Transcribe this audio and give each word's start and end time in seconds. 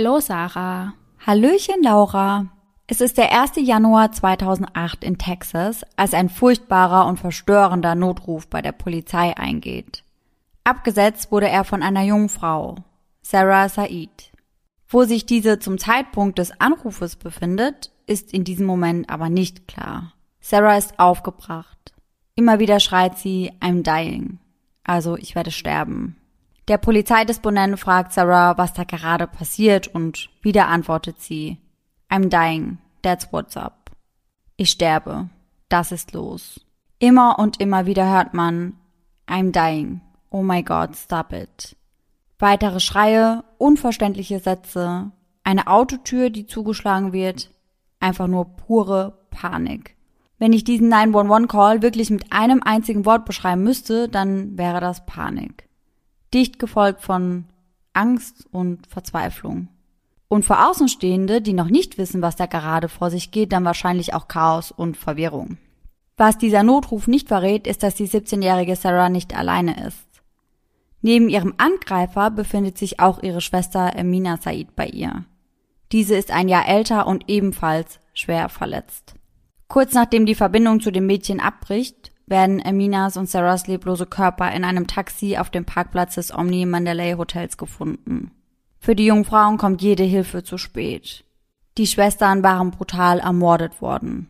Hallo 0.00 0.18
Sarah. 0.18 0.94
Hallöchen 1.26 1.82
Laura. 1.82 2.46
Es 2.86 3.02
ist 3.02 3.18
der 3.18 3.38
1. 3.38 3.56
Januar 3.56 4.10
2008 4.12 5.04
in 5.04 5.18
Texas, 5.18 5.82
als 5.94 6.14
ein 6.14 6.30
furchtbarer 6.30 7.06
und 7.06 7.18
verstörender 7.18 7.94
Notruf 7.94 8.46
bei 8.46 8.62
der 8.62 8.72
Polizei 8.72 9.36
eingeht. 9.36 10.02
Abgesetzt 10.64 11.30
wurde 11.30 11.50
er 11.50 11.64
von 11.64 11.82
einer 11.82 12.00
jungen 12.00 12.30
Frau, 12.30 12.76
Sarah 13.20 13.68
Said. 13.68 14.32
Wo 14.88 15.04
sich 15.04 15.26
diese 15.26 15.58
zum 15.58 15.76
Zeitpunkt 15.76 16.38
des 16.38 16.58
Anrufes 16.58 17.16
befindet, 17.16 17.92
ist 18.06 18.32
in 18.32 18.42
diesem 18.44 18.64
Moment 18.64 19.10
aber 19.10 19.28
nicht 19.28 19.68
klar. 19.68 20.14
Sarah 20.40 20.78
ist 20.78 20.98
aufgebracht. 20.98 21.92
Immer 22.36 22.58
wieder 22.58 22.80
schreit 22.80 23.18
sie, 23.18 23.52
I'm 23.60 23.82
dying. 23.82 24.38
Also 24.82 25.18
ich 25.18 25.34
werde 25.34 25.50
sterben. 25.50 26.16
Der 26.70 26.78
Polizeidisponent 26.78 27.80
fragt 27.80 28.12
Sarah, 28.12 28.56
was 28.56 28.72
da 28.72 28.84
gerade 28.84 29.26
passiert 29.26 29.88
und 29.88 30.30
wieder 30.40 30.68
antwortet 30.68 31.20
sie, 31.20 31.58
I'm 32.08 32.28
dying, 32.28 32.78
that's 33.02 33.32
what's 33.32 33.56
up. 33.56 33.90
Ich 34.56 34.70
sterbe, 34.70 35.30
das 35.68 35.90
ist 35.90 36.12
los. 36.12 36.64
Immer 37.00 37.40
und 37.40 37.60
immer 37.60 37.86
wieder 37.86 38.08
hört 38.08 38.34
man, 38.34 38.74
I'm 39.26 39.50
dying, 39.50 40.00
oh 40.30 40.44
my 40.44 40.62
god, 40.62 40.94
stop 40.94 41.32
it. 41.32 41.74
Weitere 42.38 42.78
Schreie, 42.78 43.42
unverständliche 43.58 44.38
Sätze, 44.38 45.10
eine 45.42 45.66
Autotür, 45.66 46.30
die 46.30 46.46
zugeschlagen 46.46 47.12
wird, 47.12 47.50
einfach 47.98 48.28
nur 48.28 48.44
pure 48.44 49.18
Panik. 49.32 49.96
Wenn 50.38 50.52
ich 50.52 50.62
diesen 50.62 50.88
911-Call 50.94 51.82
wirklich 51.82 52.10
mit 52.10 52.32
einem 52.32 52.62
einzigen 52.62 53.06
Wort 53.06 53.24
beschreiben 53.24 53.64
müsste, 53.64 54.08
dann 54.08 54.56
wäre 54.56 54.80
das 54.80 55.04
Panik 55.04 55.68
dicht 56.32 56.58
gefolgt 56.58 57.02
von 57.02 57.44
Angst 57.92 58.46
und 58.52 58.86
Verzweiflung. 58.86 59.68
Und 60.28 60.44
für 60.44 60.64
Außenstehende, 60.64 61.42
die 61.42 61.52
noch 61.52 61.68
nicht 61.68 61.98
wissen, 61.98 62.22
was 62.22 62.36
da 62.36 62.46
gerade 62.46 62.88
vor 62.88 63.10
sich 63.10 63.32
geht, 63.32 63.52
dann 63.52 63.64
wahrscheinlich 63.64 64.14
auch 64.14 64.28
Chaos 64.28 64.70
und 64.70 64.96
Verwirrung. 64.96 65.58
Was 66.16 66.38
dieser 66.38 66.62
Notruf 66.62 67.08
nicht 67.08 67.28
verrät, 67.28 67.66
ist, 67.66 67.82
dass 67.82 67.94
die 67.94 68.06
17-jährige 68.06 68.76
Sarah 68.76 69.08
nicht 69.08 69.36
alleine 69.36 69.86
ist. 69.86 70.06
Neben 71.02 71.28
ihrem 71.28 71.54
Angreifer 71.56 72.30
befindet 72.30 72.78
sich 72.78 73.00
auch 73.00 73.22
ihre 73.22 73.40
Schwester 73.40 73.96
Emina 73.96 74.36
Said 74.36 74.76
bei 74.76 74.86
ihr. 74.86 75.24
Diese 75.92 76.14
ist 76.14 76.30
ein 76.30 76.48
Jahr 76.48 76.68
älter 76.68 77.06
und 77.06 77.28
ebenfalls 77.28 77.98
schwer 78.12 78.48
verletzt. 78.48 79.14
Kurz 79.66 79.94
nachdem 79.94 80.26
die 80.26 80.34
Verbindung 80.34 80.80
zu 80.80 80.90
dem 80.90 81.06
Mädchen 81.06 81.40
abbricht, 81.40 82.09
werden 82.30 82.64
Aminas 82.64 83.16
und 83.16 83.28
Sarahs 83.28 83.66
leblose 83.66 84.06
Körper 84.06 84.50
in 84.52 84.64
einem 84.64 84.86
Taxi 84.86 85.36
auf 85.36 85.50
dem 85.50 85.64
Parkplatz 85.64 86.14
des 86.14 86.32
Omni 86.32 86.64
Mandalay 86.64 87.14
Hotels 87.14 87.58
gefunden. 87.58 88.30
Für 88.78 88.94
die 88.94 89.06
jungen 89.06 89.24
Frauen 89.24 89.58
kommt 89.58 89.82
jede 89.82 90.04
Hilfe 90.04 90.42
zu 90.42 90.56
spät. 90.56 91.24
Die 91.76 91.86
Schwestern 91.86 92.42
waren 92.42 92.70
brutal 92.70 93.18
ermordet 93.18 93.82
worden. 93.82 94.28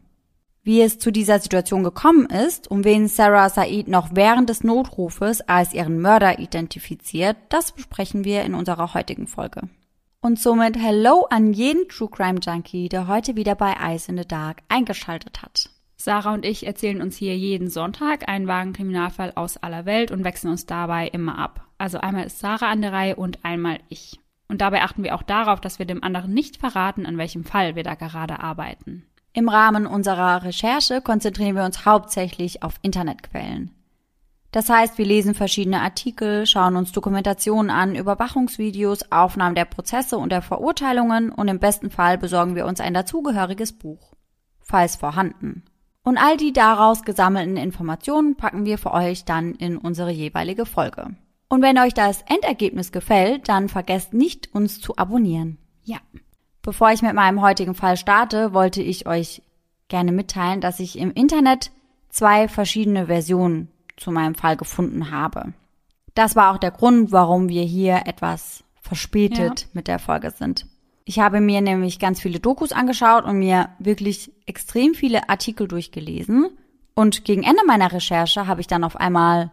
Wie 0.63 0.83
es 0.83 0.99
zu 0.99 1.11
dieser 1.11 1.39
Situation 1.39 1.85
gekommen 1.85 2.27
ist 2.27 2.71
und 2.71 2.85
wen 2.85 3.09
Sarah 3.09 3.49
Said 3.49 3.89
noch 3.89 4.11
während 4.13 4.51
des 4.51 4.63
Notrufes 4.63 5.41
als 5.43 5.73
ihren 5.73 6.01
Mörder 6.01 6.39
identifiziert, 6.39 7.37
das 7.49 7.73
besprechen 7.73 8.25
wir 8.25 8.43
in 8.43 8.55
unserer 8.55 8.93
heutigen 8.93 9.27
Folge. 9.27 9.63
Und 10.21 10.39
somit 10.39 10.77
Hello 10.77 11.27
an 11.31 11.55
jeden 11.55 11.89
True 11.89 12.11
Crime 12.11 12.41
Junkie, 12.41 12.91
der 12.91 13.09
heute 13.09 13.37
wieder 13.37 13.55
bei 13.55 13.75
Ice 13.95 14.11
in 14.11 14.19
the 14.19 14.29
Dark 14.29 14.59
eingeschaltet 14.69 15.41
hat. 15.41 15.71
Sarah 16.01 16.33
und 16.33 16.47
ich 16.47 16.67
erzählen 16.67 17.03
uns 17.03 17.19
hier 17.19 17.37
jeden 17.37 17.69
Sonntag 17.69 18.27
einen 18.27 18.47
wahren 18.47 18.73
Kriminalfall 18.73 19.33
aus 19.35 19.59
aller 19.59 19.85
Welt 19.85 20.11
und 20.11 20.25
wechseln 20.25 20.51
uns 20.51 20.65
dabei 20.65 21.07
immer 21.09 21.39
ab. 21.39 21.67
Also 21.77 21.99
einmal 21.99 22.25
ist 22.25 22.39
Sarah 22.39 22.71
an 22.71 22.81
der 22.81 22.95
Reihe 22.95 23.17
und 23.17 23.45
einmal 23.45 23.81
ich. 23.91 24.19
Und 24.49 24.63
dabei 24.63 24.81
achten 24.81 25.03
wir 25.03 25.15
auch 25.15 25.23
darauf, 25.23 25.61
dass 25.61 25.79
wir 25.79 25.85
dem 25.85 26.03
anderen 26.03 26.33
nicht 26.33 26.57
verraten, 26.57 27.05
an 27.05 27.19
welchem 27.19 27.45
Fall 27.45 27.77
wir 27.77 27.83
da 27.83 27.97
gerade 27.97 28.41
arbeiten. 28.41 29.05
Im 29.35 29.51
Rahmen 29.51 29.87
unserer 29.87 30.43
Recherche 30.43 31.03
konzentrieren 31.03 31.55
wir 31.55 31.65
uns 31.65 31.85
hauptsächlich 31.85 32.63
auf 32.63 32.77
Internetquellen. 32.81 33.71
Das 34.53 34.71
heißt, 34.71 34.97
wir 34.97 35.05
lesen 35.05 35.35
verschiedene 35.35 35.83
Artikel, 35.83 36.47
schauen 36.47 36.77
uns 36.77 36.93
Dokumentationen 36.93 37.71
an, 37.71 37.95
Überwachungsvideos, 37.95 39.13
Aufnahmen 39.13 39.55
der 39.55 39.67
Prozesse 39.67 40.17
und 40.17 40.33
der 40.33 40.41
Verurteilungen 40.41 41.31
und 41.31 41.49
im 41.49 41.59
besten 41.59 41.91
Fall 41.91 42.17
besorgen 42.17 42.55
wir 42.55 42.65
uns 42.65 42.81
ein 42.81 42.95
dazugehöriges 42.95 43.75
Buch. 43.75 44.15
Falls 44.61 44.97
vorhanden. 44.97 45.65
Und 46.11 46.19
all 46.19 46.37
die 46.37 46.53
daraus 46.53 47.05
gesammelten 47.05 47.57
Informationen 47.57 48.35
packen 48.35 48.65
wir 48.65 48.79
für 48.79 48.93
euch 48.93 49.25
dann 49.25 49.55
in 49.55 49.79
unsere 49.79 50.11
jeweilige 50.11 50.67
Folge. 50.67 51.15
Und 51.49 51.63
wenn 51.63 51.79
euch 51.79 51.95
das 51.95 52.23
Endergebnis 52.23 52.91
gefällt, 52.91 53.49
dann 53.49 53.69
vergesst 53.69 54.13
nicht, 54.13 54.53
uns 54.53 54.81
zu 54.81 54.97
abonnieren. 54.97 55.59
Ja. 55.85 55.99
Bevor 56.63 56.91
ich 56.91 57.03
mit 57.03 57.15
meinem 57.15 57.41
heutigen 57.43 57.77
Fall 57.77 57.97
starte, 57.97 58.53
wollte 58.53 58.83
ich 58.83 59.07
euch 59.07 59.43
gerne 59.87 60.11
mitteilen, 60.11 60.61
dass 60.61 60.81
ich 60.81 60.99
im 60.99 61.13
Internet 61.13 61.71
zwei 62.09 62.49
verschiedene 62.49 63.07
Versionen 63.07 63.69
zu 63.97 64.11
meinem 64.11 64.35
Fall 64.35 64.57
gefunden 64.57 65.13
habe. 65.13 65.53
Das 66.15 66.35
war 66.35 66.53
auch 66.53 66.59
der 66.59 66.73
Grund, 66.73 67.13
warum 67.13 67.49
wir 67.49 67.63
hier 67.63 68.03
etwas 68.07 68.65
verspätet 68.81 69.61
ja. 69.61 69.67
mit 69.75 69.87
der 69.87 70.01
Folge 70.01 70.33
sind. 70.33 70.67
Ich 71.05 71.19
habe 71.19 71.41
mir 71.41 71.61
nämlich 71.61 71.99
ganz 71.99 72.21
viele 72.21 72.41
Dokus 72.41 72.73
angeschaut 72.73 73.25
und 73.25 73.39
mir 73.39 73.71
wirklich 73.79 74.33
extrem 74.47 74.95
viele 74.95 75.29
Artikel 75.29 75.67
durchgelesen. 75.67 76.51
Und 76.95 77.25
gegen 77.25 77.43
Ende 77.43 77.63
meiner 77.67 77.93
Recherche 77.93 78.47
habe 78.47 78.61
ich 78.61 78.67
dann 78.67 78.85
auf 78.85 78.97
einmal, 78.97 79.53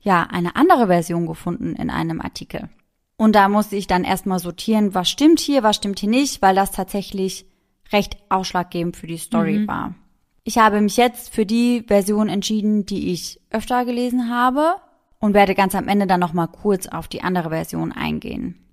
ja, 0.00 0.22
eine 0.22 0.56
andere 0.56 0.86
Version 0.86 1.26
gefunden 1.26 1.74
in 1.76 1.90
einem 1.90 2.20
Artikel. 2.20 2.68
Und 3.16 3.34
da 3.34 3.48
musste 3.48 3.76
ich 3.76 3.86
dann 3.86 4.04
erstmal 4.04 4.38
sortieren, 4.38 4.94
was 4.94 5.08
stimmt 5.08 5.40
hier, 5.40 5.62
was 5.62 5.76
stimmt 5.76 5.98
hier 6.00 6.08
nicht, 6.08 6.42
weil 6.42 6.54
das 6.54 6.72
tatsächlich 6.72 7.46
recht 7.92 8.16
ausschlaggebend 8.28 8.96
für 8.96 9.06
die 9.06 9.18
Story 9.18 9.58
mhm. 9.58 9.68
war. 9.68 9.94
Ich 10.42 10.58
habe 10.58 10.80
mich 10.80 10.96
jetzt 10.96 11.34
für 11.34 11.46
die 11.46 11.84
Version 11.86 12.28
entschieden, 12.28 12.84
die 12.84 13.12
ich 13.12 13.40
öfter 13.50 13.84
gelesen 13.84 14.30
habe 14.30 14.76
und 15.18 15.32
werde 15.32 15.54
ganz 15.54 15.74
am 15.74 15.88
Ende 15.88 16.06
dann 16.06 16.20
nochmal 16.20 16.48
kurz 16.48 16.86
auf 16.86 17.08
die 17.08 17.22
andere 17.22 17.48
Version 17.48 17.92
eingehen. 17.92 18.63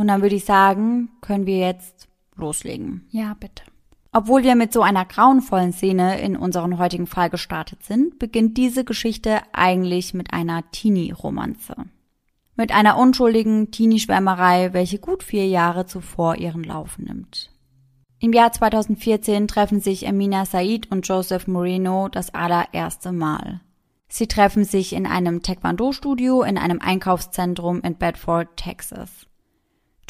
Und 0.00 0.08
dann 0.08 0.22
würde 0.22 0.36
ich 0.36 0.46
sagen, 0.46 1.10
können 1.20 1.44
wir 1.44 1.58
jetzt 1.58 2.08
loslegen. 2.34 3.06
Ja, 3.10 3.36
bitte. 3.38 3.64
Obwohl 4.12 4.44
wir 4.44 4.54
mit 4.54 4.72
so 4.72 4.80
einer 4.80 5.04
grauenvollen 5.04 5.74
Szene 5.74 6.22
in 6.22 6.38
unseren 6.38 6.78
heutigen 6.78 7.06
Fall 7.06 7.28
gestartet 7.28 7.82
sind, 7.82 8.18
beginnt 8.18 8.56
diese 8.56 8.82
Geschichte 8.82 9.42
eigentlich 9.52 10.14
mit 10.14 10.32
einer 10.32 10.62
Teenie-Romanze. 10.70 11.74
Mit 12.56 12.72
einer 12.72 12.96
unschuldigen 12.96 13.72
Teenie-Schwärmerei, 13.72 14.72
welche 14.72 14.98
gut 14.98 15.22
vier 15.22 15.46
Jahre 15.46 15.84
zuvor 15.84 16.36
ihren 16.36 16.64
Lauf 16.64 16.98
nimmt. 16.98 17.50
Im 18.20 18.32
Jahr 18.32 18.52
2014 18.52 19.48
treffen 19.48 19.80
sich 19.80 20.08
Amina 20.08 20.46
Said 20.46 20.90
und 20.90 21.06
Joseph 21.06 21.46
Moreno 21.46 22.08
das 22.08 22.32
allererste 22.32 23.12
Mal. 23.12 23.60
Sie 24.08 24.28
treffen 24.28 24.64
sich 24.64 24.94
in 24.94 25.04
einem 25.06 25.42
Taekwondo-Studio 25.42 26.42
in 26.42 26.56
einem 26.56 26.80
Einkaufszentrum 26.80 27.82
in 27.82 27.96
Bedford, 27.96 28.56
Texas. 28.56 29.26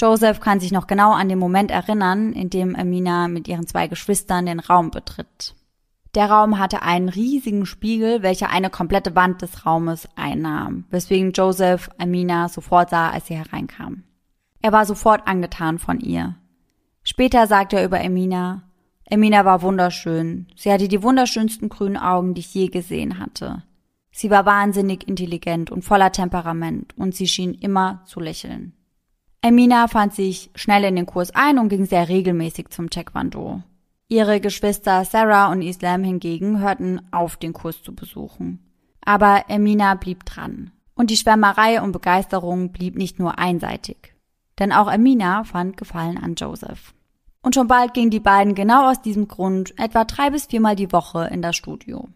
Joseph 0.01 0.41
kann 0.41 0.61
sich 0.61 0.73
noch 0.73 0.87
genau 0.87 1.13
an 1.13 1.29
den 1.29 1.39
Moment 1.39 1.71
erinnern, 1.71 2.33
in 2.33 2.49
dem 2.49 2.75
Amina 2.75 3.29
mit 3.29 3.49
ihren 3.49 3.67
zwei 3.67 3.87
Geschwistern 3.87 4.47
den 4.47 4.59
Raum 4.59 4.91
betritt. 4.91 5.55
Der 6.15 6.31
Raum 6.31 6.59
hatte 6.59 6.83
einen 6.83 7.11
riesigen 7.11 7.67
Spiegel, 7.67 8.23
welcher 8.23 8.49
eine 8.49 8.71
komplette 8.71 9.15
Wand 9.15 9.43
des 9.43 9.67
Raumes 9.67 10.09
einnahm, 10.17 10.87
weswegen 10.91 11.33
Joseph 11.33 11.91
Amina 11.99 12.49
sofort 12.49 12.91
sah, 12.91 13.11
als 13.11 13.27
sie 13.27 13.37
hereinkam. 13.37 14.05
Er 14.63 14.73
war 14.73 14.87
sofort 14.87 15.29
angetan 15.29 15.79
von 15.79 16.01
ihr. 16.01 16.35
Später 17.03 17.47
sagte 17.47 17.77
er 17.77 17.85
über 17.85 18.01
Amina, 18.01 18.63
Amina 19.11 19.45
war 19.45 19.61
wunderschön. 19.61 20.47
Sie 20.57 20.73
hatte 20.73 20.89
die 20.89 21.03
wunderschönsten 21.03 21.69
grünen 21.69 21.97
Augen, 21.97 22.35
die 22.35 22.41
ich 22.41 22.55
je 22.55 22.69
gesehen 22.69 23.19
hatte. 23.19 23.65
Sie 24.13 24.31
war 24.31 24.47
wahnsinnig 24.47 25.07
intelligent 25.09 25.71
und 25.71 25.85
voller 25.85 26.11
Temperament 26.11 26.97
und 26.97 27.15
sie 27.15 27.29
schien 27.29 27.55
immer 27.55 28.03
zu 28.07 28.19
lächeln. 28.19 28.75
Emina 29.43 29.89
fand 29.89 30.15
sich 30.15 30.51
schnell 30.55 30.85
in 30.85 30.97
den 30.97 31.07
Kurs 31.07 31.31
ein 31.35 31.59
und 31.59 31.71
ging 31.71 31.87
sehr 31.87 32.09
regelmäßig 32.09 32.69
zum 32.69 32.91
Taekwondo. 32.91 33.63
Ihre 34.09 34.41
Geschwister 34.41 35.05
Sarah 35.05 35.51
und 35.51 35.63
Islam 35.63 36.05
hingegen 36.05 36.61
hörten 36.61 37.01
auf, 37.11 37.37
den 37.37 37.53
Kurs 37.53 37.83
zu 37.83 37.95
besuchen. 37.95 38.59
Aber 39.03 39.45
Emina 39.49 39.95
blieb 39.95 40.27
dran. 40.27 40.73
Und 40.95 41.11
die 41.11 41.17
Schwärmerei 41.17 41.81
und 41.81 41.93
Begeisterung 41.93 42.73
blieb 42.73 42.97
nicht 42.97 43.19
nur 43.19 43.39
einseitig. 43.39 44.15
Denn 44.59 44.73
auch 44.73 44.93
Emina 44.93 45.45
fand 45.45 45.79
Gefallen 45.79 46.19
an 46.19 46.35
Joseph. 46.35 46.93
Und 47.43 47.55
schon 47.55 47.69
bald 47.69 47.95
gingen 47.95 48.11
die 48.11 48.21
beiden 48.21 48.55
genau 48.55 48.91
aus 48.91 49.01
diesem 49.01 49.27
Grund 49.27 49.73
etwa 49.79 50.05
drei 50.05 50.29
bis 50.29 50.47
viermal 50.47 50.77
die 50.77 50.93
Woche 50.93 51.29
in 51.33 51.41
das 51.41 51.57
Studio. 51.57 52.09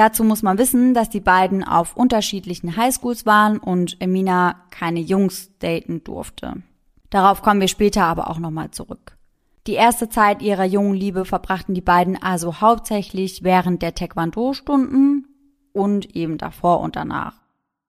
Dazu 0.00 0.24
muss 0.24 0.42
man 0.42 0.56
wissen, 0.56 0.94
dass 0.94 1.10
die 1.10 1.20
beiden 1.20 1.62
auf 1.62 1.94
unterschiedlichen 1.94 2.74
Highschools 2.74 3.26
waren 3.26 3.58
und 3.58 4.00
Emina 4.00 4.54
keine 4.70 4.98
Jungs 5.00 5.50
daten 5.58 6.02
durfte. 6.02 6.62
Darauf 7.10 7.42
kommen 7.42 7.60
wir 7.60 7.68
später 7.68 8.04
aber 8.04 8.30
auch 8.30 8.38
nochmal 8.38 8.70
zurück. 8.70 9.18
Die 9.66 9.74
erste 9.74 10.08
Zeit 10.08 10.40
ihrer 10.40 10.64
jungen 10.64 10.94
Liebe 10.94 11.26
verbrachten 11.26 11.74
die 11.74 11.82
beiden 11.82 12.16
also 12.16 12.62
hauptsächlich 12.62 13.44
während 13.44 13.82
der 13.82 13.94
Taekwondo-Stunden 13.94 15.26
und 15.74 16.16
eben 16.16 16.38
davor 16.38 16.80
und 16.80 16.96
danach. 16.96 17.34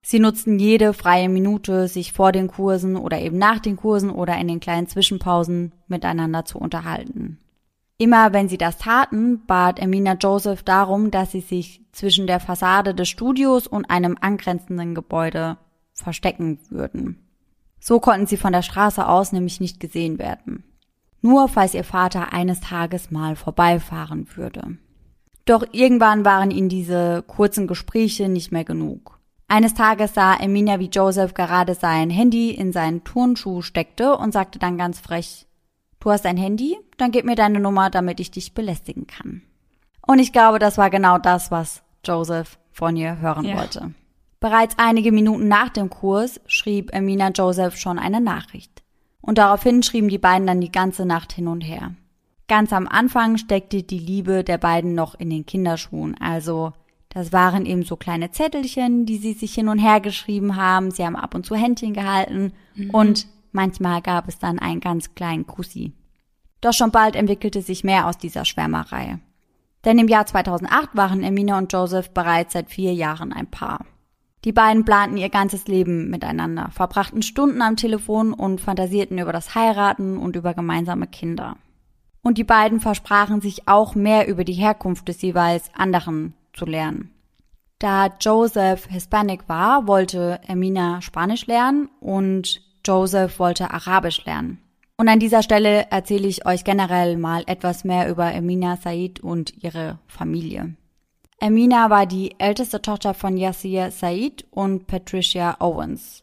Sie 0.02 0.19
nutzten 0.19 0.60
jede 0.60 0.92
freie 0.92 1.30
Minute, 1.30 1.88
sich 1.88 2.12
vor 2.12 2.34
den 2.34 2.50
Kursen 2.50 2.98
oder 2.98 3.22
eben 3.22 3.38
nach 3.38 3.60
den 3.60 3.78
Kursen 3.78 4.10
oder 4.10 4.38
in 4.38 4.50
den 4.50 4.60
kleinen 4.60 4.88
Zwischenpausen 4.88 5.72
miteinander 5.88 6.44
zu 6.44 6.60
unterhalten. 6.60 7.40
Immer 8.01 8.33
wenn 8.33 8.50
sie 8.50 8.57
das 8.57 8.80
taten, 8.80 9.45
bat 9.45 9.80
Emina 9.80 10.13
Joseph 10.13 10.63
darum, 10.63 11.12
dass 11.12 11.33
sie 11.33 11.42
sich 11.42 11.86
zwischen 11.92 12.25
der 12.25 12.39
Fassade 12.39 12.95
des 12.95 13.07
Studios 13.09 13.68
und 13.68 13.92
einem 13.92 14.18
angrenzenden 14.19 14.95
Gebäude 14.95 15.57
verstecken 15.94 16.57
würden. 16.71 17.19
So 17.80 18.00
konnten 18.00 18.25
sie 18.25 18.38
von 18.38 18.53
der 18.53 18.63
Straße 18.63 19.07
aus 19.07 19.33
nämlich 19.33 19.59
nicht 19.59 19.80
gesehen 19.80 20.18
werden. 20.18 20.63
Nur 21.21 21.48
falls 21.48 21.75
ihr 21.75 21.83
Vater 21.83 22.33
eines 22.33 22.59
Tages 22.59 23.12
mal 23.12 23.36
vorbeifahren 23.36 24.25
würde. 24.33 24.80
Doch 25.45 25.63
irgendwann 25.71 26.25
waren 26.25 26.50
ihnen 26.50 26.69
diese 26.69 27.24
kurzen 27.27 27.68
Gespräche 27.68 28.30
nicht 28.30 28.51
mehr 28.51 28.65
genug. 28.65 29.19
Eines 29.48 29.75
Tages 29.75 30.15
sah 30.15 30.33
Emina, 30.38 30.80
wie 30.80 30.89
Joseph 30.89 31.36
gerade 31.36 31.75
sein 31.75 32.09
Handy 32.09 32.50
in 32.50 32.74
seinen 32.74 33.03
Turnschuh 33.03 33.62
steckte 33.62 34.18
und 34.18 34.31
sagte 34.31 34.57
dann 34.57 34.80
ganz 34.80 35.00
frech, 35.00 35.45
du 36.01 36.12
hast 36.12 36.25
ein 36.25 36.38
Handy? 36.38 36.77
Dann 36.98 37.12
gib 37.12 37.25
mir 37.25 37.36
deine 37.36 37.59
Nummer, 37.59 37.89
damit 37.89 38.19
ich 38.19 38.31
dich 38.31 38.53
belästigen 38.53 39.07
kann. 39.07 39.42
Und 40.06 40.19
ich 40.19 40.33
glaube, 40.33 40.59
das 40.59 40.77
war 40.77 40.89
genau 40.89 41.18
das, 41.18 41.51
was 41.51 41.81
Joseph 42.06 42.59
von 42.71 42.95
ihr 42.98 43.19
hören 43.19 43.45
ja. 43.45 43.57
wollte. 43.57 43.94
Bereits 44.39 44.75
einige 44.77 45.12
Minuten 45.12 45.48
nach 45.48 45.69
dem 45.69 45.89
Kurs 45.89 46.42
schrieb 46.48 46.94
Emina 46.94 47.30
Joseph 47.30 47.77
schon 47.77 48.00
eine 48.00 48.19
Nachricht. 48.19 48.83
Und 49.21 49.38
daraufhin 49.38 49.83
schrieben 49.83 50.09
die 50.09 50.18
beiden 50.18 50.48
dann 50.48 50.62
die 50.62 50.71
ganze 50.71 51.06
Nacht 51.06 51.31
hin 51.31 51.48
und 51.48 51.62
her. 51.62 51.94
Ganz 52.48 52.74
am 52.74 52.88
Anfang 52.88 53.38
steckte 53.38 53.83
die 53.83 54.00
Liebe 54.00 54.44
der 54.44 54.57
beiden 54.57 54.95
noch 54.95 55.15
in 55.15 55.30
den 55.30 55.45
Kinderschuhen, 55.45 56.19
also 56.19 56.74
das 57.13 57.33
waren 57.33 57.65
eben 57.65 57.83
so 57.83 57.98
kleine 57.98 58.31
Zettelchen, 58.31 59.06
die 59.06 59.18
sie 59.18 59.33
sich 59.33 59.53
hin 59.53 59.68
und 59.68 59.80
her 59.80 60.00
geschrieben 60.00 60.56
haben. 60.56 60.92
Sie 60.92 61.06
haben 61.06 61.18
ab 61.18 61.36
und 61.36 61.45
zu 61.45 61.56
Händchen 61.56 61.94
gehalten 61.94 62.53
mhm. 62.75 62.89
und 62.92 63.27
manchmal 63.51 64.01
gab 64.01 64.27
es 64.27 64.39
dann 64.39 64.59
einen 64.59 64.80
ganz 64.80 65.15
kleinen 65.15 65.48
Kussi. 65.48 65.94
Doch 66.62 66.74
schon 66.74 66.92
bald 66.92 67.15
entwickelte 67.15 67.62
sich 67.62 67.83
mehr 67.83 68.07
aus 68.07 68.18
dieser 68.18 68.45
Schwärmerei. 68.45 69.19
Denn 69.83 69.98
im 69.98 70.07
Jahr 70.07 70.25
2008 70.25 70.95
waren 70.95 71.24
Emine 71.24 71.57
und 71.57 71.74
Joseph 71.74 72.12
bereits 72.12 72.53
seit 72.53 72.69
vier 72.69 72.94
Jahren 72.94 73.33
ein 73.33 73.48
Paar. 73.48 73.86
Die 74.44 74.51
beiden 74.51 74.86
planten 74.86 75.18
ihr 75.18 75.30
ganzes 75.30 75.68
Leben 75.68 76.09
miteinander, 76.09 76.69
verbrachten 76.71 77.21
Stunden 77.21 77.62
am 77.62 77.75
Telefon 77.75 78.33
und 78.33 78.62
fantasierten 78.62 79.19
über 79.19 79.31
das 79.31 79.53
Heiraten 79.53 80.18
und 80.18 80.36
über 80.36 80.53
gemeinsame 80.53 81.07
Kinder. 81.07 81.57
Und 82.24 82.38
die 82.38 82.44
beiden 82.44 82.80
versprachen 82.80 83.42
sich 83.42 83.68
auch 83.68 83.95
mehr 83.95 84.27
über 84.27 84.44
die 84.44 84.53
Herkunft 84.53 85.07
des 85.07 85.21
jeweils 85.21 85.69
anderen 85.75 86.33
zu 86.53 86.65
lernen. 86.65 87.12
Da 87.80 88.09
Joseph 88.19 88.88
Hispanic 88.88 89.50
war, 89.50 89.88
wollte 89.88 90.39
Ermina 90.45 91.01
Spanisch 91.01 91.48
lernen 91.48 91.89
und 92.00 92.62
Joseph 92.86 93.39
wollte 93.39 93.72
Arabisch 93.72 94.25
lernen. 94.25 94.60
Und 94.98 95.07
an 95.07 95.19
dieser 95.19 95.42
Stelle 95.42 95.88
erzähle 95.89 96.28
ich 96.28 96.45
euch 96.45 96.63
generell 96.63 97.18
mal 97.18 97.44
etwas 97.48 97.83
mehr 97.83 98.10
über 98.10 98.25
Ermina 98.25 98.78
Said 98.78 99.19
und 99.19 99.63
ihre 99.63 99.98
Familie. 100.07 100.75
Ermina 101.39 101.89
war 101.89 102.06
die 102.06 102.39
älteste 102.39 102.83
Tochter 102.83 103.16
von 103.16 103.36
Yassir 103.36 103.89
Said 103.89 104.45
und 104.51 104.86
Patricia 104.86 105.57
Owens. 105.60 106.22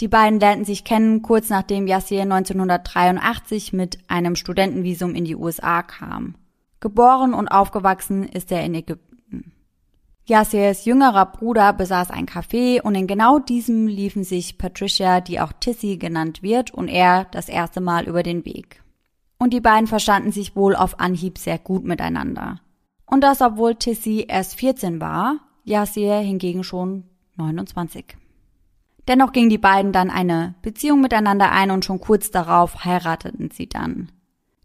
Die 0.00 0.08
beiden 0.08 0.38
lernten 0.38 0.66
sich 0.66 0.84
kennen 0.84 1.22
kurz 1.22 1.48
nachdem 1.48 1.86
Yassir 1.86 2.22
1983 2.22 3.72
mit 3.72 3.98
einem 4.08 4.36
Studentenvisum 4.36 5.14
in 5.14 5.24
die 5.24 5.36
USA 5.36 5.82
kam. 5.82 6.34
Geboren 6.80 7.32
und 7.32 7.48
aufgewachsen 7.48 8.28
ist 8.28 8.52
er 8.52 8.64
in 8.64 8.74
Ägypten. 8.74 9.09
Yassirs 10.30 10.84
jüngerer 10.84 11.26
Bruder 11.26 11.72
besaß 11.72 12.10
ein 12.10 12.26
Café 12.26 12.80
und 12.80 12.94
in 12.94 13.08
genau 13.08 13.40
diesem 13.40 13.88
liefen 13.88 14.22
sich 14.22 14.58
Patricia, 14.58 15.20
die 15.20 15.40
auch 15.40 15.52
Tissy 15.52 15.96
genannt 15.96 16.40
wird, 16.40 16.72
und 16.72 16.86
er 16.86 17.24
das 17.32 17.48
erste 17.48 17.80
Mal 17.80 18.06
über 18.06 18.22
den 18.22 18.44
Weg. 18.44 18.80
Und 19.38 19.52
die 19.52 19.60
beiden 19.60 19.88
verstanden 19.88 20.30
sich 20.30 20.54
wohl 20.54 20.76
auf 20.76 21.00
Anhieb 21.00 21.36
sehr 21.36 21.58
gut 21.58 21.84
miteinander. 21.84 22.60
Und 23.06 23.24
das 23.24 23.42
obwohl 23.42 23.74
Tissy 23.74 24.24
erst 24.28 24.54
14 24.54 25.00
war, 25.00 25.40
Yassir 25.64 26.18
hingegen 26.18 26.62
schon 26.62 27.04
29. 27.36 28.16
Dennoch 29.08 29.32
gingen 29.32 29.50
die 29.50 29.58
beiden 29.58 29.90
dann 29.90 30.10
eine 30.10 30.54
Beziehung 30.62 31.00
miteinander 31.00 31.50
ein 31.50 31.72
und 31.72 31.84
schon 31.84 32.00
kurz 32.00 32.30
darauf 32.30 32.84
heirateten 32.84 33.50
sie 33.50 33.68
dann. 33.68 34.12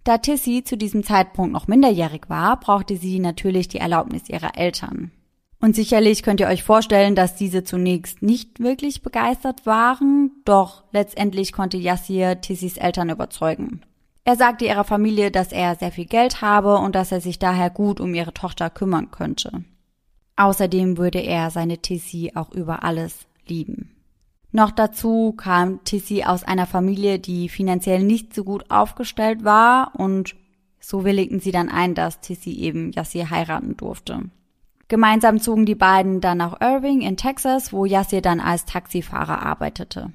Da 0.03 0.19
Tissy 0.19 0.63
zu 0.63 0.77
diesem 0.77 1.03
Zeitpunkt 1.03 1.53
noch 1.53 1.67
minderjährig 1.67 2.29
war, 2.29 2.59
brauchte 2.59 2.97
sie 2.97 3.17
natürlich 3.17 3.67
die 3.67 3.79
Erlaubnis 3.79 4.29
ihrer 4.29 4.55
Eltern. 4.55 5.11
Und 5.59 5.75
sicherlich 5.75 6.21
könnt 6.21 6.39
ihr 6.39 6.47
euch 6.47 6.63
vorstellen, 6.63 7.15
dass 7.15 7.35
diese 7.35 7.63
zunächst 7.63 8.21
nicht 8.21 8.59
wirklich 8.59 9.01
begeistert 9.01 9.65
waren, 9.65 10.31
doch 10.45 10.83
letztendlich 10.91 11.53
konnte 11.53 11.77
Yassir 11.77 12.41
Tissis 12.41 12.77
Eltern 12.77 13.09
überzeugen. 13.09 13.81
Er 14.25 14.35
sagte 14.35 14.65
ihrer 14.65 14.83
Familie, 14.83 15.31
dass 15.31 15.51
er 15.51 15.75
sehr 15.75 15.91
viel 15.91 16.05
Geld 16.05 16.41
habe 16.41 16.77
und 16.77 16.95
dass 16.95 17.11
er 17.11 17.21
sich 17.21 17.39
daher 17.39 17.69
gut 17.69 17.99
um 17.99 18.13
ihre 18.13 18.33
Tochter 18.33 18.69
kümmern 18.69 19.11
könnte. 19.11 19.63
Außerdem 20.35 20.97
würde 20.97 21.19
er 21.19 21.51
seine 21.51 21.77
Tissi 21.77 22.31
auch 22.35 22.51
über 22.51 22.83
alles 22.83 23.27
lieben. 23.47 23.91
Noch 24.51 24.71
dazu 24.71 25.33
kam 25.33 25.83
Tissi 25.83 26.23
aus 26.23 26.43
einer 26.43 26.65
Familie, 26.65 27.19
die 27.19 27.49
finanziell 27.49 28.03
nicht 28.03 28.33
so 28.33 28.43
gut 28.43 28.71
aufgestellt 28.71 29.43
war 29.43 29.91
und 29.95 30.35
so 30.79 31.03
willigten 31.03 31.39
sie 31.39 31.51
dann 31.51 31.69
ein, 31.69 31.93
dass 31.93 32.21
Tissi 32.21 32.51
eben 32.51 32.91
Yassir 32.93 33.29
heiraten 33.29 33.77
durfte. 33.77 34.23
Gemeinsam 34.87 35.39
zogen 35.39 35.65
die 35.65 35.75
beiden 35.75 36.21
dann 36.21 36.37
nach 36.37 36.61
Irving 36.61 37.01
in 37.01 37.17
Texas, 37.17 37.73
wo 37.73 37.85
Yassir 37.85 38.21
dann 38.21 38.39
als 38.39 38.65
Taxifahrer 38.65 39.41
arbeitete. 39.41 40.11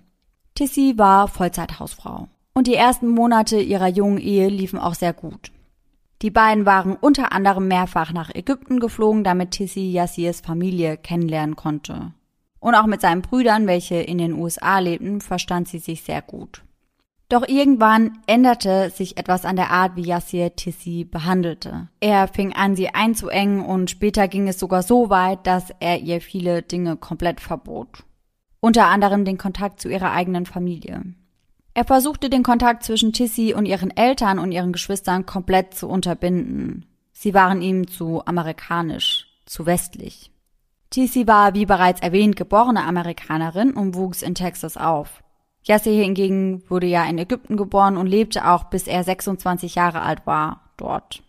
Tissy 0.54 0.94
war 0.96 1.26
Vollzeithausfrau. 1.26 2.28
Und 2.52 2.66
die 2.66 2.74
ersten 2.74 3.08
Monate 3.08 3.60
ihrer 3.60 3.88
jungen 3.88 4.18
Ehe 4.18 4.48
liefen 4.48 4.78
auch 4.78 4.94
sehr 4.94 5.12
gut. 5.12 5.50
Die 6.22 6.30
beiden 6.30 6.66
waren 6.66 6.96
unter 6.96 7.32
anderem 7.32 7.66
mehrfach 7.66 8.12
nach 8.12 8.34
Ägypten 8.34 8.78
geflogen, 8.78 9.24
damit 9.24 9.52
Tissy 9.52 9.90
Yassirs 9.90 10.40
Familie 10.40 10.96
kennenlernen 10.96 11.56
konnte. 11.56 12.12
Und 12.58 12.74
auch 12.74 12.86
mit 12.86 13.00
seinen 13.00 13.22
Brüdern, 13.22 13.66
welche 13.66 13.96
in 13.96 14.18
den 14.18 14.34
USA 14.34 14.78
lebten, 14.80 15.22
verstand 15.22 15.68
sie 15.68 15.78
sich 15.78 16.02
sehr 16.02 16.20
gut. 16.20 16.62
Doch 17.30 17.46
irgendwann 17.46 18.18
änderte 18.26 18.90
sich 18.90 19.16
etwas 19.16 19.44
an 19.44 19.54
der 19.54 19.70
Art, 19.70 19.94
wie 19.94 20.02
Yassir 20.02 20.56
Tissi 20.56 21.04
behandelte. 21.04 21.88
Er 22.00 22.26
fing 22.26 22.52
an, 22.52 22.74
sie 22.74 22.88
einzuengen 22.88 23.64
und 23.64 23.88
später 23.88 24.26
ging 24.26 24.48
es 24.48 24.58
sogar 24.58 24.82
so 24.82 25.10
weit, 25.10 25.46
dass 25.46 25.70
er 25.78 26.00
ihr 26.00 26.20
viele 26.20 26.62
Dinge 26.62 26.96
komplett 26.96 27.40
verbot. 27.40 28.02
Unter 28.58 28.88
anderem 28.88 29.24
den 29.24 29.38
Kontakt 29.38 29.80
zu 29.80 29.88
ihrer 29.88 30.10
eigenen 30.10 30.44
Familie. 30.44 31.04
Er 31.72 31.84
versuchte 31.84 32.30
den 32.30 32.42
Kontakt 32.42 32.82
zwischen 32.82 33.12
Tissi 33.12 33.54
und 33.56 33.64
ihren 33.64 33.96
Eltern 33.96 34.40
und 34.40 34.50
ihren 34.50 34.72
Geschwistern 34.72 35.24
komplett 35.24 35.74
zu 35.74 35.88
unterbinden. 35.88 36.84
Sie 37.12 37.32
waren 37.32 37.62
ihm 37.62 37.86
zu 37.86 38.26
amerikanisch, 38.26 39.28
zu 39.46 39.66
westlich. 39.66 40.32
Tissi 40.90 41.28
war, 41.28 41.54
wie 41.54 41.64
bereits 41.64 42.00
erwähnt, 42.00 42.34
geborene 42.34 42.82
Amerikanerin 42.82 43.70
und 43.70 43.94
wuchs 43.94 44.22
in 44.22 44.34
Texas 44.34 44.76
auf. 44.76 45.22
Yasser 45.62 45.90
hingegen 45.90 46.62
wurde 46.68 46.86
ja 46.86 47.04
in 47.04 47.18
Ägypten 47.18 47.56
geboren 47.56 47.96
und 47.96 48.06
lebte 48.06 48.48
auch 48.48 48.64
bis 48.64 48.86
er 48.86 49.04
26 49.04 49.74
Jahre 49.74 50.02
alt 50.02 50.26
war 50.26 50.70
dort. 50.76 51.22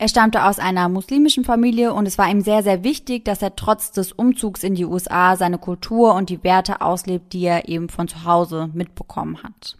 Er 0.00 0.08
stammte 0.08 0.44
aus 0.44 0.60
einer 0.60 0.88
muslimischen 0.88 1.44
Familie 1.44 1.92
und 1.92 2.06
es 2.06 2.18
war 2.18 2.30
ihm 2.30 2.40
sehr, 2.40 2.62
sehr 2.62 2.84
wichtig, 2.84 3.24
dass 3.24 3.42
er 3.42 3.56
trotz 3.56 3.90
des 3.90 4.12
Umzugs 4.12 4.62
in 4.62 4.76
die 4.76 4.84
USA 4.84 5.34
seine 5.34 5.58
Kultur 5.58 6.14
und 6.14 6.30
die 6.30 6.44
Werte 6.44 6.80
auslebt, 6.80 7.32
die 7.32 7.44
er 7.44 7.68
eben 7.68 7.88
von 7.88 8.06
zu 8.06 8.24
Hause 8.24 8.70
mitbekommen 8.72 9.42
hat. 9.42 9.76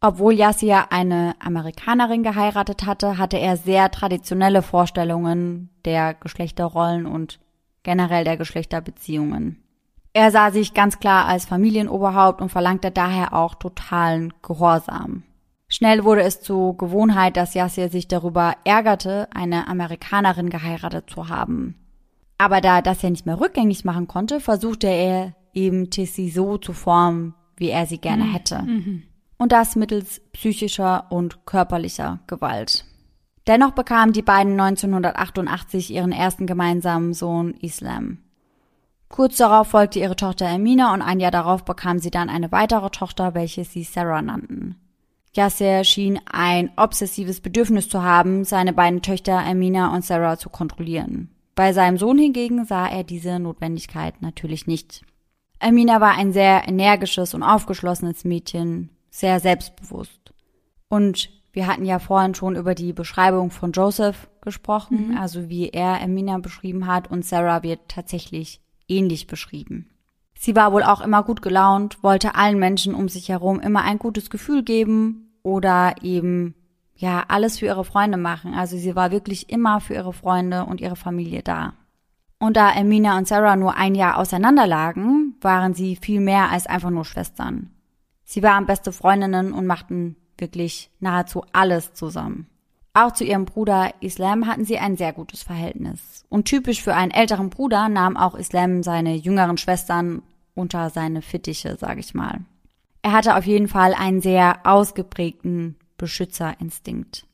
Obwohl 0.00 0.34
Yassir 0.34 0.92
eine 0.92 1.34
Amerikanerin 1.38 2.24
geheiratet 2.24 2.84
hatte, 2.84 3.16
hatte 3.16 3.38
er 3.38 3.56
sehr 3.56 3.90
traditionelle 3.90 4.60
Vorstellungen 4.60 5.70
der 5.84 6.14
Geschlechterrollen 6.14 7.06
und 7.06 7.38
generell 7.84 8.24
der 8.24 8.36
Geschlechterbeziehungen. 8.36 9.63
Er 10.14 10.30
sah 10.30 10.52
sich 10.52 10.74
ganz 10.74 11.00
klar 11.00 11.26
als 11.26 11.44
Familienoberhaupt 11.44 12.40
und 12.40 12.48
verlangte 12.48 12.92
daher 12.92 13.32
auch 13.34 13.56
totalen 13.56 14.32
Gehorsam. 14.42 15.24
Schnell 15.68 16.04
wurde 16.04 16.22
es 16.22 16.40
zur 16.40 16.76
Gewohnheit, 16.76 17.36
dass 17.36 17.54
Yassir 17.54 17.88
sich 17.88 18.06
darüber 18.06 18.54
ärgerte, 18.64 19.28
eine 19.34 19.66
Amerikanerin 19.66 20.50
geheiratet 20.50 21.10
zu 21.10 21.28
haben. 21.28 21.74
Aber 22.38 22.60
da 22.60 22.76
er 22.76 22.82
das 22.82 23.02
ja 23.02 23.10
nicht 23.10 23.26
mehr 23.26 23.40
rückgängig 23.40 23.84
machen 23.84 24.06
konnte, 24.06 24.38
versuchte 24.38 24.86
er 24.86 25.34
eben 25.52 25.90
Tissy 25.90 26.30
so 26.30 26.58
zu 26.58 26.72
formen, 26.72 27.34
wie 27.56 27.70
er 27.70 27.86
sie 27.86 27.98
gerne 27.98 28.24
mhm. 28.24 28.32
hätte. 28.32 28.62
Mhm. 28.62 29.02
Und 29.36 29.50
das 29.50 29.74
mittels 29.74 30.20
psychischer 30.32 31.06
und 31.10 31.44
körperlicher 31.44 32.20
Gewalt. 32.28 32.84
Dennoch 33.48 33.72
bekamen 33.72 34.12
die 34.12 34.22
beiden 34.22 34.58
1988 34.58 35.92
ihren 35.92 36.12
ersten 36.12 36.46
gemeinsamen 36.46 37.14
Sohn 37.14 37.54
Islam. 37.54 38.18
Kurz 39.08 39.36
darauf 39.36 39.68
folgte 39.68 40.00
ihre 40.00 40.16
Tochter 40.16 40.46
Emina 40.46 40.92
und 40.92 41.02
ein 41.02 41.20
Jahr 41.20 41.30
darauf 41.30 41.64
bekam 41.64 41.98
sie 41.98 42.10
dann 42.10 42.28
eine 42.28 42.50
weitere 42.52 42.90
Tochter, 42.90 43.34
welche 43.34 43.64
sie 43.64 43.84
Sarah 43.84 44.22
nannten. 44.22 44.76
Yasser 45.34 45.84
schien 45.84 46.20
ein 46.30 46.70
obsessives 46.76 47.40
Bedürfnis 47.40 47.88
zu 47.88 48.02
haben, 48.02 48.44
seine 48.44 48.72
beiden 48.72 49.02
Töchter 49.02 49.44
Emina 49.44 49.94
und 49.94 50.04
Sarah 50.04 50.38
zu 50.38 50.48
kontrollieren. 50.48 51.30
Bei 51.54 51.72
seinem 51.72 51.98
Sohn 51.98 52.18
hingegen 52.18 52.64
sah 52.64 52.88
er 52.88 53.04
diese 53.04 53.38
Notwendigkeit 53.38 54.22
natürlich 54.22 54.66
nicht. 54.66 55.02
Amina 55.60 56.00
war 56.00 56.16
ein 56.16 56.32
sehr 56.32 56.68
energisches 56.68 57.34
und 57.34 57.42
aufgeschlossenes 57.42 58.24
Mädchen, 58.24 58.90
sehr 59.10 59.40
selbstbewusst. 59.40 60.32
Und 60.88 61.30
wir 61.52 61.66
hatten 61.68 61.84
ja 61.84 62.00
vorhin 62.00 62.34
schon 62.34 62.56
über 62.56 62.74
die 62.74 62.92
Beschreibung 62.92 63.50
von 63.50 63.72
Joseph 63.72 64.28
gesprochen, 64.40 65.10
mhm. 65.10 65.16
also 65.16 65.48
wie 65.48 65.68
er 65.68 66.02
Amina 66.02 66.38
beschrieben 66.38 66.86
hat 66.86 67.10
und 67.10 67.24
Sarah 67.24 67.62
wird 67.62 67.88
tatsächlich 67.88 68.60
ähnlich 68.88 69.26
beschrieben. 69.26 69.90
Sie 70.34 70.56
war 70.56 70.72
wohl 70.72 70.82
auch 70.82 71.00
immer 71.00 71.22
gut 71.22 71.42
gelaunt, 71.42 72.02
wollte 72.02 72.34
allen 72.34 72.58
Menschen 72.58 72.94
um 72.94 73.08
sich 73.08 73.28
herum 73.28 73.60
immer 73.60 73.82
ein 73.82 73.98
gutes 73.98 74.30
Gefühl 74.30 74.62
geben 74.62 75.38
oder 75.42 75.94
eben 76.02 76.54
ja 76.96 77.24
alles 77.28 77.58
für 77.58 77.66
ihre 77.66 77.84
Freunde 77.84 78.18
machen. 78.18 78.54
Also 78.54 78.76
sie 78.76 78.94
war 78.94 79.10
wirklich 79.10 79.50
immer 79.50 79.80
für 79.80 79.94
ihre 79.94 80.12
Freunde 80.12 80.64
und 80.64 80.80
ihre 80.80 80.96
Familie 80.96 81.42
da. 81.42 81.74
Und 82.38 82.56
da 82.56 82.70
Amina 82.70 83.16
und 83.16 83.26
Sarah 83.26 83.56
nur 83.56 83.76
ein 83.76 83.94
Jahr 83.94 84.18
auseinander 84.18 84.66
lagen, 84.66 85.36
waren 85.40 85.74
sie 85.74 85.96
viel 85.96 86.20
mehr 86.20 86.50
als 86.50 86.66
einfach 86.66 86.90
nur 86.90 87.04
Schwestern. 87.04 87.70
Sie 88.24 88.42
waren 88.42 88.66
beste 88.66 88.92
Freundinnen 88.92 89.52
und 89.52 89.66
machten 89.66 90.16
wirklich 90.36 90.90
nahezu 91.00 91.44
alles 91.52 91.94
zusammen. 91.94 92.48
Auch 92.96 93.12
zu 93.12 93.24
ihrem 93.24 93.44
Bruder 93.44 93.92
Islam 94.00 94.46
hatten 94.46 94.64
sie 94.64 94.78
ein 94.78 94.96
sehr 94.96 95.12
gutes 95.12 95.42
Verhältnis. 95.42 96.24
Und 96.28 96.44
typisch 96.44 96.80
für 96.80 96.94
einen 96.94 97.10
älteren 97.10 97.50
Bruder 97.50 97.88
nahm 97.88 98.16
auch 98.16 98.36
Islam 98.36 98.84
seine 98.84 99.16
jüngeren 99.16 99.58
Schwestern 99.58 100.22
unter 100.54 100.90
seine 100.90 101.20
Fittiche, 101.20 101.76
sage 101.76 101.98
ich 101.98 102.14
mal. 102.14 102.42
Er 103.02 103.12
hatte 103.12 103.36
auf 103.36 103.44
jeden 103.46 103.66
Fall 103.66 103.94
einen 103.94 104.20
sehr 104.20 104.60
ausgeprägten 104.64 105.76
Beschützerinstinkt. 105.98 107.26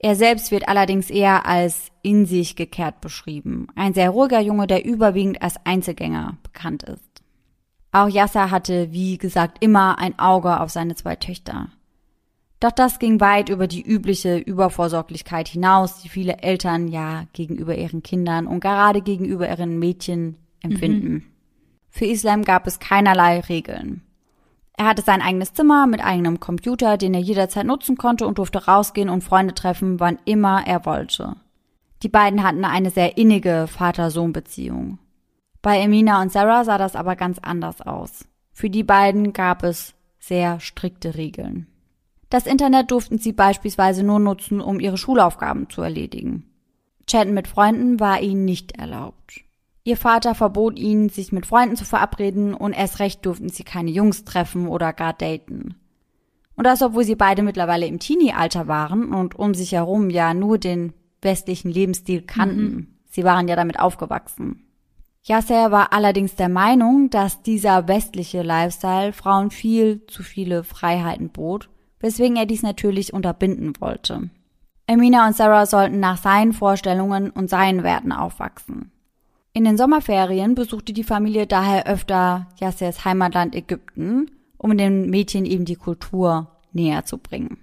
Er 0.00 0.16
selbst 0.16 0.50
wird 0.50 0.68
allerdings 0.68 1.08
eher 1.10 1.46
als 1.46 1.92
in 2.02 2.26
sich 2.26 2.56
gekehrt 2.56 3.00
beschrieben. 3.00 3.68
Ein 3.76 3.94
sehr 3.94 4.10
ruhiger 4.10 4.40
Junge, 4.40 4.66
der 4.66 4.84
überwiegend 4.84 5.40
als 5.40 5.54
Einzelgänger 5.64 6.36
bekannt 6.42 6.82
ist. 6.82 7.22
Auch 7.92 8.08
Yasser 8.08 8.50
hatte, 8.50 8.92
wie 8.92 9.16
gesagt, 9.16 9.62
immer 9.62 9.98
ein 9.98 10.18
Auge 10.18 10.60
auf 10.60 10.70
seine 10.70 10.96
zwei 10.96 11.14
Töchter. 11.14 11.68
Doch 12.64 12.72
das 12.72 12.98
ging 12.98 13.20
weit 13.20 13.50
über 13.50 13.66
die 13.66 13.82
übliche 13.82 14.38
Übervorsorglichkeit 14.38 15.48
hinaus, 15.48 16.00
die 16.00 16.08
viele 16.08 16.38
Eltern 16.38 16.88
ja 16.88 17.24
gegenüber 17.34 17.76
ihren 17.76 18.02
Kindern 18.02 18.46
und 18.46 18.60
gerade 18.60 19.02
gegenüber 19.02 19.46
ihren 19.46 19.78
Mädchen 19.78 20.38
empfinden. 20.62 21.12
Mhm. 21.12 21.22
Für 21.90 22.06
Islam 22.06 22.42
gab 22.42 22.66
es 22.66 22.78
keinerlei 22.78 23.40
Regeln. 23.40 24.00
Er 24.78 24.86
hatte 24.86 25.02
sein 25.02 25.20
eigenes 25.20 25.52
Zimmer 25.52 25.86
mit 25.86 26.02
eigenem 26.02 26.40
Computer, 26.40 26.96
den 26.96 27.12
er 27.12 27.20
jederzeit 27.20 27.66
nutzen 27.66 27.98
konnte 27.98 28.26
und 28.26 28.38
durfte 28.38 28.64
rausgehen 28.64 29.10
und 29.10 29.22
Freunde 29.22 29.52
treffen, 29.52 30.00
wann 30.00 30.18
immer 30.24 30.66
er 30.66 30.86
wollte. 30.86 31.36
Die 32.02 32.08
beiden 32.08 32.42
hatten 32.42 32.64
eine 32.64 32.88
sehr 32.88 33.18
innige 33.18 33.66
Vater-Sohn-Beziehung. 33.66 34.98
Bei 35.60 35.80
Emina 35.80 36.22
und 36.22 36.32
Sarah 36.32 36.64
sah 36.64 36.78
das 36.78 36.96
aber 36.96 37.14
ganz 37.14 37.38
anders 37.40 37.82
aus. 37.82 38.24
Für 38.52 38.70
die 38.70 38.84
beiden 38.84 39.34
gab 39.34 39.64
es 39.64 39.92
sehr 40.18 40.60
strikte 40.60 41.14
Regeln. 41.14 41.66
Das 42.34 42.46
Internet 42.46 42.90
durften 42.90 43.18
sie 43.18 43.32
beispielsweise 43.32 44.02
nur 44.02 44.18
nutzen, 44.18 44.60
um 44.60 44.80
ihre 44.80 44.98
Schulaufgaben 44.98 45.70
zu 45.70 45.82
erledigen. 45.82 46.50
Chatten 47.06 47.32
mit 47.32 47.46
Freunden 47.46 48.00
war 48.00 48.20
ihnen 48.20 48.44
nicht 48.44 48.72
erlaubt. 48.72 49.44
Ihr 49.84 49.96
Vater 49.96 50.34
verbot 50.34 50.76
ihnen, 50.76 51.10
sich 51.10 51.30
mit 51.30 51.46
Freunden 51.46 51.76
zu 51.76 51.84
verabreden 51.84 52.52
und 52.52 52.72
erst 52.72 52.98
recht 52.98 53.24
durften 53.24 53.50
sie 53.50 53.62
keine 53.62 53.92
Jungs 53.92 54.24
treffen 54.24 54.66
oder 54.66 54.92
gar 54.92 55.12
daten. 55.12 55.76
Und 56.56 56.66
das, 56.66 56.82
obwohl 56.82 57.04
sie 57.04 57.14
beide 57.14 57.44
mittlerweile 57.44 57.86
im 57.86 58.00
Teenie-Alter 58.00 58.66
waren 58.66 59.14
und 59.14 59.38
um 59.38 59.54
sich 59.54 59.70
herum 59.70 60.10
ja 60.10 60.34
nur 60.34 60.58
den 60.58 60.92
westlichen 61.22 61.70
Lebensstil 61.70 62.22
kannten. 62.22 62.64
Mhm. 62.64 62.86
Sie 63.10 63.22
waren 63.22 63.46
ja 63.46 63.54
damit 63.54 63.78
aufgewachsen. 63.78 64.64
Yasser 65.22 65.70
war 65.70 65.92
allerdings 65.92 66.34
der 66.34 66.48
Meinung, 66.48 67.10
dass 67.10 67.42
dieser 67.42 67.86
westliche 67.86 68.42
Lifestyle 68.42 69.12
Frauen 69.12 69.52
viel 69.52 70.04
zu 70.08 70.24
viele 70.24 70.64
Freiheiten 70.64 71.28
bot 71.28 71.68
weswegen 72.04 72.36
er 72.36 72.44
dies 72.44 72.62
natürlich 72.62 73.14
unterbinden 73.14 73.72
wollte. 73.80 74.28
Amina 74.86 75.26
und 75.26 75.34
Sarah 75.34 75.64
sollten 75.64 76.00
nach 76.00 76.18
seinen 76.18 76.52
Vorstellungen 76.52 77.30
und 77.30 77.48
seinen 77.48 77.82
Werten 77.82 78.12
aufwachsen. 78.12 78.90
In 79.54 79.64
den 79.64 79.78
Sommerferien 79.78 80.54
besuchte 80.54 80.92
die 80.92 81.02
Familie 81.02 81.46
daher 81.46 81.86
öfter 81.86 82.48
Yassers 82.60 83.06
Heimatland 83.06 83.54
Ägypten, 83.54 84.30
um 84.58 84.76
den 84.76 85.08
Mädchen 85.08 85.46
eben 85.46 85.64
die 85.64 85.76
Kultur 85.76 86.48
näher 86.74 87.06
zu 87.06 87.16
bringen. 87.16 87.56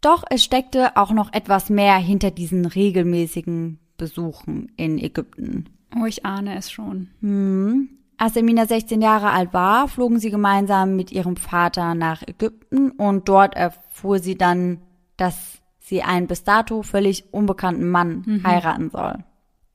Doch 0.00 0.24
es 0.30 0.42
steckte 0.42 0.96
auch 0.96 1.10
noch 1.10 1.34
etwas 1.34 1.68
mehr 1.68 1.96
hinter 1.96 2.30
diesen 2.30 2.64
regelmäßigen 2.64 3.78
Besuchen 3.98 4.72
in 4.78 4.98
Ägypten. 4.98 5.68
Oh, 5.94 6.06
ich 6.06 6.24
ahne 6.24 6.56
es 6.56 6.70
schon. 6.70 7.08
Hm. 7.20 7.90
Als 8.16 8.36
Emina 8.36 8.66
16 8.66 9.02
Jahre 9.02 9.30
alt 9.30 9.52
war, 9.52 9.88
flogen 9.88 10.18
sie 10.18 10.30
gemeinsam 10.30 10.96
mit 10.96 11.10
ihrem 11.10 11.36
Vater 11.36 11.94
nach 11.94 12.22
Ägypten 12.22 12.90
und 12.92 13.28
dort 13.28 13.54
erfuhr 13.54 14.18
sie 14.18 14.38
dann, 14.38 14.80
dass 15.16 15.58
sie 15.80 16.02
einen 16.02 16.26
bis 16.26 16.44
dato 16.44 16.82
völlig 16.82 17.32
unbekannten 17.32 17.88
Mann 17.88 18.22
mhm. 18.24 18.44
heiraten 18.44 18.90
soll. 18.90 19.24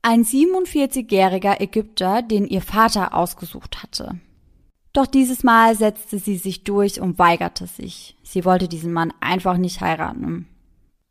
Ein 0.02 0.24
47-jähriger 0.24 1.60
Ägypter, 1.60 2.22
den 2.22 2.46
ihr 2.46 2.62
Vater 2.62 3.14
ausgesucht 3.14 3.82
hatte. 3.82 4.18
Doch 4.94 5.06
dieses 5.06 5.44
Mal 5.44 5.76
setzte 5.76 6.18
sie 6.18 6.36
sich 6.36 6.64
durch 6.64 7.00
und 7.00 7.18
weigerte 7.18 7.66
sich. 7.66 8.16
Sie 8.22 8.44
wollte 8.44 8.66
diesen 8.66 8.92
Mann 8.92 9.12
einfach 9.20 9.58
nicht 9.58 9.82
heiraten. 9.82 10.48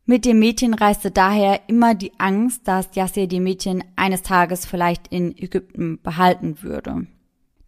Mit 0.05 0.25
dem 0.25 0.39
Mädchen 0.39 0.73
reiste 0.73 1.11
daher 1.11 1.61
immer 1.69 1.93
die 1.93 2.11
Angst, 2.17 2.67
dass 2.67 2.95
Yassir 2.95 3.27
die 3.27 3.39
Mädchen 3.39 3.83
eines 3.95 4.23
Tages 4.23 4.65
vielleicht 4.65 5.07
in 5.09 5.37
Ägypten 5.37 6.01
behalten 6.01 6.63
würde 6.63 7.05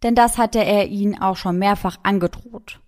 denn 0.02 0.14
das 0.14 0.38
hatte 0.38 0.64
er 0.64 0.88
ihnen 0.88 1.20
auch 1.20 1.36
schon 1.36 1.58
mehrfach 1.58 1.98
angedroht. 2.02 2.80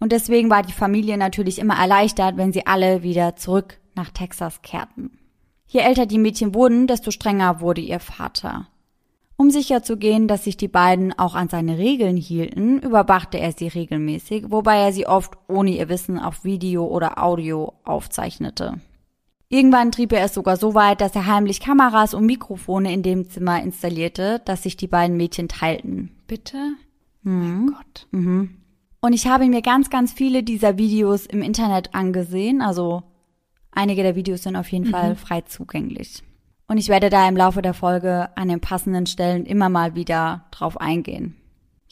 Und 0.00 0.12
deswegen 0.12 0.50
war 0.50 0.62
die 0.62 0.72
Familie 0.72 1.16
natürlich 1.16 1.58
immer 1.58 1.78
erleichtert, 1.78 2.36
wenn 2.36 2.52
sie 2.52 2.66
alle 2.66 3.02
wieder 3.02 3.36
zurück 3.36 3.78
nach 3.94 4.10
Texas 4.10 4.60
kehrten. 4.62 5.18
Je 5.66 5.80
älter 5.80 6.06
die 6.06 6.18
Mädchen 6.18 6.54
wurden, 6.54 6.86
desto 6.86 7.10
strenger 7.10 7.60
wurde 7.60 7.80
ihr 7.80 8.00
Vater. 8.00 8.66
Um 9.36 9.50
sicherzugehen, 9.50 10.28
dass 10.28 10.44
sich 10.44 10.56
die 10.56 10.68
beiden 10.68 11.18
auch 11.18 11.34
an 11.34 11.48
seine 11.48 11.78
Regeln 11.78 12.16
hielten, 12.16 12.78
überwachte 12.78 13.38
er 13.38 13.52
sie 13.52 13.68
regelmäßig, 13.68 14.50
wobei 14.50 14.78
er 14.78 14.92
sie 14.92 15.06
oft 15.06 15.32
ohne 15.48 15.70
ihr 15.70 15.88
Wissen 15.88 16.18
auf 16.18 16.44
Video 16.44 16.84
oder 16.84 17.22
Audio 17.22 17.72
aufzeichnete. 17.84 18.80
Irgendwann 19.48 19.92
trieb 19.92 20.12
er 20.12 20.24
es 20.24 20.34
sogar 20.34 20.56
so 20.56 20.74
weit, 20.74 21.00
dass 21.00 21.14
er 21.14 21.26
heimlich 21.26 21.60
Kameras 21.60 22.14
und 22.14 22.24
Mikrofone 22.24 22.92
in 22.92 23.02
dem 23.02 23.28
Zimmer 23.28 23.62
installierte, 23.62 24.40
dass 24.44 24.62
sich 24.62 24.76
die 24.76 24.86
beiden 24.86 25.16
Mädchen 25.16 25.48
teilten. 25.48 26.10
Bitte? 26.32 26.76
Mhm. 27.24 27.40
Mein 27.40 27.66
Gott. 27.66 28.06
Mhm. 28.10 28.56
Und 29.02 29.12
ich 29.12 29.26
habe 29.26 29.44
mir 29.44 29.60
ganz, 29.60 29.90
ganz 29.90 30.14
viele 30.14 30.42
dieser 30.42 30.78
Videos 30.78 31.26
im 31.26 31.42
Internet 31.42 31.94
angesehen. 31.94 32.62
Also 32.62 33.02
einige 33.70 34.02
der 34.02 34.16
Videos 34.16 34.44
sind 34.44 34.56
auf 34.56 34.72
jeden 34.72 34.86
mhm. 34.86 34.92
Fall 34.92 35.14
frei 35.14 35.42
zugänglich. 35.42 36.22
Und 36.68 36.78
ich 36.78 36.88
werde 36.88 37.10
da 37.10 37.28
im 37.28 37.36
Laufe 37.36 37.60
der 37.60 37.74
Folge 37.74 38.34
an 38.34 38.48
den 38.48 38.60
passenden 38.60 39.04
Stellen 39.04 39.44
immer 39.44 39.68
mal 39.68 39.94
wieder 39.94 40.46
drauf 40.52 40.80
eingehen. 40.80 41.36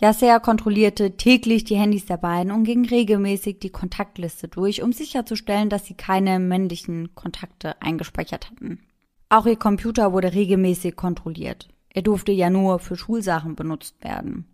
Yasser 0.00 0.40
kontrollierte 0.40 1.18
täglich 1.18 1.64
die 1.64 1.76
Handys 1.76 2.06
der 2.06 2.16
beiden 2.16 2.50
und 2.50 2.64
ging 2.64 2.86
regelmäßig 2.86 3.58
die 3.58 3.68
Kontaktliste 3.68 4.48
durch, 4.48 4.82
um 4.82 4.94
sicherzustellen, 4.94 5.68
dass 5.68 5.84
sie 5.84 5.92
keine 5.92 6.38
männlichen 6.38 7.14
Kontakte 7.14 7.74
eingespeichert 7.82 8.50
hatten. 8.50 8.80
Auch 9.28 9.44
ihr 9.44 9.56
Computer 9.56 10.14
wurde 10.14 10.32
regelmäßig 10.32 10.96
kontrolliert. 10.96 11.68
Er 11.92 12.02
durfte 12.02 12.32
ja 12.32 12.50
nur 12.50 12.78
für 12.78 12.96
Schulsachen 12.96 13.56
benutzt 13.56 14.02
werden. 14.02 14.46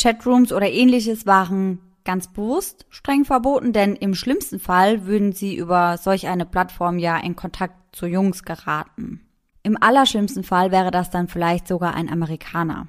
Chatrooms 0.00 0.52
oder 0.52 0.70
ähnliches 0.70 1.26
waren 1.26 1.78
ganz 2.04 2.28
bewusst 2.28 2.86
streng 2.90 3.24
verboten, 3.24 3.72
denn 3.72 3.94
im 3.94 4.14
schlimmsten 4.14 4.58
Fall 4.58 5.06
würden 5.06 5.32
sie 5.32 5.56
über 5.56 5.96
solch 5.98 6.26
eine 6.26 6.46
Plattform 6.46 6.98
ja 6.98 7.16
in 7.18 7.36
Kontakt 7.36 7.94
zu 7.94 8.06
Jungs 8.06 8.42
geraten. 8.42 9.20
Im 9.62 9.80
allerschlimmsten 9.80 10.42
Fall 10.42 10.72
wäre 10.72 10.90
das 10.90 11.10
dann 11.10 11.28
vielleicht 11.28 11.68
sogar 11.68 11.94
ein 11.94 12.10
Amerikaner. 12.10 12.88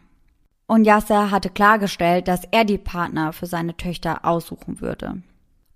Und 0.66 0.86
Yasser 0.86 1.30
hatte 1.30 1.50
klargestellt, 1.50 2.28
dass 2.28 2.42
er 2.50 2.66
die 2.66 2.80
Partner 2.80 3.34
für 3.34 3.46
seine 3.46 3.78
Töchter 3.78 4.26
aussuchen 4.26 4.82
würde. 4.82 5.22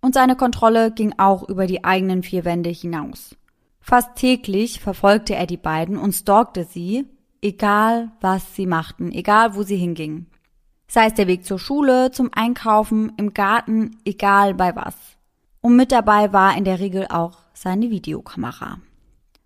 Und 0.02 0.14
seine 0.14 0.36
Kontrolle 0.36 0.92
ging 0.92 1.14
auch 1.18 1.48
über 1.48 1.68
die 1.68 1.84
eigenen 1.84 2.24
vier 2.24 2.46
Wände 2.46 2.70
hinaus. 2.70 3.36
Fast 3.80 4.16
täglich 4.16 4.80
verfolgte 4.80 5.36
er 5.36 5.46
die 5.46 5.58
beiden 5.58 5.98
und 5.98 6.14
stalkte 6.14 6.64
sie, 6.64 7.06
egal 7.42 8.12
was 8.22 8.56
sie 8.56 8.66
machten, 8.66 9.12
egal 9.12 9.56
wo 9.56 9.64
sie 9.64 9.78
hingingen. 9.78 10.28
Sei 10.88 11.08
es 11.08 11.14
der 11.14 11.28
Weg 11.28 11.46
zur 11.46 11.60
Schule, 11.60 12.12
zum 12.12 12.30
Einkaufen, 12.34 13.12
im 13.18 13.34
Garten, 13.34 13.98
egal 14.06 14.54
bei 14.54 14.76
was. 14.76 14.96
Und 15.62 15.76
mit 15.76 15.92
dabei 15.92 16.32
war 16.32 16.56
in 16.58 16.64
der 16.64 16.80
Regel 16.80 17.08
auch 17.10 17.40
seine 17.54 17.90
Videokamera. 17.90 18.80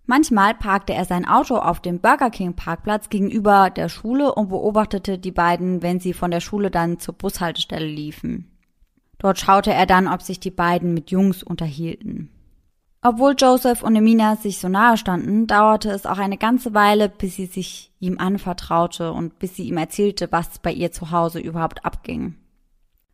Manchmal 0.05 0.53
parkte 0.53 0.93
er 0.93 1.05
sein 1.05 1.27
Auto 1.27 1.55
auf 1.55 1.79
dem 1.79 1.99
Burger 1.99 2.29
King 2.29 2.53
Parkplatz 2.53 3.09
gegenüber 3.09 3.69
der 3.69 3.87
Schule 3.87 4.35
und 4.35 4.49
beobachtete 4.49 5.17
die 5.17 5.31
beiden, 5.31 5.81
wenn 5.81 5.99
sie 5.99 6.13
von 6.13 6.31
der 6.31 6.41
Schule 6.41 6.69
dann 6.69 6.99
zur 6.99 7.13
Bushaltestelle 7.13 7.85
liefen. 7.85 8.51
Dort 9.19 9.39
schaute 9.39 9.71
er 9.71 9.85
dann, 9.85 10.07
ob 10.07 10.21
sich 10.21 10.39
die 10.39 10.51
beiden 10.51 10.93
mit 10.93 11.11
Jungs 11.11 11.43
unterhielten. 11.43 12.29
Obwohl 13.03 13.35
Joseph 13.35 13.81
und 13.81 13.95
Emina 13.95 14.35
sich 14.35 14.59
so 14.59 14.69
nahe 14.69 14.95
standen, 14.95 15.47
dauerte 15.47 15.89
es 15.89 16.05
auch 16.05 16.19
eine 16.19 16.37
ganze 16.37 16.75
Weile, 16.75 17.09
bis 17.09 17.35
sie 17.35 17.47
sich 17.47 17.91
ihm 17.99 18.19
anvertraute 18.19 19.11
und 19.11 19.39
bis 19.39 19.55
sie 19.55 19.63
ihm 19.63 19.77
erzählte, 19.77 20.31
was 20.31 20.59
bei 20.59 20.71
ihr 20.71 20.91
zu 20.91 21.09
Hause 21.09 21.39
überhaupt 21.39 21.83
abging. 21.83 22.35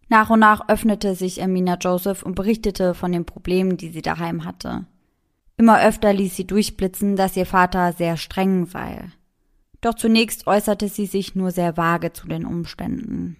Nach 0.10 0.29
und 0.29 0.39
nach 0.39 0.67
öffnete 0.67 1.15
sich 1.15 1.41
Emina 1.41 1.77
Joseph 1.79 2.24
und 2.24 2.36
berichtete 2.36 2.94
von 2.94 3.13
den 3.13 3.25
Problemen, 3.25 3.77
die 3.77 3.89
sie 3.89 4.01
daheim 4.01 4.44
hatte. 4.44 4.86
Immer 5.56 5.82
öfter 5.82 6.13
ließ 6.13 6.36
sie 6.36 6.46
durchblitzen, 6.46 7.15
dass 7.15 7.38
ihr 7.38 7.46
Vater 7.46 7.94
sehr 7.94 8.17
streng 8.17 8.65
sei. 8.65 9.06
Doch 9.79 9.96
zunächst 9.96 10.48
äußerte 10.48 10.89
sie 10.89 11.06
sich 11.06 11.36
nur 11.36 11.51
sehr 11.51 11.77
vage 11.77 12.12
zu 12.12 12.27
den 12.27 12.46
Umständen. 12.46 13.38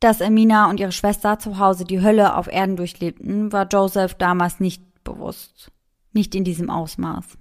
Dass 0.00 0.20
Emina 0.20 0.70
und 0.70 0.80
ihre 0.80 0.92
Schwester 0.92 1.38
zu 1.38 1.58
Hause 1.58 1.84
die 1.84 2.00
Hölle 2.00 2.36
auf 2.36 2.46
Erden 2.46 2.76
durchlebten, 2.76 3.52
war 3.52 3.66
Joseph 3.66 4.14
damals 4.14 4.60
nicht 4.60 4.82
bewusst. 5.08 5.70
Nicht 6.12 6.34
in 6.34 6.44
diesem 6.44 6.70
Ausmaß. 6.70 7.38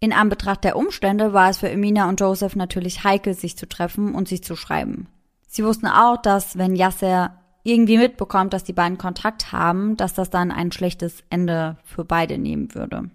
In 0.00 0.12
Anbetracht 0.12 0.64
der 0.64 0.76
Umstände 0.76 1.32
war 1.32 1.50
es 1.50 1.58
für 1.58 1.70
Emina 1.70 2.08
und 2.08 2.20
Joseph 2.20 2.54
natürlich 2.54 3.04
heikel, 3.04 3.34
sich 3.34 3.56
zu 3.56 3.68
treffen 3.68 4.14
und 4.14 4.28
sich 4.28 4.44
zu 4.44 4.54
schreiben. 4.56 5.08
Sie 5.46 5.64
wussten 5.64 5.86
auch, 5.86 6.20
dass 6.20 6.58
wenn 6.58 6.76
Yasser 6.76 7.38
irgendwie 7.62 7.98
mitbekommt, 7.98 8.52
dass 8.52 8.62
die 8.62 8.72
beiden 8.72 8.98
Kontakt 8.98 9.52
haben, 9.52 9.96
dass 9.96 10.14
das 10.14 10.30
dann 10.30 10.52
ein 10.52 10.70
schlechtes 10.70 11.24
Ende 11.30 11.78
für 11.84 12.04
beide 12.04 12.38
nehmen 12.38 12.74
würde. 12.74 13.10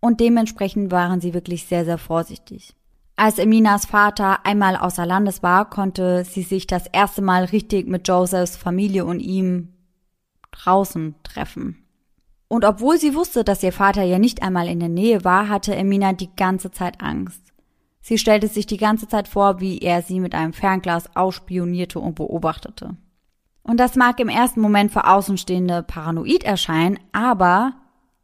Und 0.00 0.20
dementsprechend 0.20 0.90
waren 0.90 1.20
sie 1.20 1.34
wirklich 1.34 1.66
sehr, 1.66 1.84
sehr 1.84 1.98
vorsichtig. 1.98 2.74
Als 3.16 3.38
Eminas 3.38 3.84
Vater 3.84 4.46
einmal 4.46 4.76
außer 4.76 5.04
Landes 5.04 5.42
war, 5.42 5.68
konnte 5.68 6.24
sie 6.24 6.42
sich 6.42 6.66
das 6.66 6.86
erste 6.86 7.20
Mal 7.20 7.44
richtig 7.44 7.86
mit 7.86 8.08
Josephs 8.08 8.56
Familie 8.56 9.04
und 9.04 9.20
ihm 9.20 9.68
draußen 10.50 11.14
treffen. 11.22 11.84
Und 12.52 12.64
obwohl 12.64 12.98
sie 12.98 13.14
wusste, 13.14 13.44
dass 13.44 13.62
ihr 13.62 13.72
Vater 13.72 14.02
ja 14.02 14.18
nicht 14.18 14.42
einmal 14.42 14.66
in 14.66 14.80
der 14.80 14.88
Nähe 14.88 15.22
war, 15.22 15.48
hatte 15.48 15.76
Emina 15.76 16.12
die 16.12 16.34
ganze 16.34 16.72
Zeit 16.72 17.00
Angst. 17.00 17.40
Sie 18.00 18.18
stellte 18.18 18.48
sich 18.48 18.66
die 18.66 18.76
ganze 18.76 19.06
Zeit 19.06 19.28
vor, 19.28 19.60
wie 19.60 19.78
er 19.78 20.02
sie 20.02 20.18
mit 20.18 20.34
einem 20.34 20.52
Fernglas 20.52 21.14
ausspionierte 21.14 22.00
und 22.00 22.16
beobachtete. 22.16 22.96
Und 23.62 23.78
das 23.78 23.94
mag 23.94 24.18
im 24.18 24.28
ersten 24.28 24.60
Moment 24.60 24.90
für 24.90 25.06
Außenstehende 25.06 25.84
paranoid 25.84 26.42
erscheinen, 26.42 26.98
aber 27.12 27.74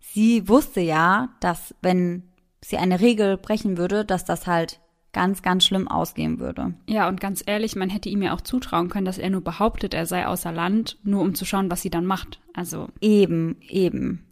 sie 0.00 0.48
wusste 0.48 0.80
ja, 0.80 1.28
dass 1.38 1.72
wenn 1.80 2.24
sie 2.60 2.78
eine 2.78 2.98
Regel 2.98 3.36
brechen 3.36 3.78
würde, 3.78 4.04
dass 4.04 4.24
das 4.24 4.48
halt 4.48 4.80
ganz, 5.16 5.40
ganz 5.40 5.64
schlimm 5.64 5.88
ausgehen 5.88 6.40
würde. 6.40 6.74
Ja, 6.86 7.08
und 7.08 7.22
ganz 7.22 7.42
ehrlich, 7.46 7.74
man 7.74 7.88
hätte 7.88 8.10
ihm 8.10 8.20
ja 8.20 8.34
auch 8.34 8.42
zutrauen 8.42 8.90
können, 8.90 9.06
dass 9.06 9.16
er 9.16 9.30
nur 9.30 9.40
behauptet, 9.40 9.94
er 9.94 10.04
sei 10.04 10.26
außer 10.26 10.52
Land, 10.52 10.98
nur 11.04 11.22
um 11.22 11.34
zu 11.34 11.46
schauen, 11.46 11.70
was 11.70 11.80
sie 11.80 11.88
dann 11.88 12.04
macht. 12.04 12.38
Also. 12.52 12.88
Eben, 13.00 13.56
eben. 13.66 14.26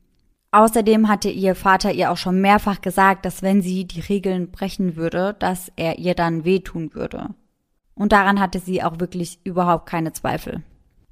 Außerdem 0.51 1.09
hatte 1.09 1.31
ihr 1.31 1.55
Vater 1.55 1.91
ihr 1.93 2.11
auch 2.11 2.19
schon 2.19 2.43
mehrfach 2.43 2.83
gesagt, 2.83 3.25
dass 3.25 3.41
wenn 3.41 3.63
sie 3.63 3.87
die 3.87 4.01
Regeln 4.01 4.51
brechen 4.51 4.95
würde, 4.95 5.35
dass 5.39 5.73
er 5.75 5.99
ihr 5.99 6.15
dann 6.15 6.45
wehtun 6.45 6.93
würde. 6.93 7.31
Und 7.95 8.13
daran 8.13 8.39
hatte 8.39 8.59
sie 8.59 8.83
auch 8.83 9.01
wirklich 9.01 9.41
überhaupt 9.43 9.87
keine 9.87 10.13
Zweifel. 10.13 10.63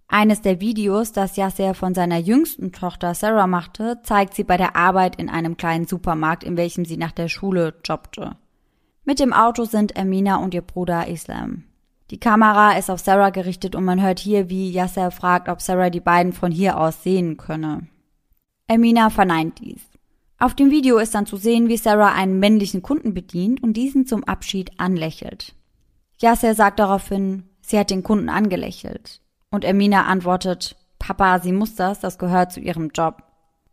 Eines 0.06 0.42
der 0.42 0.60
Videos, 0.60 1.12
das 1.12 1.36
Yasser 1.36 1.72
von 1.72 1.94
seiner 1.94 2.18
jüngsten 2.18 2.72
Tochter 2.72 3.14
Sarah 3.14 3.46
machte, 3.46 4.00
zeigt 4.02 4.34
sie 4.34 4.44
bei 4.44 4.58
der 4.58 4.76
Arbeit 4.76 5.16
in 5.16 5.30
einem 5.30 5.56
kleinen 5.56 5.86
Supermarkt, 5.86 6.44
in 6.44 6.58
welchem 6.58 6.84
sie 6.84 6.98
nach 6.98 7.12
der 7.12 7.28
Schule 7.28 7.72
jobbte. 7.82 8.36
Mit 9.04 9.18
dem 9.18 9.32
Auto 9.32 9.64
sind 9.64 9.96
Amina 9.96 10.36
und 10.36 10.54
ihr 10.54 10.62
Bruder 10.62 11.08
Islam. 11.08 11.64
Die 12.10 12.20
Kamera 12.20 12.78
ist 12.78 12.88
auf 12.88 13.00
Sarah 13.00 13.30
gerichtet 13.30 13.74
und 13.74 13.84
man 13.84 14.00
hört 14.00 14.20
hier, 14.20 14.48
wie 14.48 14.70
Yasser 14.70 15.10
fragt, 15.10 15.48
ob 15.48 15.60
Sarah 15.60 15.90
die 15.90 16.00
beiden 16.00 16.32
von 16.32 16.52
hier 16.52 16.78
aus 16.78 17.02
sehen 17.02 17.36
könne. 17.36 17.88
Amina 18.68 19.10
verneint 19.10 19.58
dies. 19.58 19.80
Auf 20.38 20.54
dem 20.54 20.70
Video 20.70 20.98
ist 20.98 21.16
dann 21.16 21.26
zu 21.26 21.36
sehen, 21.36 21.68
wie 21.68 21.76
Sarah 21.76 22.12
einen 22.12 22.38
männlichen 22.38 22.82
Kunden 22.82 23.12
bedient 23.12 23.60
und 23.62 23.72
diesen 23.72 24.06
zum 24.06 24.22
Abschied 24.22 24.78
anlächelt. 24.78 25.54
Yasser 26.20 26.54
sagt 26.54 26.78
daraufhin, 26.78 27.48
sie 27.60 27.78
hat 27.78 27.90
den 27.90 28.04
Kunden 28.04 28.28
angelächelt. 28.28 29.20
Und 29.50 29.64
Ermina 29.64 30.04
antwortet, 30.04 30.76
Papa, 31.00 31.40
sie 31.40 31.52
muss 31.52 31.74
das, 31.74 31.98
das 31.98 32.18
gehört 32.18 32.52
zu 32.52 32.60
ihrem 32.60 32.90
Job. 32.94 33.24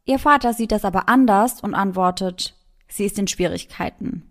Ihr 0.05 0.17
Vater 0.17 0.53
sieht 0.53 0.71
das 0.71 0.85
aber 0.85 1.07
anders 1.07 1.61
und 1.61 1.75
antwortet, 1.75 2.55
sie 2.87 3.05
ist 3.05 3.19
in 3.19 3.27
Schwierigkeiten. 3.27 4.23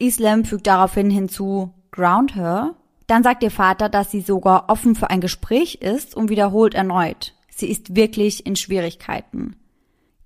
Islam 0.00 0.44
fügt 0.44 0.66
daraufhin 0.66 1.10
hinzu, 1.10 1.72
ground 1.90 2.34
her. 2.34 2.74
Dann 3.06 3.22
sagt 3.22 3.42
ihr 3.42 3.50
Vater, 3.50 3.88
dass 3.88 4.10
sie 4.10 4.20
sogar 4.20 4.68
offen 4.68 4.94
für 4.94 5.10
ein 5.10 5.20
Gespräch 5.20 5.76
ist 5.76 6.16
und 6.16 6.30
wiederholt 6.30 6.74
erneut, 6.74 7.34
sie 7.50 7.70
ist 7.70 7.94
wirklich 7.94 8.46
in 8.46 8.56
Schwierigkeiten. 8.56 9.56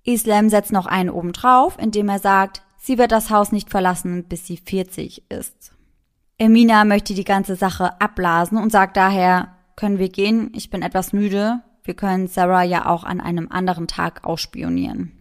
Islam 0.05 0.49
setzt 0.51 0.71
noch 0.71 0.87
einen 0.87 1.11
obendrauf, 1.11 1.79
indem 1.79 2.09
er 2.09 2.19
sagt, 2.19 2.63
sie 2.79 2.99
wird 2.99 3.11
das 3.11 3.31
Haus 3.31 3.53
nicht 3.53 3.71
verlassen, 3.71 4.25
bis 4.25 4.47
sie 4.47 4.59
40 4.59 5.31
ist. 5.31 5.73
Emina 6.37 6.85
möchte 6.85 7.15
die 7.15 7.25
ganze 7.25 7.57
Sache 7.57 8.01
abblasen 8.01 8.59
und 8.59 8.71
sagt 8.71 8.97
daher, 8.97 9.55
können 9.77 9.99
wir 9.99 10.09
gehen? 10.09 10.53
Ich 10.55 10.71
bin 10.71 10.83
etwas 10.83 11.13
müde. 11.13 11.61
Wir 11.83 11.95
können 11.95 12.29
Sarah 12.29 12.63
ja 12.63 12.87
auch 12.87 13.05
an 13.05 13.21
einem 13.21 13.49
anderen 13.51 13.89
Tag 13.89 14.25
ausspionieren. 14.25 15.13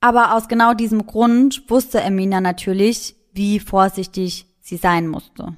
Aber 0.00 0.34
aus 0.34 0.48
genau 0.48 0.74
diesem 0.74 1.06
Grund 1.06 1.68
wusste 1.68 2.00
Emina 2.00 2.40
natürlich, 2.40 3.15
wie 3.36 3.60
vorsichtig 3.60 4.46
sie 4.60 4.76
sein 4.76 5.06
musste. 5.06 5.56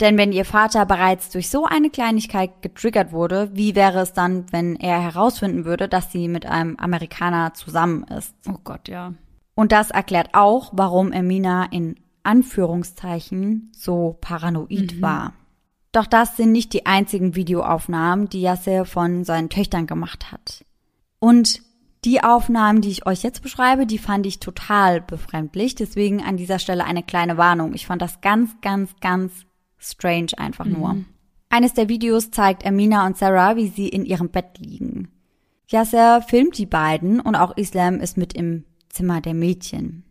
Denn 0.00 0.18
wenn 0.18 0.32
ihr 0.32 0.44
Vater 0.44 0.84
bereits 0.84 1.30
durch 1.30 1.48
so 1.48 1.64
eine 1.64 1.90
Kleinigkeit 1.90 2.60
getriggert 2.60 3.12
wurde, 3.12 3.50
wie 3.54 3.76
wäre 3.76 4.00
es 4.00 4.12
dann, 4.12 4.46
wenn 4.50 4.74
er 4.76 5.00
herausfinden 5.00 5.64
würde, 5.64 5.88
dass 5.88 6.10
sie 6.10 6.26
mit 6.26 6.44
einem 6.44 6.76
Amerikaner 6.76 7.54
zusammen 7.54 8.02
ist? 8.04 8.34
Oh 8.48 8.58
Gott, 8.64 8.88
ja. 8.88 9.14
Und 9.54 9.70
das 9.70 9.90
erklärt 9.90 10.30
auch, 10.32 10.70
warum 10.72 11.12
Emina 11.12 11.66
in 11.66 12.00
Anführungszeichen 12.24 13.70
so 13.76 14.16
paranoid 14.20 14.96
mhm. 14.96 15.02
war. 15.02 15.32
Doch 15.92 16.06
das 16.06 16.36
sind 16.36 16.52
nicht 16.52 16.72
die 16.72 16.86
einzigen 16.86 17.36
Videoaufnahmen, 17.36 18.28
die 18.28 18.40
Yasser 18.40 18.86
von 18.86 19.24
seinen 19.24 19.50
Töchtern 19.50 19.86
gemacht 19.86 20.32
hat. 20.32 20.64
Und 21.18 21.62
die 22.04 22.22
Aufnahmen, 22.22 22.80
die 22.80 22.90
ich 22.90 23.06
euch 23.06 23.22
jetzt 23.22 23.42
beschreibe, 23.42 23.86
die 23.86 23.98
fand 23.98 24.26
ich 24.26 24.40
total 24.40 25.00
befremdlich. 25.00 25.74
Deswegen 25.74 26.22
an 26.22 26.36
dieser 26.36 26.58
Stelle 26.58 26.84
eine 26.84 27.02
kleine 27.02 27.36
Warnung. 27.36 27.74
Ich 27.74 27.86
fand 27.86 28.02
das 28.02 28.20
ganz, 28.20 28.60
ganz, 28.60 28.90
ganz 29.00 29.32
strange 29.78 30.30
einfach 30.36 30.64
mhm. 30.64 30.72
nur. 30.72 30.96
Eines 31.48 31.74
der 31.74 31.88
Videos 31.88 32.30
zeigt 32.30 32.66
Amina 32.66 33.06
und 33.06 33.18
Sarah, 33.18 33.56
wie 33.56 33.68
sie 33.68 33.88
in 33.88 34.04
ihrem 34.04 34.30
Bett 34.30 34.58
liegen. 34.58 35.10
Yasser 35.68 36.22
filmt 36.22 36.58
die 36.58 36.66
beiden 36.66 37.20
und 37.20 37.36
auch 37.36 37.56
Islam 37.56 38.00
ist 38.00 38.16
mit 38.16 38.32
im 38.32 38.64
Zimmer 38.88 39.20
der 39.20 39.34
Mädchen. 39.34 40.04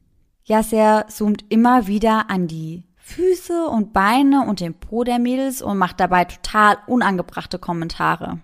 Yasser 0.44 1.06
zoomt 1.08 1.46
immer 1.50 1.88
wieder 1.88 2.30
an 2.30 2.48
die 2.48 2.84
Füße 2.96 3.68
und 3.68 3.92
Beine 3.92 4.46
und 4.48 4.60
den 4.60 4.74
Po 4.74 5.04
der 5.04 5.20
Mädels 5.20 5.62
und 5.62 5.78
macht 5.78 6.00
dabei 6.00 6.26
total 6.26 6.78
unangebrachte 6.88 7.60
Kommentare. 7.60 8.40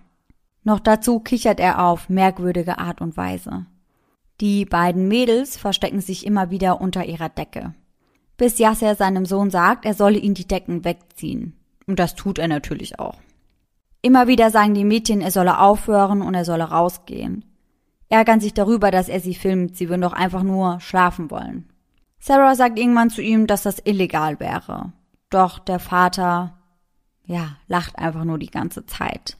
Noch 0.68 0.80
dazu 0.80 1.18
kichert 1.18 1.60
er 1.60 1.82
auf 1.82 2.10
merkwürdige 2.10 2.76
Art 2.78 3.00
und 3.00 3.16
Weise. 3.16 3.64
Die 4.42 4.66
beiden 4.66 5.08
Mädels 5.08 5.56
verstecken 5.56 6.02
sich 6.02 6.26
immer 6.26 6.50
wieder 6.50 6.82
unter 6.82 7.06
ihrer 7.06 7.30
Decke. 7.30 7.72
Bis 8.36 8.58
Yasser 8.58 8.94
seinem 8.94 9.24
Sohn 9.24 9.48
sagt, 9.48 9.86
er 9.86 9.94
solle 9.94 10.18
ihn 10.18 10.34
die 10.34 10.46
Decken 10.46 10.84
wegziehen. 10.84 11.58
Und 11.86 11.98
das 11.98 12.16
tut 12.16 12.38
er 12.38 12.48
natürlich 12.48 12.98
auch. 12.98 13.14
Immer 14.02 14.26
wieder 14.26 14.50
sagen 14.50 14.74
die 14.74 14.84
Mädchen, 14.84 15.22
er 15.22 15.30
solle 15.30 15.58
aufhören 15.58 16.20
und 16.20 16.34
er 16.34 16.44
solle 16.44 16.64
rausgehen. 16.64 17.46
Ärgern 18.10 18.40
sich 18.40 18.52
darüber, 18.52 18.90
dass 18.90 19.08
er 19.08 19.20
sie 19.20 19.34
filmt, 19.34 19.74
sie 19.74 19.88
würden 19.88 20.02
doch 20.02 20.12
einfach 20.12 20.42
nur 20.42 20.80
schlafen 20.80 21.30
wollen. 21.30 21.64
Sarah 22.20 22.54
sagt 22.54 22.78
irgendwann 22.78 23.08
zu 23.08 23.22
ihm, 23.22 23.46
dass 23.46 23.62
das 23.62 23.80
illegal 23.86 24.38
wäre. 24.38 24.92
Doch 25.30 25.60
der 25.60 25.78
Vater, 25.78 26.58
ja, 27.24 27.56
lacht 27.68 27.98
einfach 27.98 28.24
nur 28.24 28.38
die 28.38 28.50
ganze 28.50 28.84
Zeit. 28.84 29.38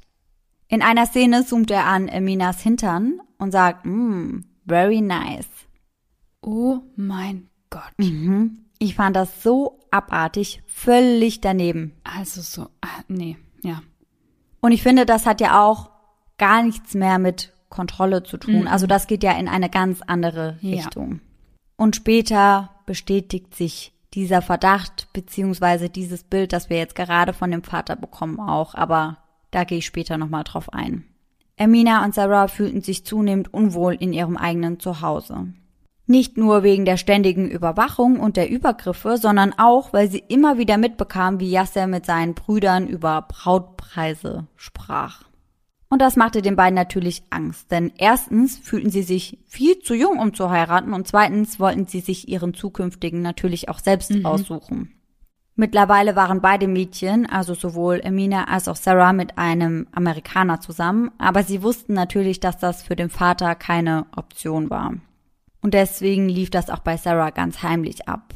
In 0.69 0.83
einer 0.83 1.07
Szene 1.07 1.47
zoomt 1.47 1.71
er 1.71 1.87
an 1.87 2.09
Eminas 2.09 2.61
Hintern 2.61 3.21
und 3.39 3.53
sagt, 3.53 3.87
mm, 3.87 4.41
very 4.67 5.01
nice. 5.01 5.49
Oh 6.43 6.81
mein 6.95 7.49
Gott. 7.71 7.93
Mhm. 7.97 8.67
Ich 8.79 8.95
fand 8.95 9.17
das 9.17 9.43
so 9.43 9.81
abartig, 9.91 10.63
völlig 10.67 11.41
daneben. 11.41 11.93
Also 12.05 12.43
so, 12.43 12.69
ah, 12.81 13.03
nee, 13.09 13.37
ja. 13.63 13.83
Und 14.61 14.73
ich 14.73 14.83
finde, 14.83 15.07
das 15.07 15.27
hat 15.27 15.41
ja 15.41 15.65
auch 15.65 15.91
gar 16.37 16.63
nichts 16.63 16.95
mehr 16.95 17.19
mit 17.19 17.53
Kontrolle 17.71 18.23
zu 18.23 18.37
tun. 18.37 18.63
Mhm. 18.63 18.69
Also 18.69 18.87
das 18.87 19.07
geht 19.07 19.23
ja 19.23 19.33
in 19.33 19.49
eine 19.49 19.71
ganz 19.71 20.03
andere 20.07 20.59
Richtung. 20.63 21.13
Ja. 21.13 21.21
Und 21.77 21.97
später 21.97 22.71
bestätigt 22.87 23.55
sich 23.55 23.93
dieser 24.15 24.43
Verdacht 24.43 25.09
beziehungsweise 25.13 25.89
dieses 25.89 26.25
Bild, 26.25 26.53
das 26.53 26.71
wir 26.71 26.79
jetzt 26.79 26.95
gerade 26.95 27.33
von 27.33 27.51
dem 27.51 27.63
Vater 27.63 27.97
bekommen, 27.97 28.41
auch. 28.41 28.75
Aber 28.75 29.19
da 29.51 29.65
gehe 29.65 29.79
ich 29.79 29.87
später 29.87 30.19
nochmal 30.19 30.45
drauf 30.45 30.73
ein. 30.73 31.05
Ermina 31.57 32.05
und 32.05 32.15
Sarah 32.15 32.49
fühlten 32.49 32.83
sich 32.83 33.05
zunehmend 33.05 33.53
unwohl 33.53 33.95
in 33.95 34.13
ihrem 34.13 34.37
eigenen 34.37 34.79
Zuhause. 34.79 35.53
Nicht 36.07 36.39
nur 36.39 36.63
wegen 36.63 36.85
der 36.85 36.97
ständigen 36.97 37.51
Überwachung 37.51 38.19
und 38.19 38.37
der 38.37 38.49
Übergriffe, 38.49 39.19
sondern 39.19 39.53
auch, 39.59 39.93
weil 39.93 40.11
sie 40.11 40.23
immer 40.29 40.57
wieder 40.57 40.79
mitbekamen, 40.79 41.41
wie 41.41 41.51
Yasser 41.51 41.87
mit 41.87 42.07
seinen 42.07 42.35
Brüdern 42.35 42.87
über 42.87 43.27
Brautpreise 43.29 44.47
sprach. 44.57 45.25
Und 45.91 46.01
das 46.01 46.17
machte 46.17 46.43
den 46.43 46.57
beiden 46.57 46.75
natürlich 46.75 47.23
Angst, 47.31 47.71
denn 47.71 47.93
erstens 47.97 48.59
fühlten 48.59 48.91
sie 48.91 49.03
sich 49.03 49.39
viel 49.47 49.81
zu 49.81 49.95
jung, 49.95 50.19
um 50.19 50.35
zu 50.35 50.51
heiraten, 50.51 50.93
und 50.93 51.09
zweitens 51.09 51.59
wollten 51.59 51.87
sie 51.87 52.01
sich 52.01 52.29
ihren 52.29 52.55
zukünftigen 52.55 53.23
natürlich 53.23 53.69
auch 53.69 53.79
selbst 53.79 54.11
mhm. 54.11 54.27
aussuchen. 54.27 54.98
Mittlerweile 55.61 56.15
waren 56.15 56.41
beide 56.41 56.69
Mädchen, 56.69 57.27
also 57.27 57.53
sowohl 57.53 58.01
Amina 58.05 58.45
als 58.45 58.69
auch 58.69 58.77
Sarah, 58.77 59.13
mit 59.13 59.39
einem 59.39 59.89
Amerikaner 59.91 60.61
zusammen, 60.61 61.11
aber 61.19 61.43
sie 61.43 61.65
wussten 61.65 61.95
natürlich, 61.95 62.39
dass 62.39 62.59
das 62.59 62.85
für 62.85 62.95
den 62.95 63.11
Vater 63.11 63.57
keine 63.57 64.07
Option 64.15 64.71
war. 64.71 64.95
Und 65.61 65.75
deswegen 65.75 66.29
lief 66.29 66.51
das 66.51 66.71
auch 66.71 66.79
bei 66.79 66.97
Sarah 66.97 67.31
ganz 67.31 67.61
heimlich 67.65 68.07
ab. 68.07 68.35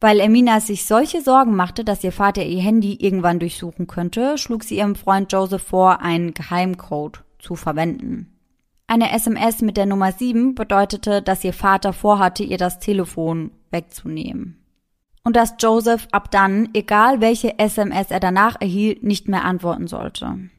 Weil 0.00 0.20
Amina 0.20 0.58
sich 0.58 0.86
solche 0.86 1.20
Sorgen 1.20 1.54
machte, 1.54 1.84
dass 1.84 2.02
ihr 2.02 2.10
Vater 2.10 2.44
ihr 2.44 2.60
Handy 2.60 2.94
irgendwann 2.94 3.38
durchsuchen 3.38 3.86
könnte, 3.86 4.36
schlug 4.36 4.64
sie 4.64 4.78
ihrem 4.78 4.96
Freund 4.96 5.32
Joseph 5.32 5.62
vor, 5.62 6.00
einen 6.00 6.34
Geheimcode 6.34 7.22
zu 7.38 7.54
verwenden. 7.54 8.36
Eine 8.88 9.12
SMS 9.12 9.62
mit 9.62 9.76
der 9.76 9.86
Nummer 9.86 10.10
7 10.10 10.56
bedeutete, 10.56 11.22
dass 11.22 11.44
ihr 11.44 11.52
Vater 11.52 11.92
vorhatte, 11.92 12.42
ihr 12.42 12.58
das 12.58 12.80
Telefon 12.80 13.52
wegzunehmen. 13.70 14.63
Und 15.24 15.36
dass 15.36 15.54
Joseph 15.58 16.06
ab 16.12 16.30
dann, 16.30 16.68
egal 16.74 17.20
welche 17.20 17.58
SMS 17.58 18.10
er 18.10 18.20
danach 18.20 18.60
erhielt, 18.60 19.02
nicht 19.02 19.26
mehr 19.26 19.44
antworten 19.44 19.86
sollte. 19.86 20.50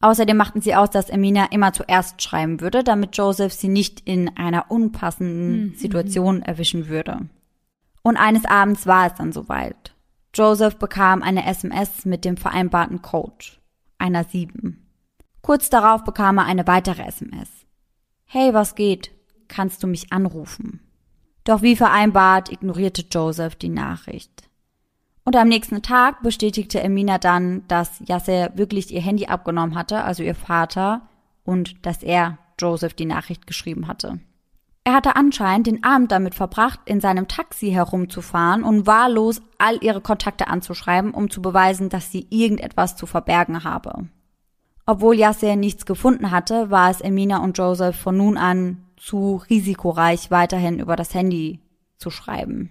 Außerdem 0.00 0.36
machten 0.36 0.60
sie 0.60 0.74
aus, 0.74 0.90
dass 0.90 1.10
Amina 1.10 1.46
immer 1.50 1.72
zuerst 1.72 2.22
schreiben 2.22 2.60
würde, 2.60 2.84
damit 2.84 3.16
Joseph 3.16 3.52
sie 3.52 3.68
nicht 3.68 4.00
in 4.00 4.36
einer 4.36 4.70
unpassenden 4.70 5.66
mhm. 5.66 5.74
Situation 5.74 6.42
erwischen 6.42 6.88
würde. 6.88 7.28
Und 8.02 8.16
eines 8.16 8.44
Abends 8.44 8.86
war 8.86 9.08
es 9.08 9.14
dann 9.14 9.32
soweit. 9.32 9.94
Joseph 10.34 10.76
bekam 10.76 11.22
eine 11.22 11.46
SMS 11.46 12.04
mit 12.04 12.24
dem 12.24 12.36
vereinbarten 12.36 13.02
Code, 13.02 13.44
einer 13.98 14.24
7. 14.24 14.86
Kurz 15.42 15.68
darauf 15.68 16.04
bekam 16.04 16.38
er 16.38 16.44
eine 16.44 16.66
weitere 16.66 17.02
SMS. 17.02 17.48
Hey, 18.24 18.54
was 18.54 18.74
geht? 18.74 19.10
Kannst 19.48 19.82
du 19.82 19.86
mich 19.86 20.12
anrufen? 20.12 20.80
Doch 21.48 21.62
wie 21.62 21.76
vereinbart 21.76 22.52
ignorierte 22.52 23.06
Joseph 23.10 23.56
die 23.56 23.70
Nachricht. 23.70 24.50
Und 25.24 25.34
am 25.34 25.48
nächsten 25.48 25.80
Tag 25.80 26.22
bestätigte 26.22 26.82
Emina 26.82 27.16
dann, 27.16 27.66
dass 27.68 28.02
Yasser 28.06 28.50
wirklich 28.56 28.92
ihr 28.92 29.00
Handy 29.00 29.28
abgenommen 29.28 29.74
hatte, 29.74 30.04
also 30.04 30.22
ihr 30.22 30.34
Vater, 30.34 31.08
und 31.44 31.86
dass 31.86 32.02
er 32.02 32.36
Joseph 32.58 32.92
die 32.92 33.06
Nachricht 33.06 33.46
geschrieben 33.46 33.88
hatte. 33.88 34.20
Er 34.84 34.92
hatte 34.92 35.16
anscheinend 35.16 35.68
den 35.68 35.84
Abend 35.84 36.12
damit 36.12 36.34
verbracht, 36.34 36.80
in 36.84 37.00
seinem 37.00 37.28
Taxi 37.28 37.70
herumzufahren 37.70 38.62
und 38.62 38.86
wahllos 38.86 39.40
all 39.56 39.82
ihre 39.82 40.02
Kontakte 40.02 40.48
anzuschreiben, 40.48 41.14
um 41.14 41.30
zu 41.30 41.40
beweisen, 41.40 41.88
dass 41.88 42.12
sie 42.12 42.26
irgendetwas 42.28 42.94
zu 42.94 43.06
verbergen 43.06 43.64
habe. 43.64 44.08
Obwohl 44.84 45.16
Yasser 45.16 45.56
nichts 45.56 45.86
gefunden 45.86 46.30
hatte, 46.30 46.70
war 46.70 46.90
es 46.90 47.00
Emina 47.00 47.38
und 47.38 47.56
Joseph 47.56 47.96
von 47.96 48.18
nun 48.18 48.36
an 48.36 48.84
zu 48.98 49.42
risikoreich, 49.48 50.30
weiterhin 50.30 50.78
über 50.78 50.96
das 50.96 51.14
Handy 51.14 51.60
zu 51.96 52.10
schreiben. 52.10 52.70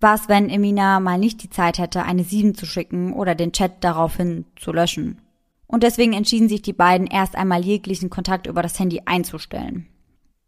Was, 0.00 0.28
wenn 0.28 0.48
Emina 0.48 1.00
mal 1.00 1.18
nicht 1.18 1.42
die 1.42 1.50
Zeit 1.50 1.78
hätte, 1.78 2.04
eine 2.04 2.22
7 2.22 2.54
zu 2.54 2.66
schicken 2.66 3.12
oder 3.12 3.34
den 3.34 3.52
Chat 3.52 3.82
daraufhin 3.82 4.44
zu 4.56 4.72
löschen? 4.72 5.20
Und 5.66 5.82
deswegen 5.82 6.12
entschieden 6.12 6.48
sich 6.48 6.62
die 6.62 6.72
beiden 6.72 7.06
erst 7.06 7.36
einmal 7.36 7.64
jeglichen 7.64 8.08
Kontakt 8.08 8.46
über 8.46 8.62
das 8.62 8.78
Handy 8.78 9.02
einzustellen. 9.04 9.86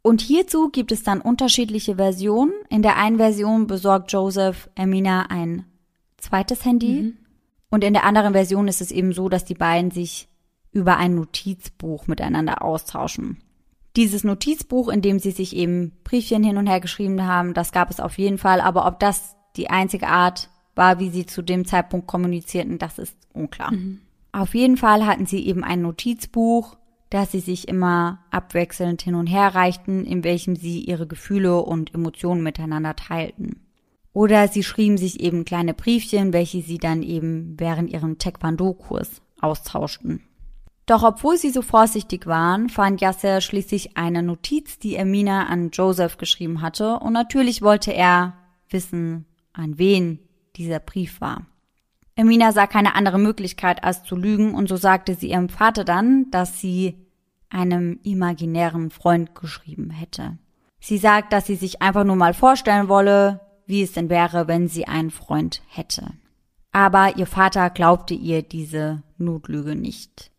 Und 0.03 0.23
hierzu 0.23 0.71
gibt 0.71 0.93
es 0.93 1.03
dann 1.03 1.21
unterschiedliche 1.21 1.97
Versionen. 1.97 2.53
In 2.71 2.83
der 2.83 2.97
einen 2.97 3.19
Version 3.19 3.67
besorgt 3.67 4.13
Joseph 4.13 4.71
Amina 4.77 5.27
ein 5.29 5.67
zweites 6.17 6.65
Handy. 6.65 7.03
Mhm. 7.03 7.17
Und 7.71 7.85
in 7.85 7.93
der 7.93 8.05
anderen 8.05 8.33
Version 8.33 8.67
ist 8.67 8.81
es 8.81 8.91
eben 8.91 9.13
so, 9.13 9.29
dass 9.29 9.45
die 9.45 9.55
beiden 9.55 9.91
sich 9.91 10.29
über 10.73 10.97
ein 10.97 11.15
Notizbuch 11.15 12.07
miteinander 12.07 12.63
austauschen. 12.63 13.43
Dieses 13.97 14.23
Notizbuch, 14.25 14.89
in 14.89 15.03
dem 15.03 15.19
sie 15.19 15.33
sich 15.33 15.57
eben 15.57 15.93
Briefchen 16.05 16.45
hin 16.45 16.57
und 16.57 16.67
her 16.67 16.81
geschrieben 16.81 17.27
haben, 17.27 17.55
das 17.55 17.73
gab 17.73 17.91
es 17.91 18.01
auf 18.01 18.19
jeden 18.19 18.39
Fall. 18.39 18.61
Aber 18.61 18.87
ob 18.87 19.01
das 19.01 19.37
die 19.57 19.69
einzige 19.69 20.07
Art 20.07 20.49
war, 20.77 21.01
wie 21.01 21.11
sie 21.11 21.27
zu 21.27 21.43
dem 21.43 21.65
Zeitpunkt 21.65 22.07
kommunizierten, 22.07 22.79
das 22.79 22.99
ist 22.99 23.17
unklar. 23.33 23.73
Mhm. 23.73 24.01
Auf 24.33 24.55
jeden 24.55 24.77
Fall 24.77 25.07
hatten 25.07 25.27
sie 25.27 25.45
eben 25.47 25.65
ein 25.65 25.83
Notizbuch, 25.83 26.77
dass 27.11 27.33
sie 27.33 27.41
sich 27.41 27.67
immer 27.67 28.21
abwechselnd 28.31 29.03
hin 29.03 29.17
und 29.17 29.27
her 29.27 29.55
reichten, 29.55 30.05
in 30.05 30.23
welchem 30.23 30.55
sie 30.55 30.81
ihre 30.81 31.09
Gefühle 31.09 31.63
und 31.63 31.93
Emotionen 31.93 32.43
miteinander 32.43 32.95
teilten. 32.95 33.61
Oder 34.13 34.49
sie 34.49 34.63
schrieben 34.63 34.97
sich 34.97 35.21
eben 35.21 35.45
kleine 35.45 35.75
Briefchen, 35.75 36.33
welche 36.33 36.63
sie 36.63 36.79
dann 36.79 37.03
eben 37.03 37.59
während 37.59 37.91
ihrem 37.91 38.19
Taekwondo-Kurs 38.19 39.23
austauschten. 39.41 40.23
Doch 40.91 41.05
obwohl 41.05 41.37
sie 41.37 41.51
so 41.51 41.63
vorsichtig 41.63 42.27
waren, 42.27 42.69
fand 42.69 43.01
Yasser 43.01 43.41
schließlich 43.41 43.97
eine 43.97 44.25
Notiz, 44.25 44.81
die 44.81 44.97
Ermina 44.97 45.47
an 45.47 45.71
Joseph 45.71 46.17
geschrieben 46.19 46.63
hatte, 46.63 46.99
und 46.99 47.13
natürlich 47.13 47.63
wollte 47.63 47.93
er 47.93 48.35
wissen, 48.71 49.25
an 49.53 49.79
wen 49.79 50.19
dieser 50.57 50.81
Brief 50.81 51.21
war. 51.21 51.47
Ermina 52.17 52.51
sah 52.51 52.67
keine 52.67 52.97
andere 52.97 53.21
Möglichkeit, 53.21 53.85
als 53.85 54.03
zu 54.03 54.17
lügen, 54.17 54.53
und 54.53 54.69
so 54.69 54.75
sagte 54.75 55.15
sie 55.15 55.31
ihrem 55.31 55.49
Vater 55.49 55.85
dann, 55.85 56.29
dass 56.33 56.59
sie 56.59 56.97
einem 57.51 58.01
imaginären 58.03 58.91
Freund 58.91 59.37
geschrieben 59.37 59.91
hätte. 59.91 60.39
Sie 60.81 60.99
sagt, 60.99 61.33
dass 61.33 61.47
sie 61.47 61.55
sich 61.55 61.83
einfach 61.83 62.03
nur 62.03 62.17
mal 62.17 62.35
vorstellen 62.35 62.89
wolle, 62.89 63.39
wie 63.65 63.83
es 63.83 63.93
denn 63.93 64.11
wäre, 64.11 64.49
wenn 64.49 64.67
sie 64.67 64.89
einen 64.89 65.13
Freund 65.13 65.63
hätte. 65.69 66.15
Aber 66.73 67.17
ihr 67.17 67.27
Vater 67.27 67.71
glaubte 67.71 68.15
ihr 68.15 68.43
diese 68.43 69.05
Notlüge 69.19 69.77
nicht. 69.77 70.30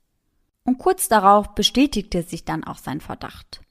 Und 0.63 0.77
kurz 0.77 1.07
darauf 1.09 1.55
bestätigte 1.55 2.23
sich 2.23 2.45
dann 2.45 2.63
auch 2.63 2.77
sein 2.77 3.01
Verdacht. 3.01 3.61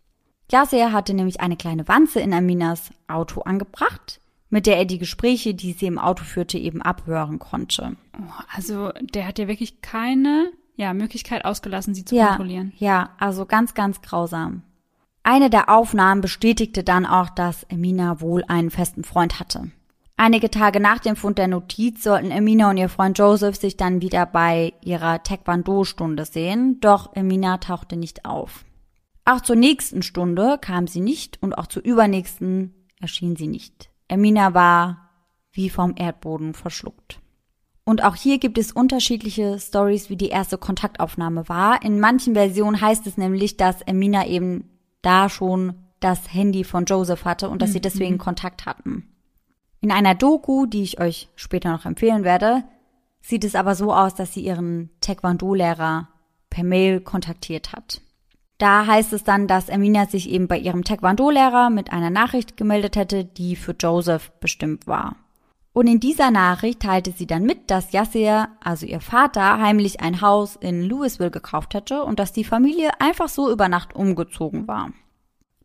Yasser 0.51 0.93
hatte 0.93 1.15
nämlich 1.15 1.41
eine 1.41 1.57
kleine 1.57 1.87
Wanze 1.87 2.21
in 2.21 2.35
Aminas 2.35 2.91
Auto 3.07 3.43
angebracht, 3.43 4.21
mit 4.49 4.67
der 4.67 4.79
er 4.79 4.85
die 4.85 4.99
Gespräche, 4.99 5.55
die 5.55 5.73
sie 5.73 5.87
im 5.87 5.99
Auto 5.99 6.25
führte, 6.25 6.59
eben 6.59 6.83
abhören 6.83 7.39
konnte. 7.39 7.97
Oh, 8.19 8.43
also 8.55 8.91
der 9.01 9.27
hat 9.27 9.39
ja 9.39 9.47
wirklich 9.47 9.81
keine 9.81 10.51
ja, 10.75 10.93
Möglichkeit 10.93 11.45
ausgelassen, 11.45 11.95
sie 11.95 12.05
zu 12.05 12.17
ja, 12.17 12.29
kontrollieren. 12.29 12.73
Ja, 12.79 13.11
also 13.19 13.47
ganz, 13.47 13.75
ganz 13.75 14.03
grausam. 14.03 14.63
Eine 15.23 15.51
der 15.51 15.69
Aufnahmen 15.69 16.23
bestätigte 16.23 16.83
dann 16.83 17.07
auch, 17.07 17.31
dass 17.31 17.65
Emina 17.65 18.21
wohl 18.21 18.43
einen 18.49 18.71
festen 18.71 19.05
Freund 19.05 19.39
hatte. 19.39 19.71
Einige 20.23 20.51
Tage 20.51 20.81
nach 20.81 20.99
dem 20.99 21.17
Fund 21.17 21.39
der 21.39 21.49
Notiz 21.49 22.03
sollten 22.03 22.31
Emina 22.31 22.69
und 22.69 22.77
ihr 22.77 22.91
Freund 22.91 23.17
Joseph 23.17 23.57
sich 23.57 23.79
dann 23.79 24.03
wieder 24.03 24.27
bei 24.27 24.75
ihrer 24.83 25.23
Taekwondo-Stunde 25.23 26.27
sehen, 26.27 26.79
doch 26.79 27.17
Emina 27.17 27.57
tauchte 27.57 27.97
nicht 27.97 28.27
auf. 28.27 28.67
Auch 29.25 29.41
zur 29.41 29.57
nächsten 29.57 30.03
Stunde 30.03 30.59
kam 30.61 30.87
sie 30.89 31.01
nicht 31.01 31.43
und 31.43 31.55
auch 31.55 31.69
zur 31.69 31.83
übernächsten 31.83 32.75
erschien 33.01 33.35
sie 33.35 33.47
nicht. 33.47 33.89
Emina 34.09 34.53
war 34.53 35.09
wie 35.53 35.71
vom 35.71 35.95
Erdboden 35.97 36.53
verschluckt. 36.53 37.19
Und 37.85 38.05
auch 38.05 38.15
hier 38.15 38.37
gibt 38.37 38.59
es 38.59 38.73
unterschiedliche 38.73 39.59
Stories, 39.59 40.11
wie 40.11 40.17
die 40.17 40.29
erste 40.29 40.59
Kontaktaufnahme 40.59 41.49
war. 41.49 41.83
In 41.83 41.99
manchen 41.99 42.35
Versionen 42.35 42.79
heißt 42.79 43.07
es 43.07 43.17
nämlich, 43.17 43.57
dass 43.57 43.81
Emina 43.81 44.27
eben 44.27 44.69
da 45.01 45.31
schon 45.31 45.77
das 45.99 46.31
Handy 46.31 46.65
von 46.65 46.85
Joseph 46.85 47.25
hatte 47.25 47.49
und 47.49 47.63
dass 47.63 47.71
mhm. 47.71 47.73
sie 47.73 47.81
deswegen 47.81 48.19
Kontakt 48.19 48.67
hatten. 48.67 49.07
In 49.81 49.91
einer 49.91 50.15
Doku, 50.15 50.67
die 50.67 50.83
ich 50.83 51.01
euch 51.01 51.29
später 51.37 51.73
noch 51.73 51.87
empfehlen 51.87 52.23
werde, 52.25 52.65
sieht 53.23 53.45
es 53.45 53.55
aber 53.55 53.75
so 53.75 53.93
aus, 53.95 54.15
dass 54.15 54.35
sie 54.35 54.43
ihren 54.43 54.91
Taekwondo-Lehrer 55.01 56.09
per 56.51 56.65
Mail 56.65 57.01
kontaktiert 57.01 57.73
hat. 57.73 58.03
Da 58.59 58.87
heißt 58.87 59.15
es 59.15 59.25
dann, 59.25 59.47
dass 59.47 59.71
Emina 59.71 60.07
sich 60.07 60.29
eben 60.29 60.47
bei 60.47 60.59
ihrem 60.59 60.85
Taekwondo-Lehrer 60.85 61.71
mit 61.71 61.93
einer 61.93 62.11
Nachricht 62.11 62.59
gemeldet 62.59 62.97
hätte, 62.97 63.25
die 63.25 63.57
für 63.57 63.75
Joseph 63.79 64.33
bestimmt 64.41 64.87
war. 64.87 65.17
Und 65.73 65.87
in 65.87 66.01
dieser 66.01 66.31
Nachricht 66.31 66.81
teilte 66.81 67.13
sie 67.13 67.27
dann 67.27 67.45
mit, 67.45 67.71
dass 67.71 67.93
Yasser, 67.93 68.49
also 68.61 68.85
ihr 68.85 69.01
Vater, 69.01 69.61
heimlich 69.61 70.01
ein 70.01 70.21
Haus 70.21 70.57
in 70.57 70.83
Louisville 70.83 71.31
gekauft 71.31 71.73
hätte 71.73 72.03
und 72.03 72.19
dass 72.19 72.33
die 72.33 72.45
Familie 72.45 73.01
einfach 73.01 73.29
so 73.29 73.51
über 73.51 73.69
Nacht 73.69 73.95
umgezogen 73.95 74.69
war. 74.69 74.93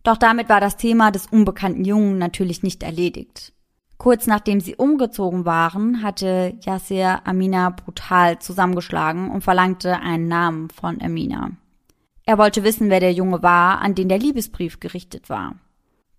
Doch 0.03 0.17
damit 0.17 0.47
war 0.47 0.61
das 0.61 0.77
Thema 0.77 1.11
des 1.11 1.25
unbekannten 1.25 1.83
Jungen 1.83 2.19
natürlich 2.19 2.61
nicht 2.61 2.83
erledigt. 2.83 3.54
Kurz 3.97 4.27
nachdem 4.27 4.59
sie 4.59 4.75
umgezogen 4.75 5.45
waren, 5.45 6.03
hatte 6.03 6.55
Yasser 6.61 7.25
Amina 7.25 7.69
brutal 7.69 8.39
zusammengeschlagen 8.39 9.31
und 9.31 9.41
verlangte 9.41 9.99
einen 9.99 10.27
Namen 10.27 10.69
von 10.69 11.01
Amina. 11.01 11.51
Er 12.25 12.37
wollte 12.37 12.63
wissen, 12.63 12.89
wer 12.89 12.99
der 12.99 13.13
Junge 13.13 13.43
war, 13.43 13.81
an 13.81 13.95
den 13.95 14.09
der 14.09 14.19
Liebesbrief 14.19 14.79
gerichtet 14.79 15.29
war. 15.29 15.55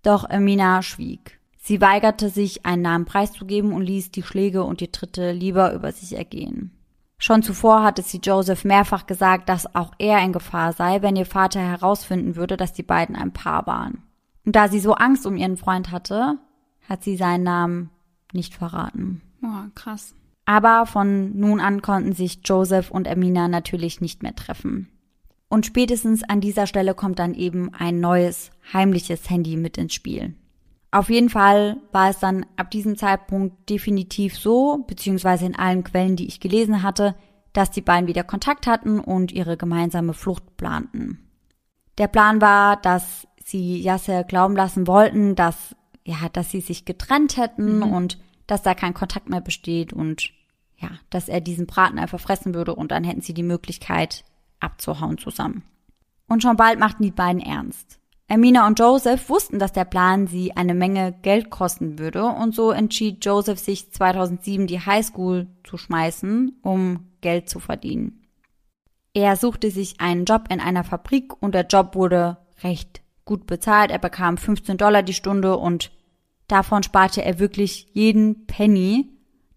Doch 0.03 0.29
Amina 0.29 0.83
schwieg. 0.83 1.41
Sie 1.59 1.81
weigerte 1.81 2.31
sich, 2.31 2.65
einen 2.65 2.83
Namen 2.83 3.05
preiszugeben 3.07 3.73
und 3.73 3.83
ließ 3.83 4.13
die 4.13 4.23
Schläge 4.23 4.63
und 4.63 4.81
die 4.81 4.93
Tritte 4.93 5.33
lieber 5.33 5.73
über 5.75 5.91
sich 5.91 6.17
ergehen. 6.17 6.71
Schon 7.19 7.43
zuvor 7.43 7.83
hatte 7.83 8.03
sie 8.03 8.21
Joseph 8.23 8.65
mehrfach 8.65 9.07
gesagt, 9.07 9.49
dass 9.49 9.75
auch 9.75 9.93
er 9.99 10.23
in 10.23 10.33
Gefahr 10.33 10.73
sei, 10.73 11.03
wenn 11.03 11.17
ihr 11.17 11.27
Vater 11.27 11.61
herausfinden 11.61 12.37
würde, 12.37 12.57
dass 12.57 12.73
die 12.73 12.83
beiden 12.83 13.17
ein 13.17 13.33
Paar 13.33 13.67
waren. 13.67 14.03
Und 14.45 14.55
da 14.55 14.69
sie 14.69 14.81
so 14.81 14.95
Angst 14.95 15.27
um 15.27 15.37
ihren 15.37 15.57
Freund 15.57 15.91
hatte, 15.91 16.39
hat 16.89 17.03
sie 17.03 17.17
seinen 17.17 17.45
Namen 17.45 17.91
nicht 18.33 18.55
verraten. 18.55 19.23
Oh, 19.43 19.69
krass. 19.75 20.15
Aber 20.45 20.87
von 20.87 21.37
nun 21.39 21.61
an 21.61 21.83
konnten 21.83 22.13
sich 22.13 22.41
Joseph 22.45 22.91
und 22.91 23.09
Amina 23.09 23.49
natürlich 23.49 24.01
nicht 24.01 24.23
mehr 24.23 24.35
treffen. 24.35 24.89
Und 25.49 25.67
spätestens 25.67 26.23
an 26.25 26.41
dieser 26.41 26.67
Stelle 26.67 26.95
kommt 26.95 27.19
dann 27.19 27.35
eben 27.35 27.73
ein 27.75 28.01
neues, 28.01 28.51
heimliches 28.73 29.29
Handy 29.31 29.57
mit 29.57 29.79
ins 29.79 29.95
Spiel. 29.95 30.35
Auf 30.91 31.11
jeden 31.11 31.31
Fall 31.31 31.77
war 31.93 32.11
es 32.11 32.21
dann 32.21 32.47
ab 32.57 32.71
diesem 32.71 32.97
Zeitpunkt 32.97 33.69
definitiv 33.69 34.39
so, 34.39 34.85
beziehungsweise 34.87 35.47
in 35.47 35.57
allen 35.57 35.85
Quellen, 35.85 36.17
die 36.17 36.27
ich 36.27 36.41
gelesen 36.41 36.83
hatte, 36.83 37.15
dass 37.53 37.71
die 37.71 37.81
beiden 37.81 38.07
wieder 38.07 38.25
Kontakt 38.25 38.67
hatten 38.67 39.01
und 39.01 39.33
ihre 39.33 39.57
gemeinsame 39.57 40.15
Flucht 40.15 40.57
planten. 40.57 41.19
Der 41.99 42.09
Plan 42.09 42.41
war, 42.41 42.77
dass 42.77 43.27
sie 43.45 43.81
Yasser 43.81 44.25
glauben 44.25 44.57
lassen 44.57 44.87
wollten, 44.87 45.35
dass, 45.35 45.75
ja, 46.07 46.29
dass 46.33 46.51
sie 46.51 46.61
sich 46.61 46.85
getrennt 46.85 47.37
hätten 47.37 47.79
mhm. 47.79 47.93
und 47.93 48.19
dass 48.47 48.63
da 48.63 48.75
kein 48.75 48.95
Kontakt 48.95 49.29
mehr 49.29 49.41
besteht 49.41 49.93
und 49.93 50.31
ja, 50.79 50.91
dass 51.11 51.29
er 51.29 51.41
diesen 51.41 51.67
Braten 51.67 51.99
einfach 51.99 52.21
fressen 52.21 52.55
würde 52.55 52.75
und 52.75 52.93
dann 52.93 53.03
hätten 53.03 53.23
sie 53.23 53.35
die 53.35 53.43
Möglichkeit 53.43 54.25
abzuhauen 54.61 55.19
zusammen. 55.19 55.65
Und 56.29 56.43
schon 56.43 56.57
bald 56.57 56.79
machten 56.79 57.03
die 57.03 57.11
beiden 57.11 57.41
ernst. 57.41 57.99
Ermina 58.29 58.67
und 58.67 58.79
Joseph 58.79 59.29
wussten, 59.29 59.59
dass 59.59 59.73
der 59.73 59.85
Plan 59.85 60.27
sie 60.27 60.57
eine 60.57 60.75
Menge 60.75 61.13
Geld 61.23 61.51
kosten 61.51 61.99
würde 61.99 62.25
und 62.25 62.55
so 62.55 62.71
entschied 62.71 63.25
Joseph 63.25 63.59
sich 63.59 63.93
2007 63.93 64.67
die 64.67 64.81
Highschool 64.81 65.49
zu 65.65 65.77
schmeißen, 65.77 66.59
um 66.63 67.13
Geld 67.21 67.49
zu 67.49 67.61
verdienen. 67.61 68.23
Er 69.13 69.37
suchte 69.37 69.71
sich 69.71 70.01
einen 70.01 70.25
Job 70.25 70.47
in 70.51 70.61
einer 70.61 70.85
Fabrik 70.85 71.41
und 71.41 71.55
der 71.55 71.67
Job 71.67 71.95
wurde 71.95 72.39
recht 72.63 73.01
gut 73.25 73.47
bezahlt. 73.47 73.91
Er 73.91 73.99
bekam 73.99 74.37
15 74.37 74.77
Dollar 74.77 75.03
die 75.03 75.15
Stunde 75.15 75.57
und 75.57 75.91
davon 76.49 76.83
sparte 76.83 77.25
er 77.25 77.39
wirklich 77.39 77.89
jeden 77.93 78.47
Penny, 78.47 79.09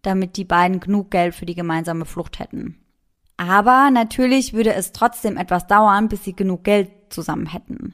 damit 0.02 0.38
die 0.38 0.46
beiden 0.46 0.80
genug 0.80 1.12
Geld 1.12 1.36
für 1.36 1.46
die 1.46 1.56
gemeinsame 1.56 2.06
Flucht 2.06 2.40
hätten. 2.40 2.78
Aber 3.38 3.90
natürlich 3.92 4.54
würde 4.54 4.74
es 4.74 4.92
trotzdem 4.92 5.38
etwas 5.38 5.68
dauern, 5.68 6.10
bis 6.10 6.24
sie 6.24 6.36
genug 6.36 6.64
Geld 6.64 6.92
zusammen 7.10 7.46
hätten. 7.46 7.94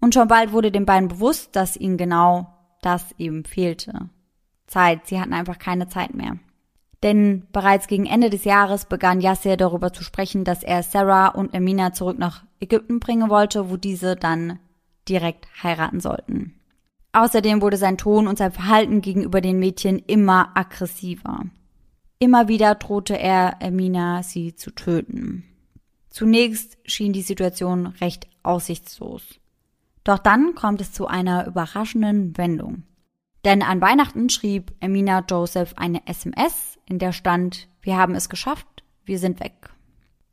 Und 0.00 0.14
schon 0.14 0.26
bald 0.28 0.52
wurde 0.52 0.72
den 0.72 0.86
beiden 0.86 1.08
bewusst, 1.08 1.54
dass 1.54 1.76
ihnen 1.76 1.96
genau 1.96 2.52
das 2.80 3.14
eben 3.18 3.44
fehlte. 3.44 4.10
Zeit, 4.66 5.06
sie 5.06 5.20
hatten 5.20 5.32
einfach 5.32 5.58
keine 5.58 5.88
Zeit 5.88 6.14
mehr. 6.14 6.38
Denn 7.02 7.46
bereits 7.52 7.86
gegen 7.86 8.06
Ende 8.06 8.30
des 8.30 8.44
Jahres 8.44 8.86
begann 8.86 9.20
Yasser 9.20 9.56
darüber 9.56 9.92
zu 9.92 10.02
sprechen, 10.02 10.44
dass 10.44 10.62
er 10.62 10.82
Sarah 10.82 11.28
und 11.28 11.54
Amina 11.54 11.92
zurück 11.92 12.18
nach 12.18 12.44
Ägypten 12.60 13.00
bringen 13.00 13.28
wollte, 13.28 13.70
wo 13.70 13.76
diese 13.76 14.16
dann 14.16 14.58
direkt 15.08 15.46
heiraten 15.62 16.00
sollten. 16.00 16.60
Außerdem 17.12 17.60
wurde 17.60 17.76
sein 17.76 17.98
Ton 17.98 18.26
und 18.26 18.38
sein 18.38 18.52
Verhalten 18.52 19.02
gegenüber 19.02 19.40
den 19.40 19.58
Mädchen 19.58 19.98
immer 19.98 20.56
aggressiver. 20.56 21.44
Immer 22.18 22.48
wieder 22.48 22.74
drohte 22.74 23.18
er 23.18 23.62
Amina, 23.62 24.22
sie 24.22 24.54
zu 24.54 24.70
töten. 24.70 25.44
Zunächst 26.08 26.78
schien 26.84 27.12
die 27.12 27.22
Situation 27.22 27.86
recht 27.86 28.28
aussichtslos. 28.42 29.22
Doch 30.04 30.18
dann 30.18 30.54
kommt 30.54 30.80
es 30.80 30.92
zu 30.92 31.06
einer 31.06 31.46
überraschenden 31.46 32.36
Wendung. 32.36 32.84
Denn 33.44 33.62
an 33.62 33.80
Weihnachten 33.80 34.28
schrieb 34.28 34.72
Emina 34.80 35.24
Joseph 35.28 35.74
eine 35.76 36.06
SMS, 36.06 36.78
in 36.86 36.98
der 36.98 37.12
stand, 37.12 37.68
wir 37.80 37.96
haben 37.96 38.14
es 38.14 38.28
geschafft, 38.28 38.84
wir 39.04 39.18
sind 39.18 39.40
weg. 39.40 39.70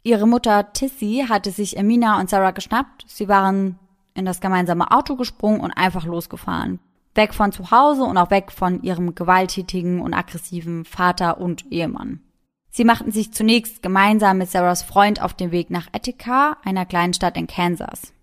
Ihre 0.03 0.27
Mutter 0.27 0.71
Tissy 0.73 1.25
hatte 1.27 1.51
sich 1.51 1.75
Emina 1.75 2.19
und 2.19 2.29
Sarah 2.29 2.51
geschnappt, 2.51 3.05
sie 3.07 3.27
waren 3.27 3.79
in 4.19 4.25
das 4.25 4.41
gemeinsame 4.41 4.91
Auto 4.91 5.15
gesprungen 5.15 5.61
und 5.61 5.71
einfach 5.71 6.05
losgefahren. 6.05 6.79
Weg 7.15 7.33
von 7.33 7.51
zu 7.51 7.71
Hause 7.71 8.03
und 8.03 8.17
auch 8.17 8.29
weg 8.29 8.51
von 8.51 8.83
ihrem 8.83 9.15
gewalttätigen 9.15 9.99
und 9.99 10.13
aggressiven 10.13 10.85
Vater 10.85 11.39
und 11.39 11.71
Ehemann. 11.71 12.21
Sie 12.69 12.85
machten 12.85 13.11
sich 13.11 13.33
zunächst 13.33 13.81
gemeinsam 13.81 14.37
mit 14.37 14.49
Sarahs 14.49 14.83
Freund 14.83 15.21
auf 15.21 15.33
den 15.33 15.51
Weg 15.51 15.71
nach 15.71 15.87
Attica, 15.91 16.57
einer 16.63 16.85
kleinen 16.85 17.13
Stadt 17.13 17.35
in 17.35 17.47
Kansas. 17.47 18.13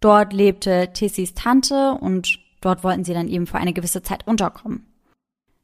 Dort 0.00 0.32
lebte 0.32 0.92
Tissys 0.92 1.34
Tante 1.34 1.92
und 1.92 2.40
dort 2.60 2.82
wollten 2.82 3.04
sie 3.04 3.14
dann 3.14 3.28
eben 3.28 3.46
für 3.46 3.58
eine 3.58 3.72
gewisse 3.72 4.02
Zeit 4.02 4.26
unterkommen. 4.26 4.86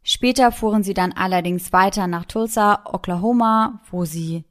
Später 0.02 0.52
fuhren 0.52 0.84
sie 0.84 0.94
dann 0.94 1.12
allerdings 1.12 1.72
weiter 1.72 2.06
nach 2.06 2.26
Tulsa, 2.26 2.84
Oklahoma, 2.84 3.80
wo 3.90 4.04
sie 4.04 4.44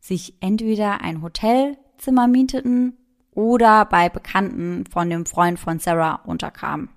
sich 0.00 0.34
entweder 0.40 1.02
ein 1.02 1.20
Hotelzimmer 1.20 2.26
mieteten 2.26 2.96
oder 3.34 3.84
bei 3.84 4.08
Bekannten 4.08 4.84
von 4.86 5.10
dem 5.10 5.26
Freund 5.26 5.58
von 5.58 5.78
Sarah 5.78 6.20
unterkamen. 6.24 6.88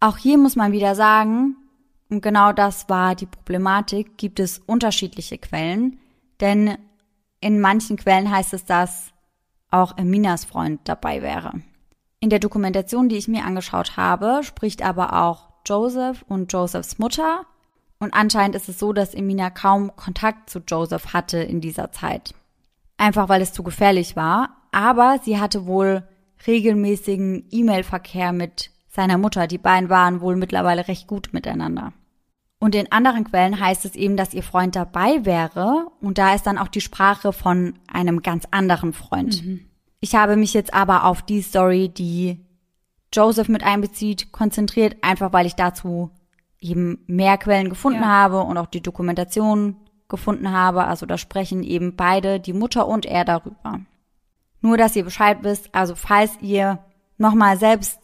Auch 0.00 0.16
hier 0.16 0.38
muss 0.38 0.56
man 0.56 0.72
wieder 0.72 0.94
sagen, 0.94 1.56
und 2.10 2.22
genau 2.22 2.52
das 2.52 2.88
war 2.88 3.14
die 3.14 3.26
Problematik, 3.26 4.18
gibt 4.18 4.38
es 4.38 4.58
unterschiedliche 4.66 5.38
Quellen, 5.38 5.98
denn 6.40 6.76
in 7.40 7.60
manchen 7.60 7.96
Quellen 7.96 8.30
heißt 8.30 8.54
es, 8.54 8.64
dass 8.64 9.12
auch 9.70 9.98
Eminas 9.98 10.44
Freund 10.44 10.80
dabei 10.84 11.22
wäre. 11.22 11.52
In 12.20 12.30
der 12.30 12.38
Dokumentation, 12.38 13.08
die 13.08 13.16
ich 13.16 13.28
mir 13.28 13.44
angeschaut 13.44 13.96
habe, 13.96 14.40
spricht 14.44 14.82
aber 14.82 15.24
auch 15.24 15.50
Joseph 15.66 16.24
und 16.28 16.52
Josephs 16.52 16.98
Mutter. 16.98 17.44
Und 17.98 18.14
anscheinend 18.14 18.56
ist 18.56 18.68
es 18.68 18.78
so, 18.78 18.92
dass 18.92 19.14
Emina 19.14 19.50
kaum 19.50 19.94
Kontakt 19.96 20.48
zu 20.48 20.60
Joseph 20.60 21.12
hatte 21.12 21.38
in 21.38 21.60
dieser 21.60 21.92
Zeit. 21.92 22.34
Einfach 22.96 23.28
weil 23.28 23.42
es 23.42 23.52
zu 23.52 23.62
gefährlich 23.62 24.16
war. 24.16 24.56
Aber 24.74 25.20
sie 25.22 25.38
hatte 25.38 25.66
wohl 25.66 26.02
regelmäßigen 26.48 27.46
E-Mail-Verkehr 27.48 28.32
mit 28.32 28.72
seiner 28.88 29.18
Mutter. 29.18 29.46
Die 29.46 29.58
beiden 29.58 29.88
waren 29.88 30.20
wohl 30.20 30.34
mittlerweile 30.34 30.88
recht 30.88 31.06
gut 31.06 31.28
miteinander. 31.32 31.92
Und 32.58 32.74
in 32.74 32.90
anderen 32.90 33.22
Quellen 33.22 33.60
heißt 33.60 33.84
es 33.84 33.94
eben, 33.94 34.16
dass 34.16 34.34
ihr 34.34 34.42
Freund 34.42 34.74
dabei 34.74 35.24
wäre. 35.24 35.86
Und 36.00 36.18
da 36.18 36.34
ist 36.34 36.48
dann 36.48 36.58
auch 36.58 36.66
die 36.66 36.80
Sprache 36.80 37.32
von 37.32 37.74
einem 37.86 38.20
ganz 38.22 38.46
anderen 38.50 38.92
Freund. 38.92 39.44
Mhm. 39.44 39.60
Ich 40.00 40.16
habe 40.16 40.34
mich 40.34 40.54
jetzt 40.54 40.74
aber 40.74 41.04
auf 41.04 41.22
die 41.22 41.42
Story, 41.42 41.88
die 41.88 42.44
Joseph 43.12 43.48
mit 43.48 43.62
einbezieht, 43.62 44.32
konzentriert, 44.32 44.96
einfach 45.02 45.32
weil 45.32 45.46
ich 45.46 45.54
dazu 45.54 46.10
eben 46.58 46.98
mehr 47.06 47.38
Quellen 47.38 47.68
gefunden 47.68 48.02
ja. 48.02 48.08
habe 48.08 48.40
und 48.40 48.58
auch 48.58 48.66
die 48.66 48.82
Dokumentation 48.82 49.76
gefunden 50.08 50.50
habe. 50.50 50.84
Also 50.84 51.06
da 51.06 51.16
sprechen 51.16 51.62
eben 51.62 51.94
beide, 51.94 52.40
die 52.40 52.52
Mutter 52.52 52.88
und 52.88 53.06
er 53.06 53.24
darüber. 53.24 53.80
Nur, 54.64 54.78
dass 54.78 54.96
ihr 54.96 55.04
Bescheid 55.04 55.40
wisst, 55.42 55.68
also 55.74 55.94
falls 55.94 56.38
ihr 56.40 56.78
nochmal 57.18 57.58
selbst 57.58 57.98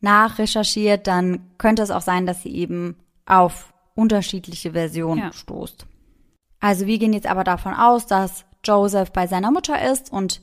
nachrecherchiert, 0.00 1.08
dann 1.08 1.50
könnte 1.58 1.82
es 1.82 1.90
auch 1.90 2.00
sein, 2.00 2.26
dass 2.26 2.44
sie 2.44 2.54
eben 2.54 2.94
auf 3.26 3.74
unterschiedliche 3.96 4.70
Versionen 4.70 5.18
ja. 5.18 5.32
stoßt. 5.32 5.84
Also 6.60 6.86
wir 6.86 6.98
gehen 6.98 7.12
jetzt 7.12 7.26
aber 7.26 7.42
davon 7.42 7.74
aus, 7.74 8.06
dass 8.06 8.44
Joseph 8.62 9.10
bei 9.10 9.26
seiner 9.26 9.50
Mutter 9.50 9.90
ist 9.90 10.12
und 10.12 10.42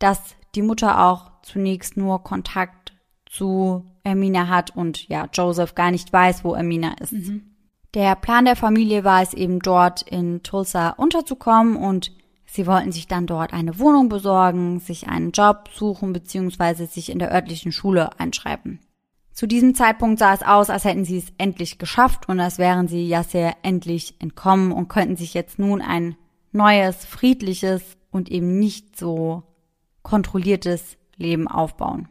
dass 0.00 0.34
die 0.56 0.62
Mutter 0.62 1.06
auch 1.06 1.30
zunächst 1.42 1.96
nur 1.96 2.24
Kontakt 2.24 2.92
zu 3.26 3.84
Ermina 4.02 4.48
hat 4.48 4.74
und 4.74 5.08
ja, 5.08 5.28
Joseph 5.32 5.76
gar 5.76 5.92
nicht 5.92 6.12
weiß, 6.12 6.42
wo 6.42 6.54
Ermina 6.54 6.94
ist. 7.00 7.12
Mhm. 7.12 7.54
Der 7.94 8.16
Plan 8.16 8.46
der 8.46 8.56
Familie 8.56 9.04
war 9.04 9.22
es 9.22 9.32
eben 9.32 9.60
dort 9.60 10.02
in 10.02 10.42
Tulsa 10.42 10.90
unterzukommen 10.90 11.76
und 11.76 12.10
sie 12.54 12.66
wollten 12.66 12.92
sich 12.92 13.08
dann 13.08 13.26
dort 13.26 13.52
eine 13.52 13.78
Wohnung 13.78 14.08
besorgen, 14.08 14.78
sich 14.78 15.08
einen 15.08 15.32
Job 15.32 15.68
suchen 15.74 16.12
bzw. 16.12 16.86
sich 16.86 17.10
in 17.10 17.18
der 17.18 17.32
örtlichen 17.32 17.72
Schule 17.72 18.18
einschreiben. 18.18 18.78
Zu 19.32 19.48
diesem 19.48 19.74
Zeitpunkt 19.74 20.20
sah 20.20 20.32
es 20.32 20.42
aus, 20.42 20.70
als 20.70 20.84
hätten 20.84 21.04
sie 21.04 21.18
es 21.18 21.32
endlich 21.36 21.78
geschafft 21.78 22.28
und 22.28 22.38
als 22.38 22.58
wären 22.58 22.86
sie 22.86 23.08
ja 23.08 23.24
sehr 23.24 23.56
endlich 23.62 24.14
entkommen 24.20 24.70
und 24.70 24.86
könnten 24.86 25.16
sich 25.16 25.34
jetzt 25.34 25.58
nun 25.58 25.82
ein 25.82 26.16
neues, 26.52 27.04
friedliches 27.04 27.82
und 28.12 28.30
eben 28.30 28.60
nicht 28.60 28.96
so 28.96 29.42
kontrolliertes 30.02 30.96
Leben 31.16 31.48
aufbauen. 31.48 32.08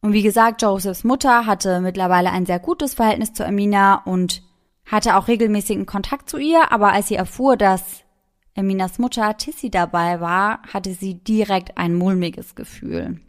Und 0.00 0.14
wie 0.14 0.22
gesagt, 0.22 0.62
Josephs 0.62 1.04
Mutter 1.04 1.44
hatte 1.44 1.80
mittlerweile 1.82 2.30
ein 2.30 2.46
sehr 2.46 2.58
gutes 2.58 2.94
Verhältnis 2.94 3.34
zu 3.34 3.46
Amina 3.46 4.02
und 4.04 4.42
hatte 4.86 5.16
auch 5.16 5.28
regelmäßigen 5.28 5.84
Kontakt 5.84 6.30
zu 6.30 6.38
ihr, 6.38 6.72
aber 6.72 6.92
als 6.92 7.08
sie 7.08 7.16
erfuhr, 7.16 7.58
dass 7.58 8.03
Aminas 8.56 8.98
Mutter 8.98 9.36
Tissy 9.36 9.70
dabei 9.70 10.20
war, 10.20 10.62
hatte 10.72 10.94
sie 10.94 11.14
direkt 11.14 11.76
ein 11.76 11.94
mulmiges 11.94 12.54
Gefühl. 12.54 13.20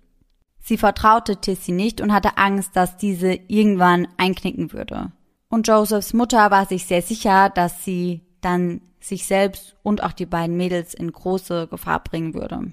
Sie 0.59 0.77
vertraute 0.77 1.37
Tissy 1.37 1.71
nicht 1.71 2.01
und 2.01 2.13
hatte 2.13 2.37
Angst, 2.37 2.75
dass 2.75 2.97
diese 2.97 3.33
irgendwann 3.47 4.07
einknicken 4.17 4.71
würde. 4.73 5.11
Und 5.49 5.67
Josephs 5.67 6.13
Mutter 6.13 6.51
war 6.51 6.65
sich 6.65 6.85
sehr 6.85 7.01
sicher, 7.01 7.49
dass 7.49 7.83
sie 7.83 8.21
dann 8.41 8.81
sich 8.99 9.25
selbst 9.25 9.75
und 9.83 10.03
auch 10.03 10.13
die 10.13 10.25
beiden 10.25 10.57
Mädels 10.57 10.93
in 10.93 11.11
große 11.11 11.67
Gefahr 11.67 12.03
bringen 12.03 12.33
würde. 12.33 12.71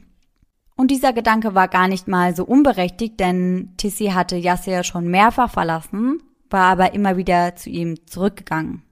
Und 0.74 0.90
dieser 0.90 1.12
Gedanke 1.12 1.54
war 1.54 1.68
gar 1.68 1.88
nicht 1.88 2.08
mal 2.08 2.34
so 2.34 2.44
unberechtigt, 2.44 3.20
denn 3.20 3.74
Tissy 3.76 4.06
hatte 4.06 4.36
Yasser 4.36 4.84
schon 4.84 5.08
mehrfach 5.08 5.50
verlassen, 5.50 6.22
war 6.48 6.72
aber 6.72 6.94
immer 6.94 7.16
wieder 7.16 7.56
zu 7.56 7.70
ihm 7.70 8.06
zurückgegangen. 8.06 8.82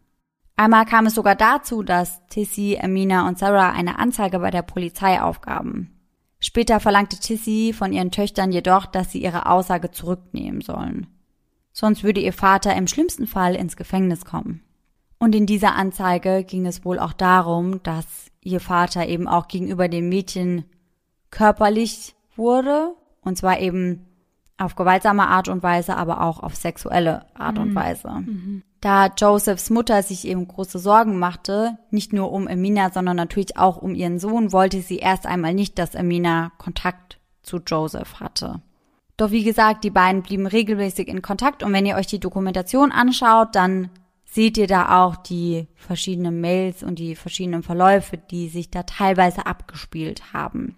Einmal 0.61 0.85
kam 0.85 1.07
es 1.07 1.15
sogar 1.15 1.37
dazu, 1.37 1.83
dass 1.83 2.21
Tissy, 2.27 2.79
Amina 2.79 3.27
und 3.27 3.39
Sarah 3.39 3.71
eine 3.71 3.99
Anzeige 3.99 4.41
bei 4.41 4.51
der 4.51 4.61
Polizei 4.61 5.19
aufgaben. 5.23 5.99
Später 6.39 6.81
verlangte 6.81 7.19
Tissy 7.19 7.73
von 7.75 7.95
ihren 7.95 8.11
Töchtern 8.11 8.53
jedoch, 8.53 8.85
dass 8.85 9.11
sie 9.11 9.23
ihre 9.23 9.47
Aussage 9.47 9.91
zurücknehmen 9.91 10.61
sollen. 10.61 11.07
Sonst 11.73 12.05
würde 12.05 12.21
ihr 12.21 12.35
Vater 12.35 12.77
im 12.77 12.89
schlimmsten 12.89 13.27
Fall 13.27 13.55
ins 13.55 13.75
Gefängnis 13.75 14.27
kommen. 14.27 14.63
Und 15.19 15.35
in 15.35 15.47
dieser 15.47 15.77
Anzeige 15.77 16.45
ging 16.45 16.67
es 16.67 16.85
wohl 16.85 16.99
auch 16.99 17.15
darum, 17.15 17.83
dass 17.83 18.31
ihr 18.43 18.61
Vater 18.61 19.09
eben 19.09 19.29
auch 19.29 19.49
gegenüber 19.49 19.89
dem 19.89 20.11
Mädchen 20.11 20.67
körperlich 21.31 22.15
wurde. 22.37 22.95
Und 23.23 23.39
zwar 23.39 23.61
eben 23.61 24.10
auf 24.61 24.77
gewaltsame 24.77 25.29
Art 25.29 25.49
und 25.49 25.63
Weise, 25.63 25.97
aber 25.97 26.21
auch 26.23 26.41
auf 26.41 26.55
sexuelle 26.55 27.25
Art 27.35 27.57
mhm. 27.57 27.63
und 27.63 27.75
Weise. 27.75 28.11
Mhm. 28.11 28.63
Da 28.81 29.09
Josephs 29.09 29.71
Mutter 29.71 30.03
sich 30.03 30.27
eben 30.27 30.47
große 30.49 30.79
Sorgen 30.79 31.19
machte, 31.19 31.79
nicht 31.91 32.13
nur 32.13 32.33
um 32.33 32.49
Amina, 32.49 32.91
sondern 32.91 33.17
natürlich 33.17 33.57
auch 33.57 33.77
um 33.77 33.95
ihren 33.95 34.19
Sohn, 34.19 34.53
wollte 34.53 34.81
sie 34.81 34.99
erst 34.99 35.27
einmal 35.27 35.55
nicht, 35.55 35.79
dass 35.79 35.97
Amina 35.97 36.53
Kontakt 36.59 37.19
zu 37.43 37.59
Joseph 37.59 38.21
hatte. 38.21 38.63
Doch 39.17 39.31
wie 39.31 39.45
gesagt, 39.45 39.85
die 39.85 39.91
beiden 39.91 40.23
blieben 40.23 40.47
regelmäßig 40.47 41.09
in 41.09 41.21
Kontakt 41.21 41.63
und 41.63 41.73
wenn 41.73 41.85
ihr 41.85 41.97
euch 41.97 42.07
die 42.07 42.21
Dokumentation 42.21 42.91
anschaut, 42.91 43.55
dann 43.55 43.91
seht 44.25 44.57
ihr 44.57 44.67
da 44.67 45.05
auch 45.05 45.17
die 45.17 45.67
verschiedenen 45.75 46.41
Mails 46.41 46.83
und 46.83 46.99
die 46.99 47.17
verschiedenen 47.17 47.63
Verläufe, 47.63 48.17
die 48.17 48.49
sich 48.49 48.71
da 48.71 48.85
teilweise 48.85 49.45
abgespielt 49.45 50.33
haben. 50.33 50.77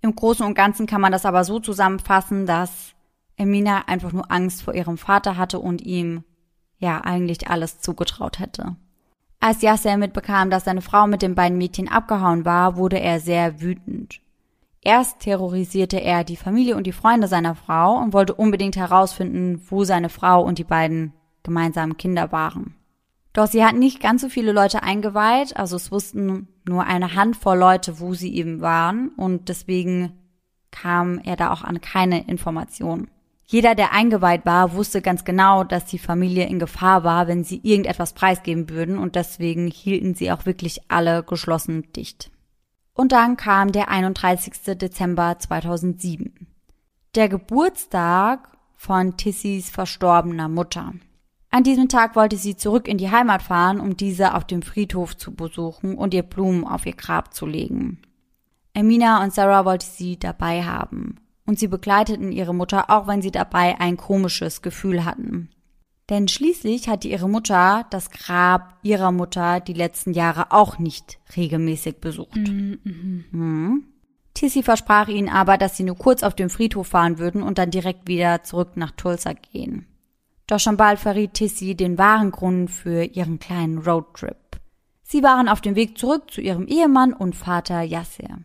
Im 0.00 0.14
Großen 0.14 0.46
und 0.46 0.54
Ganzen 0.54 0.86
kann 0.86 1.00
man 1.00 1.12
das 1.12 1.26
aber 1.26 1.44
so 1.44 1.58
zusammenfassen, 1.58 2.46
dass 2.46 2.95
Emina 3.36 3.84
einfach 3.86 4.12
nur 4.12 4.30
Angst 4.30 4.62
vor 4.62 4.74
ihrem 4.74 4.98
Vater 4.98 5.36
hatte 5.36 5.58
und 5.58 5.82
ihm 5.82 6.24
ja 6.78 7.00
eigentlich 7.02 7.48
alles 7.48 7.80
zugetraut 7.80 8.38
hätte. 8.38 8.76
Als 9.40 9.62
Yasser 9.62 9.96
mitbekam, 9.96 10.50
dass 10.50 10.64
seine 10.64 10.82
Frau 10.82 11.06
mit 11.06 11.22
den 11.22 11.34
beiden 11.34 11.58
Mädchen 11.58 11.88
abgehauen 11.88 12.44
war, 12.44 12.76
wurde 12.76 12.98
er 12.98 13.20
sehr 13.20 13.60
wütend. 13.60 14.20
Erst 14.80 15.20
terrorisierte 15.20 16.00
er 16.00 16.24
die 16.24 16.36
Familie 16.36 16.76
und 16.76 16.86
die 16.86 16.92
Freunde 16.92 17.28
seiner 17.28 17.54
Frau 17.54 17.96
und 17.98 18.12
wollte 18.12 18.34
unbedingt 18.34 18.76
herausfinden, 18.76 19.60
wo 19.68 19.84
seine 19.84 20.08
Frau 20.08 20.42
und 20.42 20.58
die 20.58 20.64
beiden 20.64 21.12
gemeinsamen 21.42 21.96
Kinder 21.96 22.32
waren. 22.32 22.74
Doch 23.32 23.46
sie 23.46 23.64
hatten 23.64 23.78
nicht 23.78 24.00
ganz 24.00 24.22
so 24.22 24.28
viele 24.28 24.52
Leute 24.52 24.82
eingeweiht, 24.82 25.56
also 25.56 25.76
es 25.76 25.92
wussten 25.92 26.48
nur 26.66 26.84
eine 26.84 27.14
Handvoll 27.14 27.58
Leute, 27.58 28.00
wo 28.00 28.14
sie 28.14 28.34
eben 28.34 28.60
waren 28.60 29.10
und 29.10 29.48
deswegen 29.48 30.12
kam 30.70 31.18
er 31.18 31.36
da 31.36 31.52
auch 31.52 31.62
an 31.62 31.80
keine 31.80 32.26
Informationen. 32.26 33.10
Jeder, 33.48 33.76
der 33.76 33.92
eingeweiht 33.92 34.44
war, 34.44 34.72
wusste 34.72 35.00
ganz 35.00 35.24
genau, 35.24 35.62
dass 35.62 35.84
die 35.84 36.00
Familie 36.00 36.48
in 36.48 36.58
Gefahr 36.58 37.04
war, 37.04 37.28
wenn 37.28 37.44
sie 37.44 37.60
irgendetwas 37.62 38.12
preisgeben 38.12 38.68
würden 38.68 38.98
und 38.98 39.14
deswegen 39.14 39.68
hielten 39.68 40.14
sie 40.14 40.32
auch 40.32 40.46
wirklich 40.46 40.80
alle 40.88 41.22
geschlossen 41.22 41.92
dicht. 41.92 42.32
Und 42.92 43.12
dann 43.12 43.36
kam 43.36 43.70
der 43.70 43.88
31. 43.88 44.76
Dezember 44.76 45.38
2007. 45.38 46.48
Der 47.14 47.28
Geburtstag 47.28 48.50
von 48.74 49.16
Tissys 49.16 49.70
verstorbener 49.70 50.48
Mutter. 50.48 50.94
An 51.50 51.62
diesem 51.62 51.88
Tag 51.88 52.16
wollte 52.16 52.36
sie 52.36 52.56
zurück 52.56 52.88
in 52.88 52.98
die 52.98 53.12
Heimat 53.12 53.42
fahren, 53.42 53.78
um 53.78 53.96
diese 53.96 54.34
auf 54.34 54.44
dem 54.44 54.62
Friedhof 54.62 55.16
zu 55.16 55.32
besuchen 55.34 55.96
und 55.96 56.14
ihr 56.14 56.24
Blumen 56.24 56.64
auf 56.64 56.84
ihr 56.84 56.96
Grab 56.96 57.32
zu 57.32 57.46
legen. 57.46 58.02
Amina 58.74 59.22
und 59.22 59.32
Sarah 59.32 59.64
wollte 59.64 59.86
sie 59.86 60.18
dabei 60.18 60.64
haben 60.64 61.20
und 61.46 61.58
sie 61.58 61.68
begleiteten 61.68 62.32
ihre 62.32 62.54
Mutter, 62.54 62.90
auch 62.90 63.06
wenn 63.06 63.22
sie 63.22 63.30
dabei 63.30 63.80
ein 63.80 63.96
komisches 63.96 64.62
Gefühl 64.62 65.04
hatten. 65.04 65.48
Denn 66.08 66.28
schließlich 66.28 66.88
hatte 66.88 67.08
ihre 67.08 67.28
Mutter 67.28 67.86
das 67.90 68.10
Grab 68.10 68.78
ihrer 68.82 69.10
Mutter 69.10 69.60
die 69.60 69.72
letzten 69.72 70.12
Jahre 70.12 70.52
auch 70.52 70.78
nicht 70.78 71.18
regelmäßig 71.36 71.96
besucht. 72.00 72.36
Mhm. 72.36 72.78
mhm. 72.84 73.24
Hm. 73.32 73.84
Tissy 74.34 74.62
versprach 74.62 75.08
ihnen 75.08 75.30
aber, 75.30 75.56
dass 75.56 75.78
sie 75.78 75.82
nur 75.82 75.96
kurz 75.96 76.22
auf 76.22 76.34
dem 76.34 76.50
Friedhof 76.50 76.88
fahren 76.88 77.18
würden 77.18 77.42
und 77.42 77.56
dann 77.56 77.70
direkt 77.70 78.06
wieder 78.06 78.44
zurück 78.44 78.76
nach 78.76 78.90
Tulsa 78.90 79.32
gehen. 79.32 79.86
Doch 80.46 80.60
schon 80.60 80.76
bald 80.76 81.00
verriet 81.00 81.34
Tissy 81.34 81.74
den 81.74 81.96
wahren 81.96 82.30
Grund 82.30 82.70
für 82.70 83.02
ihren 83.02 83.38
kleinen 83.38 83.78
Roadtrip. 83.78 84.36
Sie 85.02 85.22
waren 85.22 85.48
auf 85.48 85.60
dem 85.60 85.74
Weg 85.74 85.96
zurück 85.98 86.30
zu 86.30 86.40
ihrem 86.40 86.66
Ehemann 86.66 87.14
und 87.14 87.34
Vater 87.34 87.82
Yasser. 87.82 88.38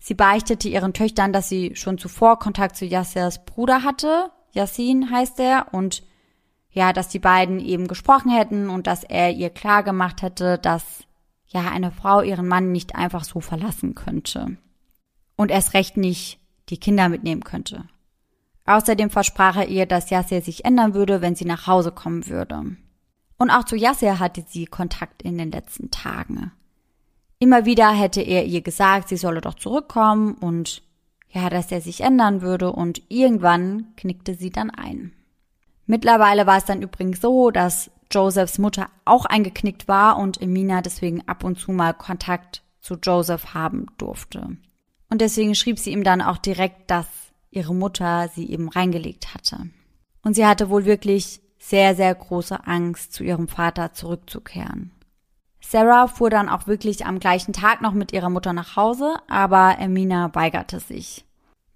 Sie 0.00 0.14
beichtete 0.14 0.68
ihren 0.68 0.94
Töchtern, 0.94 1.32
dass 1.32 1.48
sie 1.48 1.76
schon 1.76 1.98
zuvor 1.98 2.38
Kontakt 2.38 2.74
zu 2.74 2.86
Yassers 2.86 3.44
Bruder 3.44 3.84
hatte. 3.84 4.30
Yassin 4.52 5.10
heißt 5.10 5.38
er 5.38 5.68
und 5.72 6.02
ja, 6.70 6.92
dass 6.92 7.08
die 7.08 7.18
beiden 7.18 7.60
eben 7.60 7.86
gesprochen 7.86 8.30
hätten 8.30 8.70
und 8.70 8.86
dass 8.86 9.04
er 9.04 9.30
ihr 9.32 9.50
klar 9.50 9.82
gemacht 9.82 10.22
hätte, 10.22 10.58
dass 10.58 11.04
ja 11.46 11.68
eine 11.70 11.90
Frau 11.90 12.22
ihren 12.22 12.48
Mann 12.48 12.72
nicht 12.72 12.96
einfach 12.96 13.24
so 13.24 13.40
verlassen 13.40 13.94
könnte. 13.94 14.56
Und 15.36 15.50
erst 15.50 15.74
recht 15.74 15.96
nicht 15.96 16.40
die 16.70 16.78
Kinder 16.78 17.08
mitnehmen 17.08 17.44
könnte. 17.44 17.84
Außerdem 18.64 19.10
versprach 19.10 19.56
er 19.56 19.68
ihr, 19.68 19.84
dass 19.84 20.10
Yasser 20.10 20.40
sich 20.40 20.64
ändern 20.64 20.94
würde, 20.94 21.20
wenn 21.20 21.34
sie 21.34 21.44
nach 21.44 21.66
Hause 21.66 21.92
kommen 21.92 22.26
würde. 22.26 22.76
Und 23.36 23.50
auch 23.50 23.64
zu 23.64 23.76
Yasser 23.76 24.18
hatte 24.18 24.44
sie 24.46 24.66
Kontakt 24.66 25.22
in 25.22 25.36
den 25.36 25.50
letzten 25.50 25.90
Tagen. 25.90 26.52
Immer 27.42 27.64
wieder 27.64 27.90
hätte 27.90 28.20
er 28.20 28.44
ihr 28.44 28.60
gesagt, 28.60 29.08
sie 29.08 29.16
solle 29.16 29.40
doch 29.40 29.54
zurückkommen 29.54 30.34
und 30.34 30.82
ja, 31.30 31.48
dass 31.48 31.72
er 31.72 31.80
sich 31.80 32.02
ändern 32.02 32.42
würde 32.42 32.70
und 32.70 33.02
irgendwann 33.08 33.94
knickte 33.96 34.34
sie 34.34 34.50
dann 34.50 34.68
ein. 34.68 35.12
Mittlerweile 35.86 36.46
war 36.46 36.58
es 36.58 36.66
dann 36.66 36.82
übrigens 36.82 37.22
so, 37.22 37.50
dass 37.50 37.90
Josephs 38.10 38.58
Mutter 38.58 38.90
auch 39.06 39.24
eingeknickt 39.24 39.88
war 39.88 40.18
und 40.18 40.40
Emina 40.42 40.82
deswegen 40.82 41.26
ab 41.26 41.42
und 41.42 41.58
zu 41.58 41.72
mal 41.72 41.94
Kontakt 41.94 42.62
zu 42.80 42.96
Joseph 43.02 43.54
haben 43.54 43.86
durfte. 43.96 44.56
Und 45.08 45.20
deswegen 45.22 45.54
schrieb 45.54 45.78
sie 45.78 45.92
ihm 45.92 46.04
dann 46.04 46.20
auch 46.20 46.38
direkt, 46.38 46.90
dass 46.90 47.06
ihre 47.50 47.74
Mutter 47.74 48.28
sie 48.34 48.50
eben 48.50 48.68
reingelegt 48.68 49.32
hatte. 49.32 49.70
Und 50.22 50.34
sie 50.34 50.46
hatte 50.46 50.68
wohl 50.68 50.84
wirklich 50.84 51.40
sehr, 51.58 51.94
sehr 51.94 52.14
große 52.14 52.66
Angst, 52.66 53.14
zu 53.14 53.24
ihrem 53.24 53.48
Vater 53.48 53.94
zurückzukehren. 53.94 54.92
Sarah 55.70 56.08
fuhr 56.08 56.30
dann 56.30 56.48
auch 56.48 56.66
wirklich 56.66 57.06
am 57.06 57.20
gleichen 57.20 57.52
Tag 57.52 57.80
noch 57.80 57.92
mit 57.92 58.12
ihrer 58.12 58.28
Mutter 58.28 58.52
nach 58.52 58.74
Hause, 58.74 59.14
aber 59.28 59.76
Emina 59.78 60.34
weigerte 60.34 60.80
sich. 60.80 61.24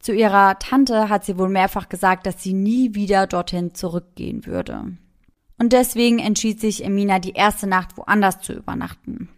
Zu 0.01 0.13
ihrer 0.13 0.59
Tante 0.59 1.09
hat 1.09 1.25
sie 1.25 1.39
wohl 1.39 1.49
mehrfach 1.49 1.89
gesagt, 1.89 2.27
dass 2.27 2.43
sie 2.43 2.55
nie 2.55 2.97
wieder 2.97 3.29
dorthin 3.29 3.73
zurückgehen 3.73 4.47
würde. 4.47 4.97
Und 5.61 5.73
deswegen 5.73 6.19
entschied 6.19 6.61
sich 6.61 6.85
Emina 6.85 7.21
die 7.21 7.35
erste 7.35 7.69
Nacht 7.69 7.97
woanders 7.97 8.41
zu 8.41 8.53
übernachten. 8.53 9.29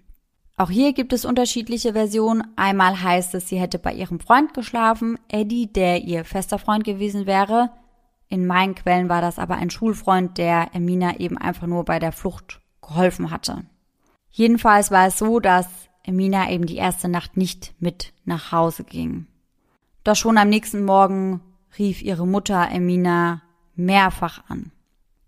Auch 0.57 0.71
hier 0.71 0.95
gibt 0.95 1.13
es 1.13 1.27
unterschiedliche 1.27 1.93
Versionen. 1.93 2.43
Einmal 2.57 3.03
heißt 3.03 3.35
es, 3.35 3.51
sie 3.51 3.61
hätte 3.61 3.79
bei 3.79 3.93
ihrem 3.93 4.21
Freund 4.21 4.55
geschlafen, 4.55 5.19
Eddie, 5.29 5.71
der 5.71 6.03
ihr 6.03 6.25
fester 6.25 6.59
Freund 6.59 6.83
gewesen 6.83 7.27
wäre. 7.27 7.73
In 8.31 8.47
meinen 8.47 8.75
Quellen 8.75 9.11
war 9.11 9.21
das 9.21 9.39
aber 9.39 9.57
ein 9.57 9.69
Schulfreund, 9.69 10.39
der 10.39 10.75
Emina 10.75 11.19
eben 11.19 11.37
einfach 11.37 11.67
nur 11.67 11.85
bei 11.85 11.99
der 11.99 12.13
Flucht 12.13 12.63
geholfen 12.81 13.31
hatte. 13.31 13.67
Jedenfalls 14.37 14.91
war 14.91 15.07
es 15.07 15.17
so, 15.17 15.41
dass 15.41 15.67
Emina 16.03 16.51
eben 16.51 16.67
die 16.67 16.77
erste 16.77 17.09
Nacht 17.09 17.39
nicht 17.39 17.73
mit 17.81 18.13
nach 18.27 18.53
Hause 18.53 18.85
ging. 18.85 19.27
Doch 20.05 20.15
schon 20.15 20.37
am 20.37 20.51
nächsten 20.51 20.85
Morgen 20.85 21.41
rief 21.79 22.03
ihre 22.03 22.27
Mutter 22.27 22.69
Emina 22.71 23.41
mehrfach 23.77 24.45
an. 24.49 24.73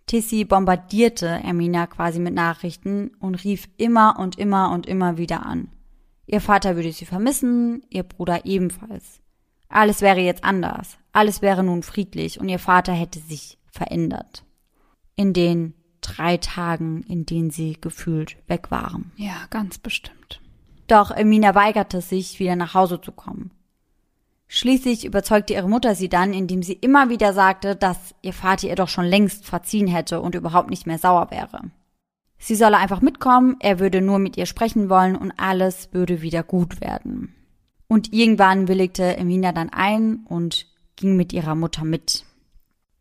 Tissy 0.04 0.44
bombardierte 0.44 1.40
Emina 1.42 1.86
quasi 1.86 2.20
mit 2.20 2.34
Nachrichten 2.34 3.12
und 3.18 3.42
rief 3.44 3.70
immer 3.78 4.18
und 4.18 4.38
immer 4.38 4.72
und 4.72 4.84
immer 4.84 5.16
wieder 5.16 5.46
an. 5.46 5.68
Ihr 6.26 6.42
Vater 6.42 6.76
würde 6.76 6.92
sie 6.92 7.06
vermissen, 7.06 7.86
ihr 7.88 8.02
Bruder 8.02 8.44
ebenfalls. 8.44 9.22
Alles 9.70 10.02
wäre 10.02 10.20
jetzt 10.20 10.44
anders, 10.44 10.98
alles 11.12 11.40
wäre 11.40 11.64
nun 11.64 11.82
friedlich 11.82 12.40
und 12.40 12.50
ihr 12.50 12.58
Vater 12.58 12.92
hätte 12.92 13.20
sich 13.20 13.56
verändert. 13.72 14.44
In 15.16 15.32
den 15.32 15.72
drei 16.16 16.36
Tagen, 16.36 17.02
in 17.02 17.26
denen 17.26 17.50
sie 17.50 17.76
gefühlt 17.80 18.36
weg 18.46 18.70
waren. 18.70 19.12
Ja, 19.16 19.46
ganz 19.50 19.78
bestimmt. 19.78 20.40
Doch 20.86 21.10
Emina 21.10 21.54
weigerte 21.54 22.00
sich, 22.00 22.38
wieder 22.38 22.56
nach 22.56 22.74
Hause 22.74 23.00
zu 23.00 23.12
kommen. 23.12 23.50
Schließlich 24.46 25.04
überzeugte 25.04 25.52
ihre 25.52 25.68
Mutter 25.68 25.94
sie 25.94 26.08
dann, 26.08 26.32
indem 26.32 26.62
sie 26.62 26.72
immer 26.72 27.10
wieder 27.10 27.34
sagte, 27.34 27.76
dass 27.76 28.14
ihr 28.22 28.32
Vater 28.32 28.66
ihr 28.66 28.76
doch 28.76 28.88
schon 28.88 29.04
längst 29.04 29.44
verziehen 29.44 29.86
hätte 29.86 30.22
und 30.22 30.34
überhaupt 30.34 30.70
nicht 30.70 30.86
mehr 30.86 30.98
sauer 30.98 31.30
wäre. 31.30 31.60
Sie 32.38 32.54
solle 32.54 32.78
einfach 32.78 33.02
mitkommen, 33.02 33.56
er 33.60 33.78
würde 33.78 34.00
nur 34.00 34.18
mit 34.18 34.38
ihr 34.38 34.46
sprechen 34.46 34.88
wollen 34.88 35.16
und 35.16 35.32
alles 35.36 35.92
würde 35.92 36.22
wieder 36.22 36.42
gut 36.42 36.80
werden. 36.80 37.34
Und 37.88 38.12
irgendwann 38.12 38.68
willigte 38.68 39.16
Emina 39.16 39.52
dann 39.52 39.70
ein 39.70 40.20
und 40.26 40.66
ging 40.96 41.16
mit 41.16 41.32
ihrer 41.32 41.54
Mutter 41.54 41.84
mit. 41.84 42.24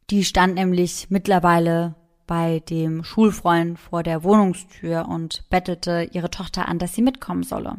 Die 0.10 0.24
stand 0.24 0.56
nämlich 0.56 1.08
mittlerweile 1.10 1.96
bei 2.28 2.60
dem 2.60 3.04
Schulfreund 3.04 3.80
vor 3.80 4.04
der 4.04 4.24
Wohnungstür 4.24 5.08
und 5.08 5.50
bettelte 5.50 6.10
ihre 6.12 6.30
Tochter 6.30 6.68
an, 6.68 6.78
dass 6.78 6.94
sie 6.94 7.02
mitkommen 7.02 7.44
solle. 7.44 7.78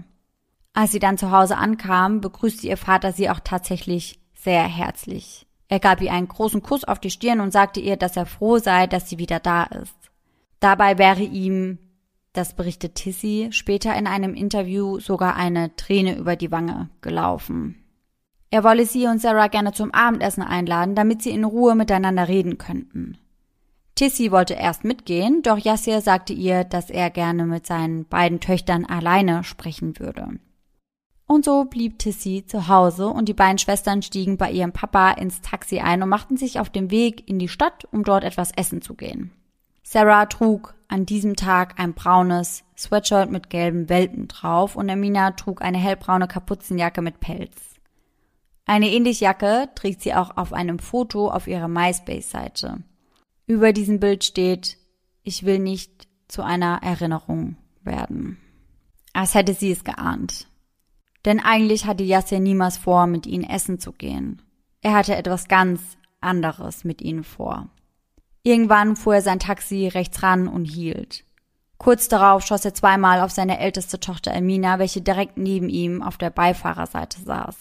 Als 0.72 0.92
sie 0.92 0.98
dann 0.98 1.18
zu 1.18 1.30
Hause 1.30 1.56
ankam, 1.56 2.20
begrüßte 2.20 2.66
ihr 2.66 2.76
Vater 2.76 3.12
sie 3.12 3.30
auch 3.30 3.40
tatsächlich 3.40 4.20
sehr 4.34 4.64
herzlich. 4.64 5.46
Er 5.68 5.80
gab 5.80 6.00
ihr 6.00 6.12
einen 6.12 6.28
großen 6.28 6.62
Kuss 6.62 6.84
auf 6.84 6.98
die 6.98 7.10
Stirn 7.10 7.40
und 7.40 7.52
sagte 7.52 7.80
ihr, 7.80 7.96
dass 7.96 8.16
er 8.16 8.26
froh 8.26 8.58
sei, 8.58 8.86
dass 8.86 9.08
sie 9.08 9.18
wieder 9.18 9.38
da 9.38 9.64
ist. 9.64 9.94
Dabei 10.60 10.98
wäre 10.98 11.22
ihm, 11.22 11.78
das 12.32 12.54
berichtet 12.54 12.94
Tissy 12.94 13.48
später 13.50 13.94
in 13.96 14.06
einem 14.06 14.34
Interview, 14.34 14.98
sogar 14.98 15.36
eine 15.36 15.74
Träne 15.76 16.16
über 16.16 16.36
die 16.36 16.50
Wange 16.50 16.88
gelaufen. 17.00 17.84
Er 18.50 18.64
wolle 18.64 18.86
sie 18.86 19.06
und 19.06 19.20
Sarah 19.20 19.48
gerne 19.48 19.72
zum 19.72 19.92
Abendessen 19.92 20.42
einladen, 20.42 20.94
damit 20.94 21.22
sie 21.22 21.30
in 21.30 21.44
Ruhe 21.44 21.74
miteinander 21.74 22.28
reden 22.28 22.56
könnten. 22.56 23.18
Tissy 23.98 24.30
wollte 24.30 24.54
erst 24.54 24.84
mitgehen, 24.84 25.42
doch 25.42 25.58
Yassir 25.58 26.00
sagte 26.00 26.32
ihr, 26.32 26.62
dass 26.62 26.88
er 26.88 27.10
gerne 27.10 27.44
mit 27.46 27.66
seinen 27.66 28.06
beiden 28.06 28.38
Töchtern 28.38 28.84
alleine 28.84 29.42
sprechen 29.42 29.98
würde. 29.98 30.38
Und 31.26 31.44
so 31.44 31.64
blieb 31.64 31.98
Tissy 31.98 32.44
zu 32.46 32.68
Hause 32.68 33.08
und 33.08 33.28
die 33.28 33.34
beiden 33.34 33.58
Schwestern 33.58 34.02
stiegen 34.02 34.36
bei 34.36 34.52
ihrem 34.52 34.70
Papa 34.70 35.10
ins 35.10 35.40
Taxi 35.40 35.80
ein 35.80 36.00
und 36.00 36.10
machten 36.10 36.36
sich 36.36 36.60
auf 36.60 36.70
den 36.70 36.92
Weg 36.92 37.28
in 37.28 37.40
die 37.40 37.48
Stadt, 37.48 37.88
um 37.90 38.04
dort 38.04 38.22
etwas 38.22 38.52
essen 38.52 38.82
zu 38.82 38.94
gehen. 38.94 39.32
Sarah 39.82 40.26
trug 40.26 40.76
an 40.86 41.04
diesem 41.04 41.34
Tag 41.34 41.80
ein 41.80 41.94
braunes 41.94 42.62
Sweatshirt 42.76 43.32
mit 43.32 43.50
gelben 43.50 43.88
Welpen 43.88 44.28
drauf 44.28 44.76
und 44.76 44.88
Amina 44.88 45.32
trug 45.32 45.60
eine 45.60 45.78
hellbraune 45.78 46.28
Kapuzenjacke 46.28 47.02
mit 47.02 47.18
Pelz. 47.18 47.56
Eine 48.64 48.90
ähnliche 48.90 49.24
Jacke 49.24 49.70
trägt 49.74 50.02
sie 50.02 50.14
auch 50.14 50.36
auf 50.36 50.52
einem 50.52 50.78
Foto 50.78 51.28
auf 51.28 51.48
ihrer 51.48 51.66
MySpace-Seite. 51.66 52.84
Über 53.48 53.72
diesem 53.72 53.98
Bild 53.98 54.24
steht, 54.24 54.76
ich 55.22 55.44
will 55.46 55.58
nicht 55.58 56.06
zu 56.28 56.42
einer 56.42 56.82
Erinnerung 56.82 57.56
werden. 57.82 58.36
Als 59.14 59.34
hätte 59.34 59.54
sie 59.54 59.72
es 59.72 59.84
geahnt. 59.84 60.48
Denn 61.24 61.40
eigentlich 61.40 61.86
hatte 61.86 62.04
Yasser 62.04 62.40
niemals 62.40 62.76
vor, 62.76 63.06
mit 63.06 63.26
ihnen 63.26 63.44
essen 63.44 63.78
zu 63.78 63.92
gehen. 63.92 64.42
Er 64.82 64.92
hatte 64.92 65.16
etwas 65.16 65.48
ganz 65.48 65.80
anderes 66.20 66.84
mit 66.84 67.00
ihnen 67.00 67.24
vor. 67.24 67.68
Irgendwann 68.42 68.96
fuhr 68.96 69.14
er 69.14 69.22
sein 69.22 69.40
Taxi 69.40 69.88
rechts 69.88 70.22
ran 70.22 70.46
und 70.46 70.66
hielt. 70.66 71.24
Kurz 71.78 72.08
darauf 72.08 72.44
schoss 72.44 72.66
er 72.66 72.74
zweimal 72.74 73.22
auf 73.22 73.30
seine 73.30 73.60
älteste 73.60 73.98
Tochter 73.98 74.34
Emina, 74.34 74.78
welche 74.78 75.00
direkt 75.00 75.38
neben 75.38 75.70
ihm 75.70 76.02
auf 76.02 76.18
der 76.18 76.28
Beifahrerseite 76.28 77.22
saß. 77.22 77.56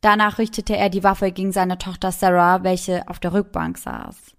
Danach 0.00 0.38
richtete 0.38 0.76
er 0.76 0.88
die 0.88 1.02
Waffe 1.02 1.32
gegen 1.32 1.50
seine 1.50 1.78
Tochter 1.78 2.12
Sarah, 2.12 2.62
welche 2.62 3.08
auf 3.08 3.18
der 3.18 3.32
Rückbank 3.32 3.76
saß. 3.76 4.35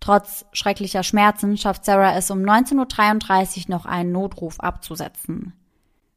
Trotz 0.00 0.46
schrecklicher 0.52 1.02
Schmerzen 1.02 1.56
schafft 1.56 1.84
Sarah 1.84 2.16
es 2.16 2.30
um 2.30 2.38
19.33 2.38 3.58
Uhr 3.58 3.64
noch 3.68 3.86
einen 3.86 4.12
Notruf 4.12 4.60
abzusetzen. 4.60 5.54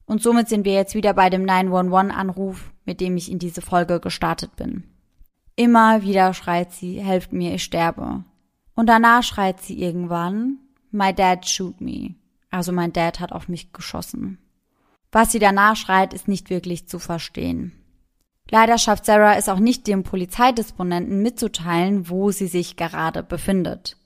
Und 0.06 0.22
somit 0.22 0.50
sind 0.50 0.66
wir 0.66 0.74
jetzt 0.74 0.96
wieder 0.96 1.14
bei 1.14 1.30
dem 1.30 1.46
911-Anruf, 1.46 2.72
mit 2.86 3.02
dem 3.02 3.18
ich 3.18 3.32
in 3.32 3.40
diese 3.40 3.62
Folge 3.62 4.00
gestartet 4.00 4.56
bin. 4.56 4.84
Immer 5.56 6.02
wieder 6.04 6.34
schreit 6.34 6.72
sie, 6.72 7.00
helft 7.02 7.34
mir, 7.34 7.54
ich 7.56 7.64
sterbe. 7.64 8.24
Und 8.76 8.88
danach 8.88 9.24
schreit 9.24 9.62
sie 9.62 9.82
irgendwann, 9.82 10.60
my 10.92 11.14
dad 11.14 11.48
shoot 11.48 11.82
me. 11.82 12.16
Also 12.52 12.74
mein 12.74 12.92
Dad 12.92 13.22
hat 13.22 13.32
auf 13.32 13.48
mich 13.48 13.72
geschossen. 13.72 14.38
Was 15.12 15.32
sie 15.32 15.40
danach 15.40 15.78
schreit, 15.78 16.14
ist 16.14 16.28
nicht 16.28 16.50
wirklich 16.50 16.88
zu 16.88 17.00
verstehen. 17.00 17.72
Leider 18.52 18.78
schafft 18.78 19.06
Sarah 19.06 19.36
es 19.36 19.47
auch 19.47 19.60
nicht, 19.60 19.88
dem 19.88 20.04
Polizeidisponenten 20.04 21.22
mitzuteilen, 21.22 22.10
wo 22.10 22.32
sie 22.32 22.47
sich 22.47 22.76
gerade 22.76 23.24
befindet. 23.24 23.97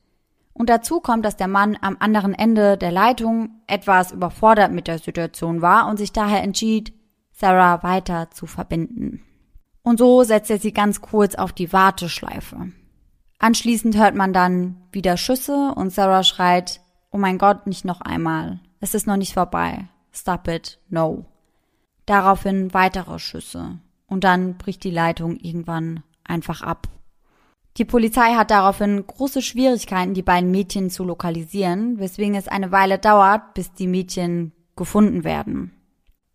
Und 0.54 0.70
dazu 0.70 1.00
kommt, 1.00 1.26
dass 1.26 1.36
der 1.36 1.48
Mann 1.48 1.78
am 1.82 1.98
anderen 2.00 2.34
Ende 2.34 2.78
der 2.78 2.92
Leitung 2.92 3.50
etwas 3.68 4.12
überfordert 4.12 4.72
mit 4.72 4.88
der 4.88 5.00
Situation 5.00 5.62
war 5.62 5.90
und 5.90 5.98
sich 5.98 6.14
daher 6.14 6.44
entschied, 6.44 6.94
Sarah 7.32 7.84
weiter 7.84 8.30
zu 8.32 8.46
verbinden. 8.46 9.24
Und 9.82 9.98
so 9.98 10.24
setzt 10.24 10.50
er 10.52 10.60
sie 10.60 10.72
ganz 10.72 11.02
kurz 11.02 11.36
auf 11.36 11.52
die 11.52 11.74
Warteschleife. 11.74 12.72
Anschließend 13.40 13.98
hört 13.98 14.16
man 14.16 14.32
dann 14.32 14.78
wieder 14.92 15.18
Schüsse 15.18 15.74
und 15.76 15.92
Sarah 15.92 16.24
schreit, 16.24 16.82
oh 17.12 17.18
mein 17.18 17.38
Gott, 17.40 17.68
nicht 17.68 17.84
noch 17.84 18.02
einmal. 18.02 18.60
Es 18.80 18.94
ist 18.94 19.08
noch 19.08 19.18
nicht 19.18 19.34
vorbei. 19.34 19.88
Stop 20.14 20.48
it, 20.48 20.80
no. 20.88 21.26
Daraufhin 22.06 22.74
weitere 22.74 23.20
Schüsse. 23.20 23.80
Und 24.08 24.24
dann 24.24 24.58
bricht 24.58 24.84
die 24.84 24.92
Leitung 24.92 25.38
irgendwann 25.38 26.04
einfach 26.24 26.62
ab. 26.62 26.88
Die 27.78 27.86
Polizei 27.86 28.36
hat 28.36 28.52
daraufhin 28.52 29.06
große 29.06 29.42
Schwierigkeiten, 29.42 30.14
die 30.14 30.22
beiden 30.22 30.50
Mädchen 30.50 30.90
zu 30.90 31.04
lokalisieren, 31.04 32.00
weswegen 32.00 32.36
es 32.36 32.48
eine 32.48 32.72
Weile 32.72 33.00
dauert, 33.00 33.54
bis 33.54 33.74
die 33.74 33.88
Mädchen 33.88 34.54
gefunden 34.78 35.24
werden. 35.24 35.72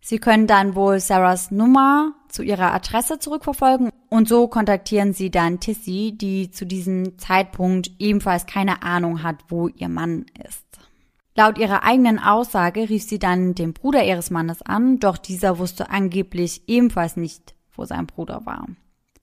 Sie 0.03 0.19
können 0.19 0.47
dann 0.47 0.75
wohl 0.75 0.99
Sarahs 0.99 1.51
Nummer 1.51 2.13
zu 2.27 2.43
ihrer 2.43 2.73
Adresse 2.73 3.19
zurückverfolgen 3.19 3.91
und 4.09 4.27
so 4.27 4.47
kontaktieren 4.47 5.13
sie 5.13 5.29
dann 5.29 5.59
Tissy, 5.59 6.15
die 6.15 6.49
zu 6.51 6.65
diesem 6.65 7.17
Zeitpunkt 7.19 7.91
ebenfalls 7.99 8.45
keine 8.47 8.83
Ahnung 8.83 9.21
hat, 9.21 9.37
wo 9.49 9.67
ihr 9.67 9.89
Mann 9.89 10.25
ist. 10.47 10.65
Laut 11.35 11.57
ihrer 11.57 11.83
eigenen 11.83 12.19
Aussage 12.19 12.89
rief 12.89 13.03
sie 13.03 13.19
dann 13.19 13.55
den 13.55 13.73
Bruder 13.73 14.03
ihres 14.03 14.31
Mannes 14.31 14.61
an, 14.63 14.99
doch 14.99 15.17
dieser 15.17 15.59
wusste 15.59 15.89
angeblich 15.89 16.63
ebenfalls 16.67 17.15
nicht, 17.15 17.55
wo 17.75 17.85
sein 17.85 18.07
Bruder 18.07 18.45
war. 18.45 18.67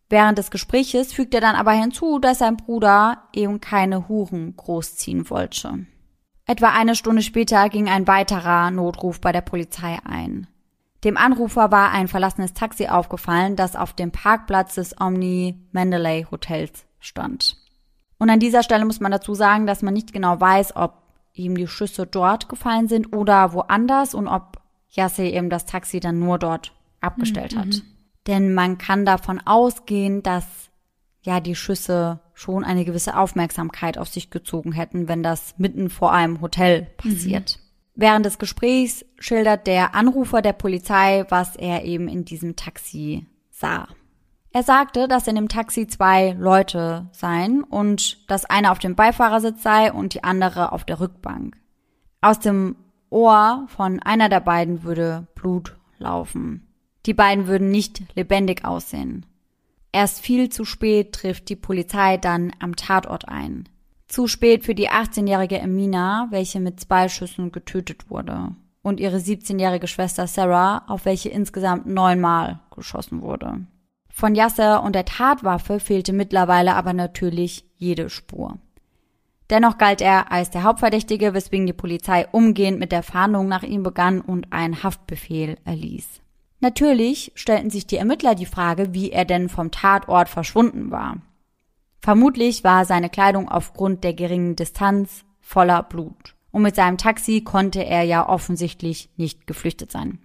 Während 0.09 0.39
des 0.39 0.51
Gespräches 0.51 1.13
fügt 1.13 1.35
er 1.35 1.41
dann 1.41 1.55
aber 1.55 1.73
hinzu, 1.73 2.19
dass 2.19 2.39
sein 2.39 2.57
Bruder 2.57 3.25
eben 3.33 3.61
keine 3.61 4.09
Huren 4.09 4.57
großziehen 4.57 5.29
wollte. 5.29 5.87
Etwa 6.47 6.71
eine 6.71 6.95
Stunde 6.95 7.21
später 7.21 7.69
ging 7.69 7.89
ein 7.89 8.07
weiterer 8.07 8.71
Notruf 8.71 9.21
bei 9.21 9.33
der 9.33 9.43
Polizei 9.43 9.99
ein. 10.05 10.47
Dem 11.05 11.17
Anrufer 11.17 11.71
war 11.71 11.93
ein 11.93 12.09
verlassenes 12.09 12.55
Taxi 12.55 12.89
aufgefallen, 12.89 13.55
das 13.55 13.77
auf 13.77 13.93
dem 13.93 14.11
Parkplatz 14.11 14.75
des 14.75 14.99
Omni 14.99 15.61
Mandalay 15.73 16.27
Hotels 16.31 16.87
stand. 16.99 17.57
Und 18.19 18.31
an 18.31 18.41
dieser 18.41 18.63
Stelle 18.63 18.85
muss 18.85 18.99
man 18.99 19.13
dazu 19.13 19.35
sagen, 19.35 19.67
dass 19.67 19.83
man 19.83 19.95
nicht 19.95 20.13
genau 20.13 20.41
weiß, 20.41 20.75
ob 20.75 21.03
ihm 21.35 21.57
die 21.57 21.69
Schüsse 21.69 22.07
dort 22.07 22.49
gefallen 22.49 22.89
sind 22.89 23.15
oder 23.15 23.53
woanders 23.53 24.15
und 24.15 24.27
ob 24.27 24.61
Yassir 24.89 25.33
eben 25.33 25.51
das 25.51 25.67
Taxi 25.67 26.01
dann 26.01 26.19
nur 26.19 26.39
dort 26.39 26.73
abgestellt 27.01 27.55
mhm. 27.55 27.59
hat. 27.61 27.83
Denn 28.29 28.55
man 28.55 28.79
kann 28.79 29.05
davon 29.05 29.41
ausgehen, 29.45 30.23
dass 30.23 30.45
ja 31.23 31.41
die 31.41 31.57
Schüsse 31.57 32.21
schon 32.35 32.63
eine 32.63 32.85
gewisse 32.85 33.17
Aufmerksamkeit 33.17 33.99
auf 33.99 34.09
sich 34.09 34.31
gezogen 34.31 34.73
hätten, 34.73 35.09
wenn 35.09 35.23
das 35.23 35.55
mitten 35.59 35.91
vor 35.91 36.13
einem 36.13 36.41
Hotel 36.41 36.83
passiert. 36.99 37.59
Mhm. 37.59 37.63
Während 38.01 38.27
des 38.27 38.39
Gesprächs 38.39 39.05
schildert 39.19 39.67
der 39.67 39.95
Anrufer 39.97 40.41
der 40.41 40.53
Polizei, 40.53 41.25
was 41.31 41.57
er 41.57 41.85
eben 41.85 42.07
in 42.07 42.25
diesem 42.25 42.55
Taxi 42.55 43.27
sah. 43.51 43.89
Er 44.53 44.63
sagte, 44.63 45.09
dass 45.09 45.27
in 45.27 45.35
dem 45.35 45.49
Taxi 45.49 45.89
zwei 45.89 46.33
Leute 46.39 47.09
seien 47.13 47.65
und 47.65 48.31
dass 48.31 48.45
einer 48.45 48.73
auf 48.73 48.79
dem 48.79 48.95
Beifahrersitz 48.95 49.63
sei 49.63 49.93
und 49.93 50.15
die 50.15 50.23
andere 50.23 50.73
auf 50.73 50.85
der 50.85 51.01
Rückbank. 51.01 51.57
Aus 52.21 52.39
dem 52.39 52.77
Ohr 53.11 53.67
von 53.69 54.01
einer 54.01 54.29
der 54.29 54.41
beiden 54.41 54.85
würde 54.85 55.27
Blut 55.35 55.77
laufen. 55.99 56.68
Die 57.09 57.15
beiden 57.15 57.47
würden 57.47 57.71
nicht 57.71 58.03
lebendig 58.17 58.67
aussehen. 58.67 59.25
Erst 59.93 60.21
viel 60.21 60.51
zu 60.51 60.67
spät 60.67 61.15
trifft 61.15 61.49
die 61.49 61.57
Polizei 61.57 62.19
dann 62.19 62.53
am 62.61 62.77
Tatort 62.77 63.27
ein. 63.27 63.67
Zu 64.09 64.27
spät 64.27 64.63
für 64.63 64.75
die 64.75 64.91
18-jährige 64.91 65.59
Emina, 65.59 66.29
welche 66.31 66.61
mit 66.61 66.81
zwei 66.81 67.09
Schüssen 67.09 67.51
getötet 67.51 68.11
wurde. 68.11 68.55
Und 68.83 69.01
ihre 69.01 69.17
17-jährige 69.17 69.87
Schwester 69.87 70.27
Sarah, 70.27 70.85
auf 70.87 71.07
welche 71.07 71.31
insgesamt 71.31 71.87
neunmal 71.87 72.61
geschossen 72.77 73.23
wurde. 73.23 73.67
Von 74.11 74.35
Yasser 74.35 74.83
und 74.83 74.95
der 74.95 75.07
Tatwaffe 75.07 75.81
fehlte 75.81 76.13
mittlerweile 76.13 76.75
aber 76.75 76.93
natürlich 76.93 77.65
jede 77.79 78.11
Spur. 78.11 78.59
Dennoch 79.49 79.79
galt 79.79 80.03
er 80.03 80.31
als 80.31 80.51
der 80.51 80.63
Hauptverdächtige, 80.63 81.33
weswegen 81.33 81.67
die 81.67 81.73
Polizei 81.73 82.27
umgehend 82.33 82.79
mit 82.79 82.93
der 82.93 83.03
Fahndung 83.03 83.49
nach 83.49 83.63
ihm 83.63 83.83
begann 83.83 84.21
und 84.21 84.53
einen 84.53 84.83
Haftbefehl 84.83 85.57
erließ. 85.65 86.21
Natürlich 86.61 87.33
stellten 87.35 87.71
sich 87.71 87.87
die 87.87 87.97
Ermittler 87.97 88.35
die 88.35 88.47
Frage, 88.47 88.93
wie 88.93 89.13
er 89.13 89.25
denn 89.25 89.49
vom 89.49 89.71
Tatort 89.71 90.29
verschwunden 90.29 90.91
war. 90.91 91.19
Vermutlich 92.01 92.65
war 92.65 92.85
seine 92.85 93.11
Kleidung 93.11 93.49
aufgrund 93.49 94.05
der 94.05 94.15
geringen 94.15 94.57
Distanz 94.57 95.25
voller 95.41 95.83
Blut. 95.83 96.35
Und 96.51 96.63
mit 96.63 96.75
seinem 96.75 96.99
Taxi 96.99 97.43
konnte 97.43 97.85
er 97.85 98.03
ja 98.03 98.29
offensichtlich 98.29 99.11
nicht 99.17 99.47
geflüchtet 99.47 99.93
sein. 99.93 100.19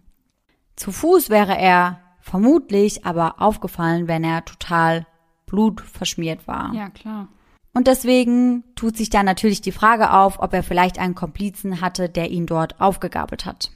Zu 0.75 0.91
Fuß 0.91 1.29
wäre 1.29 1.57
er 1.57 1.99
vermutlich 2.19 3.05
aber 3.05 3.41
aufgefallen, 3.41 4.07
wenn 4.07 4.23
er 4.23 4.45
total 4.45 5.05
blutverschmiert 5.45 6.47
war. 6.47 6.73
Ja, 6.73 6.89
klar. 6.89 7.27
Und 7.73 7.87
deswegen 7.87 8.63
tut 8.75 8.97
sich 8.97 9.09
da 9.09 9.23
natürlich 9.23 9.61
die 9.61 9.71
Frage 9.71 10.13
auf, 10.13 10.39
ob 10.39 10.53
er 10.53 10.63
vielleicht 10.63 10.99
einen 10.99 11.15
Komplizen 11.15 11.81
hatte, 11.81 12.07
der 12.07 12.29
ihn 12.31 12.45
dort 12.45 12.79
aufgegabelt 12.79 13.45
hat. 13.45 13.71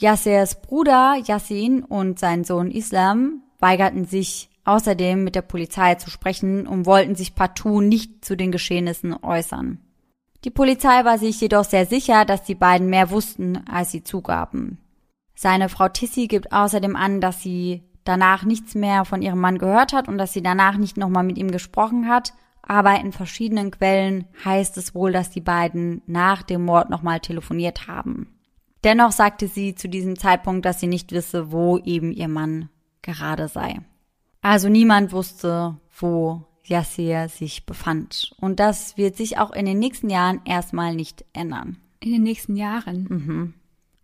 Yassers 0.00 0.62
Bruder 0.62 1.16
Yassin 1.26 1.84
und 1.84 2.18
sein 2.18 2.44
Sohn 2.44 2.70
Islam 2.70 3.42
weigerten 3.58 4.06
sich 4.06 4.48
außerdem 4.64 5.22
mit 5.22 5.34
der 5.34 5.42
Polizei 5.42 5.94
zu 5.96 6.08
sprechen 6.08 6.66
und 6.66 6.86
wollten 6.86 7.16
sich 7.16 7.34
partout 7.34 7.82
nicht 7.82 8.24
zu 8.24 8.34
den 8.34 8.50
Geschehnissen 8.50 9.14
äußern. 9.22 9.78
Die 10.44 10.50
Polizei 10.50 11.04
war 11.04 11.18
sich 11.18 11.38
jedoch 11.42 11.64
sehr 11.64 11.84
sicher, 11.84 12.24
dass 12.24 12.44
die 12.44 12.54
beiden 12.54 12.88
mehr 12.88 13.10
wussten, 13.10 13.62
als 13.70 13.90
sie 13.90 14.02
zugaben. 14.02 14.78
Seine 15.34 15.68
Frau 15.68 15.88
Tissy 15.88 16.28
gibt 16.28 16.50
außerdem 16.50 16.96
an, 16.96 17.20
dass 17.20 17.42
sie 17.42 17.82
danach 18.04 18.44
nichts 18.44 18.74
mehr 18.74 19.04
von 19.04 19.20
ihrem 19.20 19.40
Mann 19.40 19.58
gehört 19.58 19.92
hat 19.92 20.08
und 20.08 20.16
dass 20.16 20.32
sie 20.32 20.42
danach 20.42 20.78
nicht 20.78 20.96
nochmal 20.96 21.24
mit 21.24 21.36
ihm 21.36 21.50
gesprochen 21.50 22.08
hat, 22.08 22.32
aber 22.62 22.98
in 23.00 23.12
verschiedenen 23.12 23.70
Quellen 23.70 24.24
heißt 24.46 24.78
es 24.78 24.94
wohl, 24.94 25.12
dass 25.12 25.28
die 25.28 25.42
beiden 25.42 26.00
nach 26.06 26.42
dem 26.42 26.64
Mord 26.64 26.88
nochmal 26.88 27.20
telefoniert 27.20 27.86
haben. 27.86 28.39
Dennoch 28.84 29.12
sagte 29.12 29.46
sie 29.46 29.74
zu 29.74 29.88
diesem 29.88 30.18
Zeitpunkt, 30.18 30.64
dass 30.64 30.80
sie 30.80 30.86
nicht 30.86 31.12
wisse, 31.12 31.52
wo 31.52 31.78
eben 31.78 32.12
ihr 32.12 32.28
Mann 32.28 32.68
gerade 33.02 33.48
sei. 33.48 33.80
Also 34.40 34.68
niemand 34.68 35.12
wusste, 35.12 35.76
wo 35.98 36.42
Yassir 36.64 37.28
sich 37.28 37.66
befand. 37.66 38.32
Und 38.40 38.60
das 38.60 38.96
wird 38.96 39.16
sich 39.16 39.38
auch 39.38 39.50
in 39.50 39.66
den 39.66 39.78
nächsten 39.78 40.08
Jahren 40.08 40.40
erstmal 40.44 40.94
nicht 40.94 41.24
ändern. 41.32 41.76
In 42.00 42.12
den 42.12 42.22
nächsten 42.22 42.56
Jahren? 42.56 43.06
Mhm. 43.08 43.54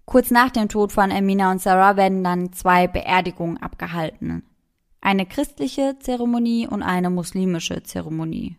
Kurz 0.05 0.31
nach 0.31 0.51
dem 0.51 0.69
Tod 0.69 0.93
von 0.93 1.11
Amina 1.11 1.51
und 1.51 1.61
Sarah 1.61 1.97
werden 1.97 2.23
dann 2.23 2.53
zwei 2.53 2.87
Beerdigungen 2.87 3.57
abgehalten. 3.57 4.45
Eine 5.01 5.27
christliche 5.27 5.97
Zeremonie 6.01 6.67
und 6.67 6.83
eine 6.83 7.11
muslimische 7.11 7.83
Zeremonie. 7.83 8.57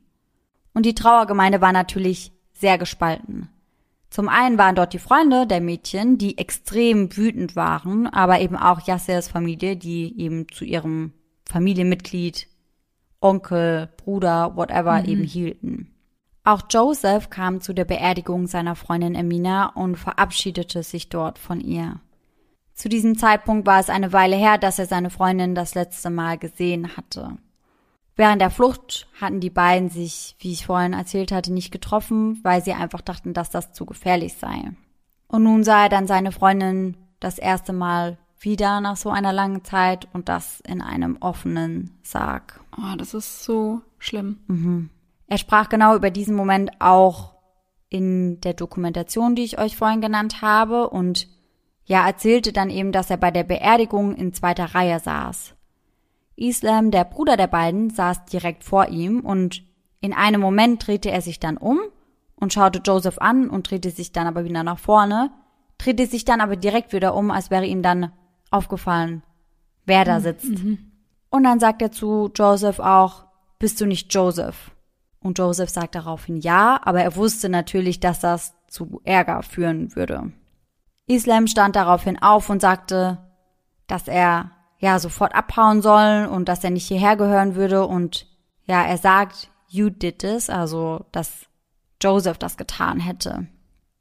Und 0.73 0.85
die 0.85 0.95
Trauergemeinde 0.95 1.61
war 1.61 1.71
natürlich 1.71 2.31
sehr 2.53 2.77
gespalten. 2.77 3.49
Zum 4.09 4.29
einen 4.29 4.57
waren 4.57 4.75
dort 4.75 4.93
die 4.93 4.99
Freunde 4.99 5.45
der 5.45 5.61
Mädchen, 5.61 6.17
die 6.17 6.37
extrem 6.37 7.15
wütend 7.15 7.55
waren, 7.55 8.07
aber 8.07 8.39
eben 8.39 8.55
auch 8.55 8.81
Yassirs 8.87 9.27
Familie, 9.27 9.75
die 9.75 10.19
eben 10.19 10.47
zu 10.49 10.63
ihrem 10.63 11.13
Familienmitglied, 11.47 12.47
Onkel, 13.19 13.89
Bruder, 13.97 14.55
whatever 14.55 15.01
mhm. 15.01 15.05
eben 15.05 15.23
hielten. 15.23 15.93
Auch 16.43 16.61
Joseph 16.69 17.29
kam 17.29 17.59
zu 17.59 17.73
der 17.73 17.83
Beerdigung 17.83 18.47
seiner 18.47 18.75
Freundin 18.75 19.17
Amina 19.17 19.67
und 19.73 19.97
verabschiedete 19.97 20.81
sich 20.81 21.09
dort 21.09 21.39
von 21.39 21.59
ihr. 21.59 21.99
Zu 22.73 22.87
diesem 22.89 23.17
Zeitpunkt 23.17 23.65
war 23.65 23.79
es 23.79 23.89
eine 23.89 24.13
Weile 24.13 24.35
her, 24.35 24.57
dass 24.57 24.79
er 24.79 24.85
seine 24.85 25.09
Freundin 25.09 25.55
das 25.55 25.75
letzte 25.75 26.09
Mal 26.09 26.37
gesehen 26.37 26.95
hatte. 26.95 27.37
Während 28.17 28.41
der 28.41 28.49
Flucht 28.49 29.07
hatten 29.21 29.39
die 29.39 29.51
beiden 29.51 29.89
sich, 29.89 30.35
wie 30.39 30.51
ich 30.51 30.65
vorhin 30.65 30.93
erzählt 30.93 31.31
hatte, 31.31 31.53
nicht 31.53 31.71
getroffen, 31.71 32.39
weil 32.43 32.63
sie 32.63 32.73
einfach 32.73 33.01
dachten, 33.01 33.33
dass 33.33 33.51
das 33.51 33.73
zu 33.73 33.85
gefährlich 33.85 34.33
sei. 34.33 34.71
Und 35.27 35.43
nun 35.43 35.63
sah 35.63 35.83
er 35.83 35.89
dann 35.89 36.07
seine 36.07 36.31
Freundin 36.31 36.97
das 37.19 37.37
erste 37.37 37.73
Mal 37.73 38.17
wieder 38.39 38.81
nach 38.81 38.97
so 38.97 39.11
einer 39.11 39.33
langen 39.33 39.63
Zeit 39.63 40.07
und 40.13 40.29
das 40.29 40.61
in 40.61 40.81
einem 40.81 41.17
offenen 41.19 41.99
Sarg. 42.01 42.59
Oh, 42.75 42.95
das 42.97 43.13
ist 43.13 43.43
so 43.43 43.81
schlimm. 43.99 44.39
Mhm. 44.47 44.89
Er 45.27 45.37
sprach 45.37 45.69
genau 45.69 45.95
über 45.95 46.09
diesen 46.09 46.35
Moment 46.35 46.71
auch 46.79 47.35
in 47.89 48.41
der 48.41 48.53
Dokumentation, 48.53 49.35
die 49.35 49.43
ich 49.43 49.59
euch 49.59 49.77
vorhin 49.77 50.01
genannt 50.01 50.41
habe 50.41 50.89
und 50.89 51.27
ja, 51.85 52.05
erzählte 52.05 52.51
dann 52.51 52.69
eben, 52.69 52.91
dass 52.91 53.09
er 53.09 53.17
bei 53.17 53.31
der 53.31 53.43
Beerdigung 53.43 54.15
in 54.15 54.33
zweiter 54.33 54.75
Reihe 54.75 54.99
saß. 54.99 55.53
Islam, 56.37 56.91
der 56.91 57.03
Bruder 57.03 57.35
der 57.35 57.47
beiden, 57.47 57.89
saß 57.89 58.25
direkt 58.25 58.63
vor 58.63 58.87
ihm 58.87 59.21
und 59.21 59.63
in 59.99 60.13
einem 60.13 60.39
Moment 60.39 60.85
drehte 60.85 61.11
er 61.11 61.21
sich 61.21 61.39
dann 61.39 61.57
um 61.57 61.79
und 62.35 62.53
schaute 62.53 62.79
Joseph 62.85 63.17
an 63.17 63.49
und 63.49 63.69
drehte 63.69 63.89
sich 63.89 64.11
dann 64.11 64.27
aber 64.27 64.45
wieder 64.45 64.63
nach 64.63 64.77
vorne, 64.77 65.31
drehte 65.77 66.05
sich 66.05 66.23
dann 66.23 66.39
aber 66.39 66.55
direkt 66.55 66.93
wieder 66.93 67.15
um, 67.15 67.31
als 67.31 67.49
wäre 67.49 67.65
ihm 67.65 67.81
dann 67.81 68.11
aufgefallen, 68.51 69.23
wer 69.85 70.05
da 70.05 70.19
mhm, 70.19 70.23
sitzt. 70.23 70.45
Mhm. 70.45 70.91
Und 71.29 71.43
dann 71.43 71.59
sagt 71.59 71.81
er 71.81 71.91
zu 71.91 72.31
Joseph 72.33 72.79
auch, 72.79 73.25
bist 73.59 73.81
du 73.81 73.85
nicht 73.85 74.13
Joseph? 74.13 74.71
Und 75.19 75.39
Joseph 75.39 75.71
sagt 75.71 75.95
daraufhin 75.95 76.37
ja, 76.37 76.79
aber 76.83 77.01
er 77.01 77.15
wusste 77.15 77.49
natürlich, 77.49 77.99
dass 77.99 78.19
das 78.19 78.53
zu 78.67 79.01
Ärger 79.03 79.41
führen 79.41 79.95
würde. 79.95 80.31
Islam 81.07 81.47
stand 81.47 81.75
daraufhin 81.75 82.21
auf 82.21 82.49
und 82.49 82.61
sagte, 82.61 83.17
dass 83.87 84.07
er 84.07 84.51
ja 84.79 84.99
sofort 84.99 85.33
abhauen 85.35 85.81
soll 85.81 86.27
und 86.31 86.47
dass 86.49 86.63
er 86.63 86.69
nicht 86.69 86.87
hierher 86.87 87.15
gehören 87.15 87.55
würde 87.55 87.85
und 87.87 88.27
ja, 88.65 88.83
er 88.83 88.97
sagt, 88.97 89.49
you 89.69 89.89
did 89.89 90.19
this, 90.19 90.49
also 90.49 91.05
dass 91.11 91.45
Joseph 92.01 92.37
das 92.37 92.57
getan 92.57 92.99
hätte. 92.99 93.47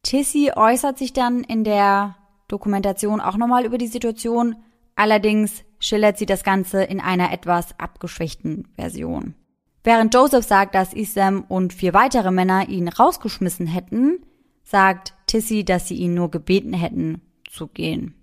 Tissy 0.03 0.53
äußert 0.55 0.99
sich 0.99 1.13
dann 1.13 1.43
in 1.43 1.65
der 1.65 2.17
Dokumentation 2.49 3.21
auch 3.21 3.37
nochmal 3.37 3.65
über 3.65 3.79
die 3.79 3.87
Situation, 3.87 4.57
allerdings 4.95 5.65
schildert 5.79 6.19
sie 6.19 6.27
das 6.27 6.45
Ganze 6.45 6.83
in 6.83 7.01
einer 7.01 7.33
etwas 7.33 7.79
abgeschwächten 7.79 8.69
Version. 8.77 9.35
Während 9.83 10.15
Joseph 10.15 10.45
sagt, 10.45 10.75
dass 10.75 10.93
Isam 10.93 11.45
und 11.47 11.73
vier 11.73 11.95
weitere 11.95 12.31
Männer 12.31 12.69
ihn 12.69 12.89
rausgeschmissen 12.89 13.69
hätten, 13.69 14.19
sagt 14.65 15.15
Tissy, 15.27 15.65
dass 15.65 15.87
sie 15.87 15.95
ihn 15.95 16.15
nur 16.15 16.31
gebeten 16.31 16.73
hätten 16.73 17.23
zu 17.49 17.69
gehen. 17.69 18.16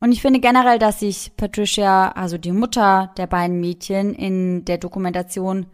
Und 0.00 0.12
ich 0.12 0.22
finde 0.22 0.40
generell, 0.40 0.78
dass 0.78 1.00
sich 1.00 1.32
Patricia, 1.36 2.12
also 2.12 2.38
die 2.38 2.52
Mutter 2.52 3.12
der 3.18 3.26
beiden 3.26 3.60
Mädchen, 3.60 4.14
in 4.14 4.64
der 4.64 4.78
Dokumentation 4.78 5.66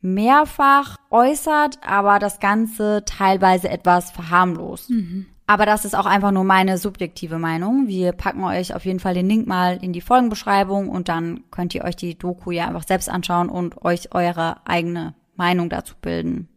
mehrfach 0.00 0.96
äußert, 1.10 1.78
aber 1.86 2.18
das 2.18 2.40
Ganze 2.40 3.04
teilweise 3.04 3.68
etwas 3.68 4.10
verharmlost. 4.10 4.90
Mhm. 4.90 5.26
Aber 5.46 5.66
das 5.66 5.84
ist 5.84 5.96
auch 5.96 6.06
einfach 6.06 6.30
nur 6.30 6.44
meine 6.44 6.76
subjektive 6.78 7.38
Meinung. 7.38 7.88
Wir 7.88 8.12
packen 8.12 8.44
euch 8.44 8.74
auf 8.74 8.84
jeden 8.84 9.00
Fall 9.00 9.14
den 9.14 9.28
Link 9.28 9.46
mal 9.46 9.78
in 9.82 9.92
die 9.92 10.02
Folgenbeschreibung 10.02 10.90
und 10.90 11.08
dann 11.08 11.44
könnt 11.50 11.74
ihr 11.74 11.84
euch 11.84 11.96
die 11.96 12.18
Doku 12.18 12.50
ja 12.50 12.66
einfach 12.66 12.86
selbst 12.86 13.08
anschauen 13.08 13.48
und 13.48 13.82
euch 13.82 14.14
eure 14.14 14.66
eigene 14.66 15.14
Meinung 15.36 15.70
dazu 15.70 15.94
bilden. 16.00 16.48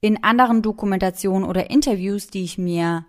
In 0.00 0.22
anderen 0.24 0.62
Dokumentationen 0.62 1.48
oder 1.48 1.70
Interviews, 1.70 2.26
die 2.26 2.42
ich 2.42 2.58
mir 2.58 3.06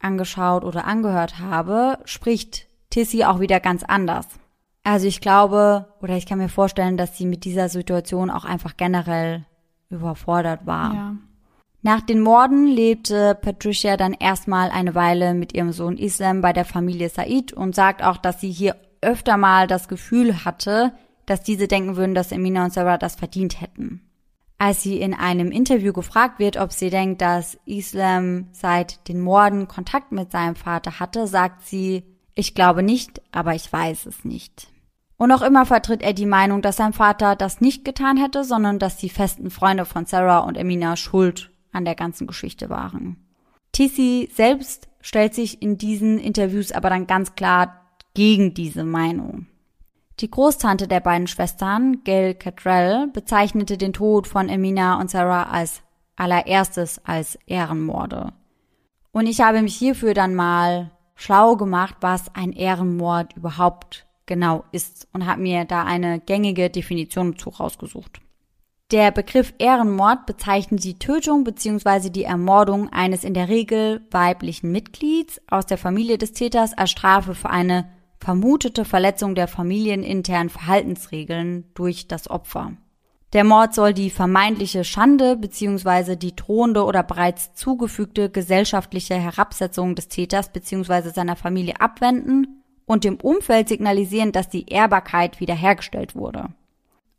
angeschaut 0.00 0.64
oder 0.64 0.86
angehört 0.86 1.38
habe, 1.38 1.98
spricht 2.04 2.66
Tissy 2.90 3.24
auch 3.24 3.40
wieder 3.40 3.60
ganz 3.60 3.82
anders. 3.82 4.26
Also 4.82 5.06
ich 5.06 5.20
glaube 5.20 5.86
oder 6.02 6.16
ich 6.16 6.26
kann 6.26 6.38
mir 6.38 6.48
vorstellen, 6.48 6.96
dass 6.96 7.16
sie 7.16 7.26
mit 7.26 7.44
dieser 7.44 7.68
Situation 7.68 8.30
auch 8.30 8.44
einfach 8.44 8.76
generell 8.76 9.44
überfordert 9.88 10.66
war. 10.66 10.94
Ja. 10.94 11.16
Nach 11.82 12.00
den 12.00 12.20
Morden 12.20 12.66
lebte 12.66 13.34
Patricia 13.34 13.96
dann 13.96 14.14
erstmal 14.14 14.70
eine 14.70 14.94
Weile 14.94 15.34
mit 15.34 15.54
ihrem 15.54 15.72
Sohn 15.72 15.98
Islam 15.98 16.40
bei 16.40 16.52
der 16.52 16.64
Familie 16.64 17.08
Said 17.08 17.52
und 17.52 17.74
sagt 17.74 18.02
auch, 18.02 18.16
dass 18.16 18.40
sie 18.40 18.50
hier 18.50 18.76
öfter 19.02 19.36
mal 19.36 19.66
das 19.66 19.88
Gefühl 19.88 20.44
hatte, 20.44 20.92
dass 21.26 21.42
diese 21.42 21.68
denken 21.68 21.96
würden, 21.96 22.14
dass 22.14 22.32
Emina 22.32 22.64
und 22.64 22.72
Sarah 22.72 22.98
das 22.98 23.16
verdient 23.16 23.60
hätten. 23.60 24.00
Als 24.64 24.82
sie 24.82 24.98
in 24.98 25.12
einem 25.12 25.50
Interview 25.50 25.92
gefragt 25.92 26.38
wird, 26.38 26.56
ob 26.56 26.72
sie 26.72 26.88
denkt, 26.88 27.20
dass 27.20 27.58
Islam 27.66 28.48
seit 28.52 29.06
den 29.08 29.20
Morden 29.20 29.68
Kontakt 29.68 30.10
mit 30.10 30.32
seinem 30.32 30.56
Vater 30.56 31.00
hatte, 31.00 31.26
sagt 31.26 31.66
sie, 31.66 32.02
ich 32.34 32.54
glaube 32.54 32.82
nicht, 32.82 33.20
aber 33.30 33.54
ich 33.54 33.70
weiß 33.70 34.06
es 34.06 34.24
nicht. 34.24 34.68
Und 35.18 35.28
noch 35.28 35.42
immer 35.42 35.66
vertritt 35.66 36.00
er 36.00 36.14
die 36.14 36.24
Meinung, 36.24 36.62
dass 36.62 36.78
sein 36.78 36.94
Vater 36.94 37.36
das 37.36 37.60
nicht 37.60 37.84
getan 37.84 38.16
hätte, 38.16 38.42
sondern 38.42 38.78
dass 38.78 38.96
die 38.96 39.10
festen 39.10 39.50
Freunde 39.50 39.84
von 39.84 40.06
Sarah 40.06 40.38
und 40.38 40.56
Emina 40.56 40.96
schuld 40.96 41.50
an 41.70 41.84
der 41.84 41.94
ganzen 41.94 42.26
Geschichte 42.26 42.70
waren. 42.70 43.18
Tissy 43.72 44.30
selbst 44.32 44.88
stellt 45.02 45.34
sich 45.34 45.60
in 45.60 45.76
diesen 45.76 46.18
Interviews 46.18 46.72
aber 46.72 46.88
dann 46.88 47.06
ganz 47.06 47.34
klar 47.34 47.82
gegen 48.14 48.54
diese 48.54 48.84
Meinung. 48.84 49.46
Die 50.20 50.30
Großtante 50.30 50.86
der 50.86 51.00
beiden 51.00 51.26
Schwestern, 51.26 52.04
Gail 52.04 52.34
Catrell, 52.34 53.08
bezeichnete 53.08 53.76
den 53.76 53.92
Tod 53.92 54.28
von 54.28 54.48
Emina 54.48 55.00
und 55.00 55.10
Sarah 55.10 55.44
als 55.44 55.82
allererstes 56.16 57.04
als 57.04 57.36
Ehrenmorde. 57.46 58.32
Und 59.10 59.26
ich 59.26 59.40
habe 59.40 59.62
mich 59.62 59.74
hierfür 59.74 60.14
dann 60.14 60.34
mal 60.34 60.92
schlau 61.16 61.56
gemacht, 61.56 61.96
was 62.00 62.34
ein 62.34 62.52
Ehrenmord 62.52 63.36
überhaupt 63.36 64.06
genau 64.26 64.64
ist 64.72 65.08
und 65.12 65.26
habe 65.26 65.42
mir 65.42 65.64
da 65.64 65.84
eine 65.84 66.20
gängige 66.20 66.70
Definition 66.70 67.36
zu 67.36 67.50
rausgesucht. 67.50 68.20
Der 68.90 69.10
Begriff 69.10 69.54
Ehrenmord 69.58 70.26
bezeichnet 70.26 70.84
die 70.84 70.98
Tötung 70.98 71.42
bzw. 71.42 72.10
die 72.10 72.24
Ermordung 72.24 72.92
eines 72.92 73.24
in 73.24 73.34
der 73.34 73.48
Regel 73.48 74.06
weiblichen 74.10 74.70
Mitglieds 74.70 75.40
aus 75.48 75.66
der 75.66 75.78
Familie 75.78 76.18
des 76.18 76.32
Täters 76.32 76.76
als 76.76 76.90
Strafe 76.90 77.34
für 77.34 77.50
eine 77.50 77.88
vermutete 78.24 78.86
Verletzung 78.86 79.34
der 79.34 79.48
familieninternen 79.48 80.48
Verhaltensregeln 80.48 81.66
durch 81.74 82.08
das 82.08 82.30
Opfer. 82.30 82.72
Der 83.34 83.44
Mord 83.44 83.74
soll 83.74 83.92
die 83.92 84.08
vermeintliche 84.08 84.82
Schande 84.82 85.36
bzw. 85.36 86.16
die 86.16 86.34
drohende 86.34 86.84
oder 86.84 87.02
bereits 87.02 87.52
zugefügte 87.52 88.30
gesellschaftliche 88.30 89.14
Herabsetzung 89.14 89.94
des 89.94 90.08
Täters 90.08 90.50
bzw. 90.50 91.10
seiner 91.10 91.36
Familie 91.36 91.80
abwenden 91.80 92.62
und 92.86 93.04
dem 93.04 93.16
Umfeld 93.20 93.68
signalisieren, 93.68 94.32
dass 94.32 94.48
die 94.48 94.70
Ehrbarkeit 94.70 95.38
wiederhergestellt 95.40 96.16
wurde. 96.16 96.46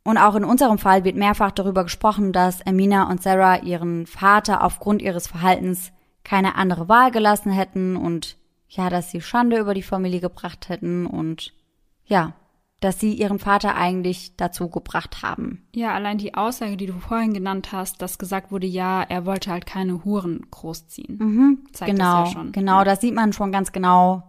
Und 0.02 0.18
auch 0.18 0.34
in 0.34 0.44
unserem 0.44 0.78
Fall 0.78 1.04
wird 1.04 1.14
mehrfach 1.14 1.52
darüber 1.52 1.84
gesprochen, 1.84 2.32
dass 2.32 2.66
Amina 2.66 3.08
und 3.08 3.22
Sarah 3.22 3.58
ihren 3.62 4.06
Vater 4.06 4.64
aufgrund 4.64 5.02
ihres 5.02 5.28
Verhaltens 5.28 5.92
keine 6.24 6.56
andere 6.56 6.88
Wahl 6.88 7.12
gelassen 7.12 7.52
hätten 7.52 7.94
und 7.94 8.36
ja, 8.68 8.90
dass 8.90 9.10
sie 9.10 9.20
Schande 9.20 9.58
über 9.58 9.74
die 9.74 9.82
Familie 9.82 10.20
gebracht 10.20 10.68
hätten 10.68 11.06
und 11.06 11.52
ja, 12.04 12.34
dass 12.80 13.00
sie 13.00 13.14
ihren 13.14 13.38
Vater 13.38 13.74
eigentlich 13.74 14.36
dazu 14.36 14.68
gebracht 14.68 15.22
haben. 15.22 15.66
Ja, 15.74 15.94
allein 15.94 16.18
die 16.18 16.34
Aussage, 16.34 16.76
die 16.76 16.86
du 16.86 16.92
vorhin 16.94 17.32
genannt 17.32 17.72
hast, 17.72 18.02
dass 18.02 18.18
gesagt 18.18 18.52
wurde, 18.52 18.66
ja, 18.66 19.02
er 19.02 19.24
wollte 19.24 19.50
halt 19.50 19.66
keine 19.66 20.04
Huren 20.04 20.46
großziehen. 20.50 21.18
Mhm, 21.18 21.58
zeigt 21.72 21.92
genau, 21.92 22.20
das 22.20 22.28
ja 22.28 22.34
schon. 22.34 22.52
Genau, 22.52 22.78
ja. 22.78 22.84
da 22.84 22.96
sieht 22.96 23.14
man 23.14 23.32
schon 23.32 23.50
ganz 23.50 23.72
genau, 23.72 24.24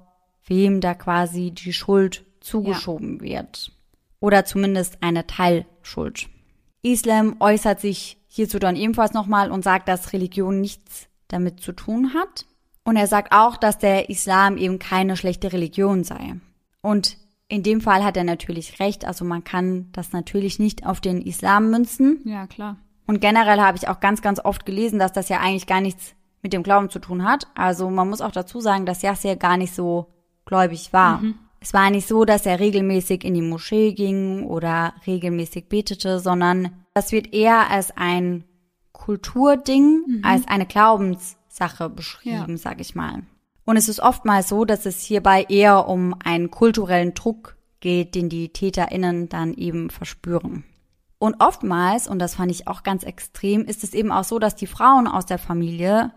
wem 0.46 0.80
da 0.80 0.94
quasi 0.94 1.52
die 1.52 1.74
Schuld 1.74 2.26
zugeschoben 2.40 3.18
ja. 3.18 3.22
wird 3.22 3.72
oder 4.20 4.46
zumindest 4.46 4.98
eine 5.02 5.28
Teilschuld. 5.28 6.30
Islam 6.82 7.36
äußert 7.40 7.82
sich 7.82 8.18
hierzu 8.28 8.60
dann 8.60 8.76
ebenfalls 8.76 9.14
nochmal 9.14 9.52
und 9.52 9.64
sagt, 9.64 9.88
dass 9.90 10.14
Religion 10.14 10.62
nichts 10.62 11.08
damit 11.28 11.60
zu 11.60 11.74
tun 11.74 12.14
hat. 12.14 12.46
Und 12.88 12.96
er 12.96 13.08
sagt 13.08 13.34
auch, 13.34 13.58
dass 13.58 13.78
der 13.78 14.10
Islam 14.10 14.56
eben 14.56 14.80
keine 14.80 15.18
schlechte 15.18 15.52
Religion 15.52 16.06
sei. 16.06 16.36
Und 16.82 17.18
in 17.50 17.62
dem 17.62 17.82
Fall 17.82 18.02
hat 18.06 18.16
er 18.16 18.24
natürlich 18.24 18.80
recht. 18.80 19.04
Also 19.04 19.26
man 19.26 19.44
kann 19.44 19.90
das 19.92 20.14
natürlich 20.14 20.58
nicht 20.58 20.86
auf 20.86 21.02
den 21.02 21.22
Islam 21.22 21.70
münzen. 21.70 22.22
Ja, 22.24 22.48
klar. 22.48 22.78
Und 23.06 23.20
generell 23.20 23.60
habe 23.60 23.78
ich 23.78 23.90
auch 23.90 24.00
ganz, 24.00 24.22
ganz 24.22 24.40
oft 24.40 24.66
gelesen, 24.66 25.00
dass 25.00 25.12
das 25.12 25.28
ja 25.28 25.42
eigentlich 25.42 25.68
gar 25.68 25.82
nichts 25.82 26.16
mit 26.42 26.54
dem 26.54 26.64
Glauben 26.64 26.90
zu 26.90 27.00
tun 27.00 27.26
hat. 27.26 27.48
Also 27.56 27.90
man 27.90 28.10
muss 28.10 28.22
auch 28.22 28.32
dazu 28.32 28.62
sagen, 28.62 28.86
dass 28.86 29.02
Yasser 29.02 29.36
gar 29.36 29.58
nicht 29.58 29.76
so 29.76 30.08
gläubig 30.46 30.94
war. 30.94 31.18
Mhm. 31.18 31.36
Es 31.60 31.74
war 31.74 31.90
nicht 31.90 32.08
so, 32.08 32.24
dass 32.24 32.46
er 32.46 32.62
regelmäßig 32.62 33.26
in 33.26 33.34
die 33.34 33.42
Moschee 33.42 33.92
ging 33.92 34.46
oder 34.46 34.94
regelmäßig 35.06 35.68
betete, 35.68 36.22
sondern 36.22 36.86
das 36.94 37.12
wird 37.12 37.34
eher 37.34 37.70
als 37.70 37.92
ein 37.98 38.46
Kulturding, 38.94 40.04
mhm. 40.08 40.22
als 40.24 40.48
eine 40.48 40.66
Glaubenssache 41.58 41.90
beschrieben, 41.90 42.52
ja. 42.52 42.58
sag 42.58 42.80
ich 42.80 42.96
mal. 42.96 43.24
Und 43.66 43.78
es 43.78 43.90
ist 43.90 44.00
oftmals 44.00 44.50
so, 44.50 44.66
dass 44.66 44.86
es 44.86 45.02
hierbei 45.02 45.46
eher 45.50 45.88
um 45.88 46.16
einen 46.24 46.52
kulturellen 46.52 47.14
Druck 47.14 47.58
geht, 47.80 48.16
den 48.16 48.30
die 48.30 48.50
TäterInnen 48.50 49.30
dann 49.30 49.54
eben 49.54 49.90
verspüren. 49.90 50.64
Und 51.20 51.42
oftmals, 51.42 52.08
und 52.08 52.20
das 52.20 52.36
fand 52.36 52.52
ich 52.52 52.68
auch 52.68 52.84
ganz 52.84 53.04
extrem, 53.04 53.66
ist 53.66 53.84
es 53.84 53.94
eben 53.94 54.12
auch 54.12 54.24
so, 54.24 54.40
dass 54.40 54.56
die 54.56 54.68
Frauen 54.68 55.08
aus 55.08 55.26
der 55.26 55.40
Familie 55.40 56.12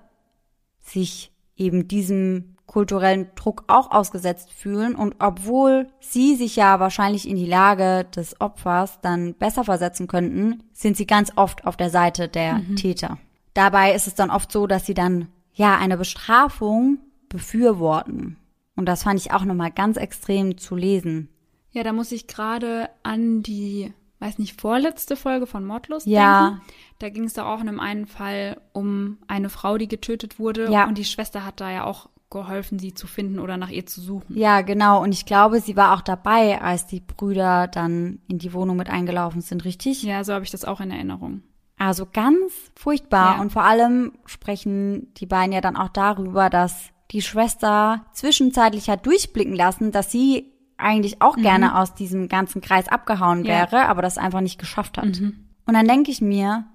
sich 0.80 1.32
eben 1.57 1.88
diesem 1.88 2.57
kulturellen 2.66 3.28
Druck 3.34 3.64
auch 3.66 3.91
ausgesetzt 3.91 4.53
fühlen 4.53 4.95
und 4.95 5.16
obwohl 5.18 5.88
sie 5.99 6.36
sich 6.36 6.55
ja 6.55 6.78
wahrscheinlich 6.78 7.28
in 7.28 7.34
die 7.34 7.47
Lage 7.47 8.05
des 8.14 8.41
Opfers 8.41 9.01
dann 9.01 9.34
besser 9.34 9.64
versetzen 9.64 10.07
könnten, 10.07 10.62
sind 10.72 10.97
sie 10.97 11.07
ganz 11.07 11.32
oft 11.34 11.66
auf 11.66 11.76
der 11.76 11.91
Seite 11.91 12.28
der 12.28 12.55
mhm. 12.55 12.76
Täter. 12.76 13.18
Dabei 13.61 13.94
ist 13.94 14.06
es 14.06 14.14
dann 14.14 14.30
oft 14.30 14.50
so, 14.50 14.66
dass 14.66 14.86
sie 14.86 14.94
dann 14.94 15.28
ja 15.52 15.76
eine 15.76 15.98
Bestrafung 15.98 16.98
befürworten. 17.28 18.38
Und 18.74 18.86
das 18.86 19.02
fand 19.02 19.20
ich 19.20 19.32
auch 19.32 19.44
nochmal 19.44 19.70
ganz 19.70 19.98
extrem 19.98 20.56
zu 20.56 20.76
lesen. 20.76 21.28
Ja, 21.70 21.82
da 21.82 21.92
muss 21.92 22.11
ich 22.11 22.26
gerade 22.26 22.88
an 23.02 23.42
die, 23.42 23.92
weiß 24.18 24.38
nicht, 24.38 24.58
vorletzte 24.58 25.14
Folge 25.14 25.46
von 25.46 25.66
Mordlust 25.66 26.06
ja. 26.06 26.48
denken. 26.48 26.62
Da 27.00 27.11
ging 27.11 27.24
es 27.24 27.34
doch 27.34 27.44
auch 27.44 27.61
in 27.61 27.68
einem 27.68 27.80
einen 27.80 28.06
Fall 28.06 28.58
um 28.72 29.18
eine 29.26 29.50
Frau, 29.50 29.76
die 29.76 29.88
getötet 29.88 30.38
wurde. 30.38 30.72
Ja. 30.72 30.88
Und 30.88 30.96
die 30.96 31.04
Schwester 31.04 31.44
hat 31.44 31.61
da 31.61 31.70
ja 31.70 31.84
auch 31.84 32.08
geholfen, 32.30 32.78
sie 32.78 32.94
zu 32.94 33.06
finden 33.06 33.38
oder 33.38 33.58
nach 33.58 33.68
ihr 33.68 33.84
zu 33.84 34.00
suchen. 34.00 34.38
Ja, 34.38 34.62
genau. 34.62 35.02
Und 35.02 35.12
ich 35.12 35.26
glaube, 35.26 35.61
sie 35.61 35.76
war 35.76 35.94
auch 35.94 36.00
dabei, 36.00 36.62
als 36.62 36.86
die 36.86 37.00
Brüder 37.00 37.68
dann 37.68 38.20
in 38.26 38.38
die 38.38 38.54
Wohnung 38.54 38.78
mit 38.78 38.88
eingelaufen 38.88 39.42
sind, 39.42 39.66
richtig? 39.66 40.02
Ja, 40.02 40.24
so 40.24 40.32
habe 40.32 40.46
ich 40.46 40.50
das 40.50 40.64
auch 40.64 40.80
in 40.80 40.90
Erinnerung. 40.90 41.42
Also 41.81 42.07
ganz 42.12 42.53
furchtbar. 42.76 43.37
Ja. 43.37 43.41
Und 43.41 43.53
vor 43.53 43.64
allem 43.64 44.12
sprechen 44.26 45.14
die 45.14 45.24
beiden 45.24 45.53
ja 45.53 45.62
dann 45.62 45.76
auch 45.76 45.89
darüber, 45.89 46.51
dass 46.51 46.91
die 47.11 47.22
Schwester 47.22 48.05
zwischenzeitlich 48.12 48.91
hat 48.91 49.07
durchblicken 49.07 49.55
lassen, 49.55 49.91
dass 49.91 50.12
sie 50.12 50.53
eigentlich 50.76 51.22
auch 51.22 51.39
mhm. 51.39 51.43
gerne 51.43 51.78
aus 51.78 51.95
diesem 51.95 52.28
ganzen 52.28 52.61
Kreis 52.61 52.87
abgehauen 52.87 53.45
wäre, 53.45 53.76
ja. 53.76 53.89
aber 53.89 54.03
das 54.03 54.18
einfach 54.18 54.43
nicht 54.43 54.61
geschafft 54.61 54.99
hat. 54.99 55.20
Mhm. 55.20 55.47
Und 55.66 55.72
dann 55.72 55.89
denke 55.89 56.11
ich 56.11 56.20
mir, 56.20 56.66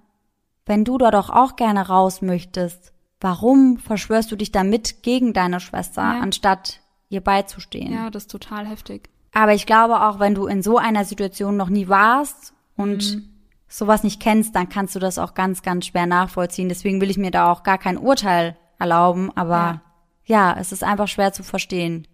wenn 0.66 0.84
du 0.84 0.98
da 0.98 1.12
doch 1.12 1.30
auch 1.30 1.56
gerne 1.56 1.88
raus 1.88 2.24
möchtest, 2.24 2.92
warum 3.22 3.78
verschwörst 3.78 4.32
du 4.32 4.36
dich 4.36 4.52
damit 4.52 5.04
gegen 5.04 5.34
deine 5.34 5.60
Schwester, 5.60 6.02
ja. 6.02 6.20
anstatt 6.20 6.82
ihr 7.10 7.22
beizustehen? 7.22 7.94
Ja, 7.94 8.10
das 8.10 8.24
ist 8.24 8.32
total 8.32 8.66
heftig. 8.66 9.10
Aber 9.34 9.54
ich 9.54 9.68
glaube 9.68 10.02
auch, 10.02 10.20
wenn 10.20 10.34
du 10.34 10.48
in 10.48 10.64
so 10.64 10.80
einer 10.80 11.06
Situation 11.06 11.58
noch 11.58 11.70
nie 11.70 11.90
warst 11.90 12.54
und 12.76 13.16
mhm. 13.16 13.35
Sowas 13.68 14.04
nicht 14.04 14.22
kennst, 14.22 14.56
dann 14.56 14.70
kannst 14.70 14.96
du 14.96 15.00
das 15.00 15.18
auch 15.18 15.34
ganz, 15.34 15.62
ganz 15.62 15.88
schwer 15.88 16.06
nachvollziehen. 16.06 16.70
Deswegen 16.70 17.02
will 17.02 17.10
ich 17.10 17.18
mir 17.18 17.32
da 17.32 17.52
auch 17.52 17.64
gar 17.64 17.78
kein 17.78 17.98
Urteil 17.98 18.58
erlauben, 18.80 19.32
aber 19.36 19.82
ja, 20.26 20.54
ja 20.54 20.60
es 20.60 20.72
ist 20.72 20.84
einfach 20.84 21.08
schwer 21.08 21.34
zu 21.34 21.44
verstehen. 21.44 22.08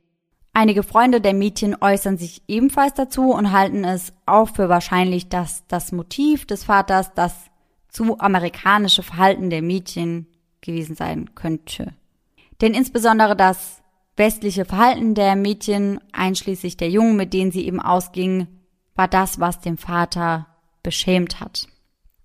Einige 0.54 0.84
Freunde 0.84 1.22
der 1.22 1.34
Mädchen 1.34 1.78
äußern 1.80 2.18
sich 2.18 2.43
ebenfalls 2.47 2.93
dazu 2.93 3.32
und 3.32 3.52
halten 3.52 3.86
es 3.86 4.14
auch 4.26 4.49
für 4.49 4.68
wahrscheinlich, 4.68 5.30
dass 5.30 5.66
das 5.68 5.93
Motiv 5.93 6.45
des 6.45 6.66
Vaters 6.66 7.14
das 7.14 7.34
zu 7.88 8.20
amerikanische 8.20 9.04
Verhalten 9.04 9.49
der 9.49 9.62
Mädchen 9.62 10.28
gewesen 10.60 10.95
sein 10.95 11.36
könnte. 11.36 11.93
Denn 12.60 12.74
insbesondere 12.74 13.36
das 13.36 13.82
westliche 14.18 14.66
Verhalten 14.66 15.16
der 15.16 15.36
Mädchen, 15.36 15.99
einschließlich 16.12 16.78
der 16.78 16.89
Jungen, 16.89 17.16
mit 17.16 17.34
denen 17.34 17.52
sie 17.52 17.66
eben 17.66 17.82
ausging, 17.82 18.47
war 18.95 19.08
das, 19.08 19.39
was 19.39 19.62
den 19.62 19.78
Vater 19.78 20.47
beschämt 20.84 21.39
hat. 21.39 21.67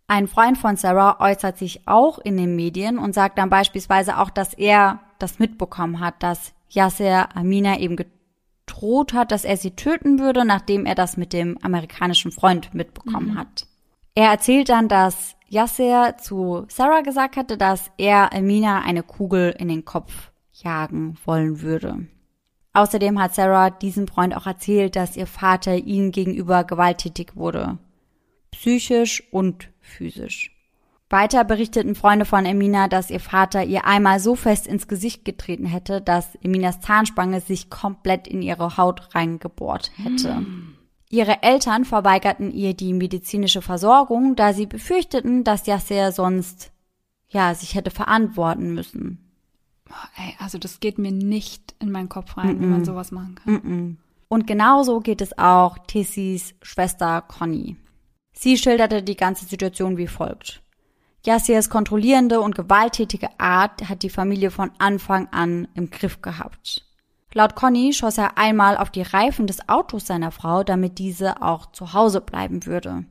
Ein 0.08 0.28
Freund 0.28 0.56
von 0.56 0.76
Sarah 0.76 1.18
äußert 1.20 1.58
sich 1.58 1.86
auch 1.86 2.18
in 2.18 2.36
den 2.36 2.54
Medien 2.54 2.98
und 2.98 3.14
sagt 3.14 3.38
dann 3.38 3.50
beispielsweise 3.50 4.18
auch, 4.18 4.30
dass 4.30 4.54
er 4.54 5.00
das 5.18 5.38
mitbekommen 5.38 6.00
hat, 6.00 6.22
dass 6.22 6.52
Yasser 6.68 7.34
Amina 7.36 7.78
eben 7.78 7.96
gedroht 7.96 9.12
hat, 9.12 9.32
dass 9.32 9.44
er 9.44 9.56
sie 9.56 9.72
töten 9.72 10.20
würde, 10.20 10.44
nachdem 10.44 10.86
er 10.86 10.94
das 10.94 11.16
mit 11.16 11.32
dem 11.32 11.58
amerikanischen 11.62 12.30
Freund 12.30 12.72
mitbekommen 12.72 13.32
mhm. 13.32 13.38
hat. 13.38 13.66
Er 14.14 14.30
erzählt 14.30 14.68
dann, 14.68 14.88
dass 14.88 15.36
Yasser 15.48 16.16
zu 16.18 16.66
Sarah 16.68 17.00
gesagt 17.00 17.36
hatte, 17.36 17.56
dass 17.56 17.90
er 17.98 18.32
Amina 18.32 18.82
eine 18.82 19.02
Kugel 19.02 19.54
in 19.58 19.68
den 19.68 19.84
Kopf 19.84 20.30
jagen 20.52 21.16
wollen 21.24 21.60
würde. 21.60 22.06
Außerdem 22.72 23.20
hat 23.20 23.34
Sarah 23.34 23.70
diesem 23.70 24.06
Freund 24.06 24.36
auch 24.36 24.46
erzählt, 24.46 24.96
dass 24.96 25.16
ihr 25.16 25.26
Vater 25.26 25.74
ihnen 25.76 26.12
gegenüber 26.12 26.62
gewalttätig 26.62 27.34
wurde. 27.34 27.78
Psychisch 28.50 29.22
und 29.30 29.70
physisch. 29.80 30.56
Weiter 31.08 31.44
berichteten 31.44 31.94
Freunde 31.94 32.24
von 32.24 32.44
Emina, 32.44 32.88
dass 32.88 33.10
ihr 33.10 33.20
Vater 33.20 33.64
ihr 33.64 33.84
einmal 33.84 34.18
so 34.18 34.34
fest 34.34 34.66
ins 34.66 34.88
Gesicht 34.88 35.24
getreten 35.24 35.66
hätte, 35.66 36.00
dass 36.00 36.34
Eminas 36.42 36.80
Zahnspange 36.80 37.40
sich 37.40 37.70
komplett 37.70 38.26
in 38.26 38.42
ihre 38.42 38.76
Haut 38.76 39.14
reingebohrt 39.14 39.92
hätte. 40.02 40.40
Mm. 40.40 40.74
Ihre 41.08 41.44
Eltern 41.44 41.84
verweigerten 41.84 42.50
ihr 42.50 42.74
die 42.74 42.92
medizinische 42.92 43.62
Versorgung, 43.62 44.34
da 44.34 44.52
sie 44.52 44.66
befürchteten, 44.66 45.44
dass 45.44 45.66
Yasser 45.66 46.10
sonst, 46.10 46.72
ja, 47.28 47.54
sich 47.54 47.76
hätte 47.76 47.92
verantworten 47.92 48.74
müssen. 48.74 49.30
Oh, 49.88 50.20
ey, 50.20 50.34
also 50.40 50.58
das 50.58 50.80
geht 50.80 50.98
mir 50.98 51.12
nicht 51.12 51.76
in 51.78 51.92
meinen 51.92 52.08
Kopf 52.08 52.36
rein, 52.36 52.56
mm 52.56 52.58
-mm. 52.58 52.62
wie 52.62 52.66
man 52.66 52.84
sowas 52.84 53.12
machen 53.12 53.36
kann. 53.36 53.54
Mm 53.54 53.96
Und 54.26 54.48
genauso 54.48 54.98
geht 54.98 55.20
es 55.20 55.38
auch 55.38 55.78
Tissys 55.86 56.54
Schwester 56.62 57.22
Conny. 57.22 57.76
Sie 58.38 58.58
schilderte 58.58 59.02
die 59.02 59.16
ganze 59.16 59.46
Situation 59.46 59.96
wie 59.96 60.06
folgt. 60.06 60.60
Yassirs 61.24 61.70
kontrollierende 61.70 62.40
und 62.40 62.54
gewalttätige 62.54 63.28
Art 63.38 63.88
hat 63.88 64.02
die 64.02 64.10
Familie 64.10 64.50
von 64.50 64.70
Anfang 64.78 65.28
an 65.32 65.66
im 65.74 65.90
Griff 65.90 66.22
gehabt. 66.22 66.84
Laut 67.32 67.56
Conny 67.56 67.92
schoss 67.92 68.18
er 68.18 68.38
einmal 68.38 68.76
auf 68.76 68.90
die 68.90 69.02
Reifen 69.02 69.46
des 69.46 69.68
Autos 69.68 70.06
seiner 70.06 70.30
Frau, 70.30 70.62
damit 70.62 70.98
diese 70.98 71.42
auch 71.42 71.66
zu 71.72 71.92
Hause 71.92 72.20
bleiben 72.20 72.64
würde. 72.64 73.04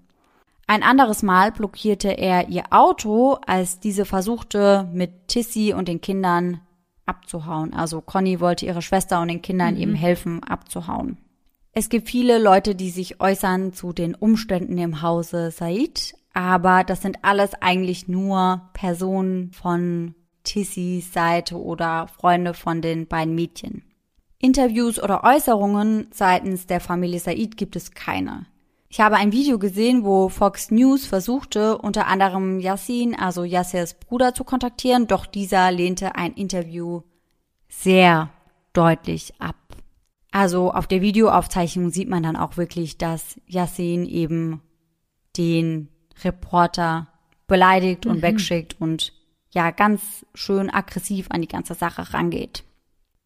Ein 0.68 0.82
anderes 0.82 1.22
Mal 1.22 1.52
blockierte 1.52 2.10
er 2.10 2.50
ihr 2.50 2.64
Auto, 2.72 3.38
als 3.46 3.80
diese 3.80 4.06
versuchte, 4.06 4.90
mit 4.94 5.28
Tissy 5.28 5.74
und 5.74 5.88
den 5.88 6.02
Kindern 6.02 6.62
abzuhauen. 7.06 7.74
Also 7.74 8.02
Conny 8.02 8.40
wollte 8.40 8.66
ihrer 8.66 8.82
Schwester 8.82 9.22
und 9.22 9.28
den 9.28 9.42
Kindern 9.42 9.76
mhm. 9.76 9.82
eben 9.82 9.96
helfen, 9.96 10.44
abzuhauen. 10.44 11.18
Es 11.78 11.90
gibt 11.90 12.10
viele 12.10 12.38
Leute, 12.38 12.74
die 12.74 12.90
sich 12.90 13.20
äußern 13.20 13.74
zu 13.74 13.92
den 13.92 14.16
Umständen 14.16 14.78
im 14.78 15.02
Hause 15.02 15.52
Said, 15.52 16.16
aber 16.34 16.86
das 16.86 17.02
sind 17.02 17.26
alles 17.26 17.54
eigentlich 17.56 18.08
nur 18.08 18.70
Personen 18.72 19.52
von 19.52 20.16
Tissys 20.46 21.12
Seite 21.12 21.62
oder 21.62 22.08
Freunde 22.08 22.54
von 22.54 22.82
den 22.82 23.08
beiden 23.08 23.36
Mädchen. 23.36 23.84
Interviews 24.40 25.04
oder 25.04 25.26
Äußerungen 25.26 26.08
seitens 26.12 26.66
der 26.66 26.80
Familie 26.80 27.20
Said 27.20 27.58
gibt 27.58 27.76
es 27.76 27.92
keine. 27.92 28.46
Ich 28.88 29.02
habe 29.02 29.18
ein 29.18 29.34
Video 29.34 29.60
gesehen, 29.60 30.06
wo 30.06 30.30
Fox 30.30 30.72
News 30.72 31.06
versuchte, 31.06 31.78
unter 31.78 32.08
anderem 32.08 32.62
Yassin, 32.62 33.16
also 33.16 33.44
Yassirs 33.44 33.96
Bruder, 33.96 34.34
zu 34.34 34.46
kontaktieren, 34.46 35.08
doch 35.08 35.26
dieser 35.26 35.74
lehnte 35.74 36.16
ein 36.16 36.36
Interview 36.36 37.02
sehr 37.68 38.30
deutlich 38.72 39.34
ab. 39.40 39.58
Also 40.36 40.74
auf 40.74 40.86
der 40.86 41.02
Videoaufzeichnung 41.02 41.92
sieht 41.92 42.10
man 42.10 42.22
dann 42.22 42.36
auch 42.36 42.58
wirklich, 42.58 42.98
dass 42.98 43.40
Yassin 43.48 44.06
eben 44.06 44.60
den 45.38 45.88
Reporter 46.26 47.08
beleidigt 47.48 48.06
und 48.06 48.18
mhm. 48.18 48.22
wegschickt 48.22 48.76
und 48.82 49.14
ja 49.52 49.72
ganz 49.72 50.26
schön 50.34 50.70
aggressiv 50.70 51.28
an 51.30 51.40
die 51.40 51.48
ganze 51.48 51.74
Sache 51.74 52.14
rangeht. 52.14 52.66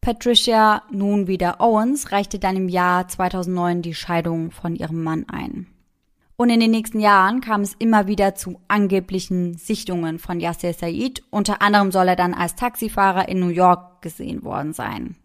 Patricia, 0.00 0.84
nun 0.92 1.26
wieder 1.26 1.60
Owens, 1.60 2.12
reichte 2.12 2.38
dann 2.38 2.54
im 2.54 2.68
Jahr 2.68 3.08
2009 3.08 3.82
die 3.82 3.94
Scheidung 3.94 4.52
von 4.52 4.76
ihrem 4.76 5.02
Mann 5.02 5.28
ein. 5.28 5.66
Und 6.36 6.48
in 6.50 6.60
den 6.60 6.70
nächsten 6.70 7.00
Jahren 7.00 7.40
kam 7.40 7.62
es 7.62 7.74
immer 7.74 8.06
wieder 8.06 8.36
zu 8.36 8.60
angeblichen 8.68 9.54
Sichtungen 9.54 10.20
von 10.20 10.38
Yasser 10.38 10.74
Said. 10.74 11.24
Unter 11.30 11.60
anderem 11.60 11.90
soll 11.90 12.06
er 12.06 12.16
dann 12.16 12.34
als 12.34 12.54
Taxifahrer 12.54 13.28
in 13.28 13.40
New 13.40 13.48
York 13.48 14.00
gesehen 14.00 14.44
worden 14.44 14.74
sein. 14.74 15.16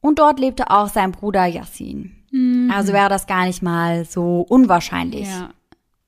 Und 0.00 0.18
dort 0.18 0.38
lebte 0.38 0.70
auch 0.70 0.88
sein 0.88 1.12
Bruder 1.12 1.46
Yassin. 1.46 2.16
Mhm. 2.30 2.70
Also 2.74 2.92
wäre 2.92 3.08
das 3.08 3.26
gar 3.26 3.46
nicht 3.46 3.62
mal 3.62 4.04
so 4.04 4.40
unwahrscheinlich. 4.48 5.28
Ja. 5.28 5.50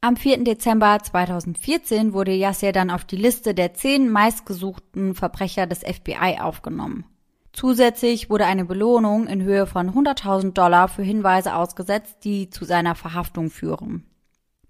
Am 0.02 0.16
4. 0.16 0.44
Dezember 0.44 0.98
2014 1.02 2.14
wurde 2.14 2.32
Yasser 2.32 2.72
dann 2.72 2.90
auf 2.90 3.04
die 3.04 3.16
Liste 3.16 3.54
der 3.54 3.74
zehn 3.74 4.08
meistgesuchten 4.08 5.14
Verbrecher 5.14 5.66
des 5.66 5.80
FBI 5.80 6.38
aufgenommen. 6.40 7.04
Zusätzlich 7.52 8.30
wurde 8.30 8.46
eine 8.46 8.64
Belohnung 8.64 9.26
in 9.26 9.42
Höhe 9.42 9.66
von 9.66 9.90
100.000 9.90 10.52
Dollar 10.52 10.88
für 10.88 11.02
Hinweise 11.02 11.54
ausgesetzt, 11.54 12.18
die 12.24 12.48
zu 12.48 12.64
seiner 12.64 12.94
Verhaftung 12.94 13.50
führen. 13.50 14.06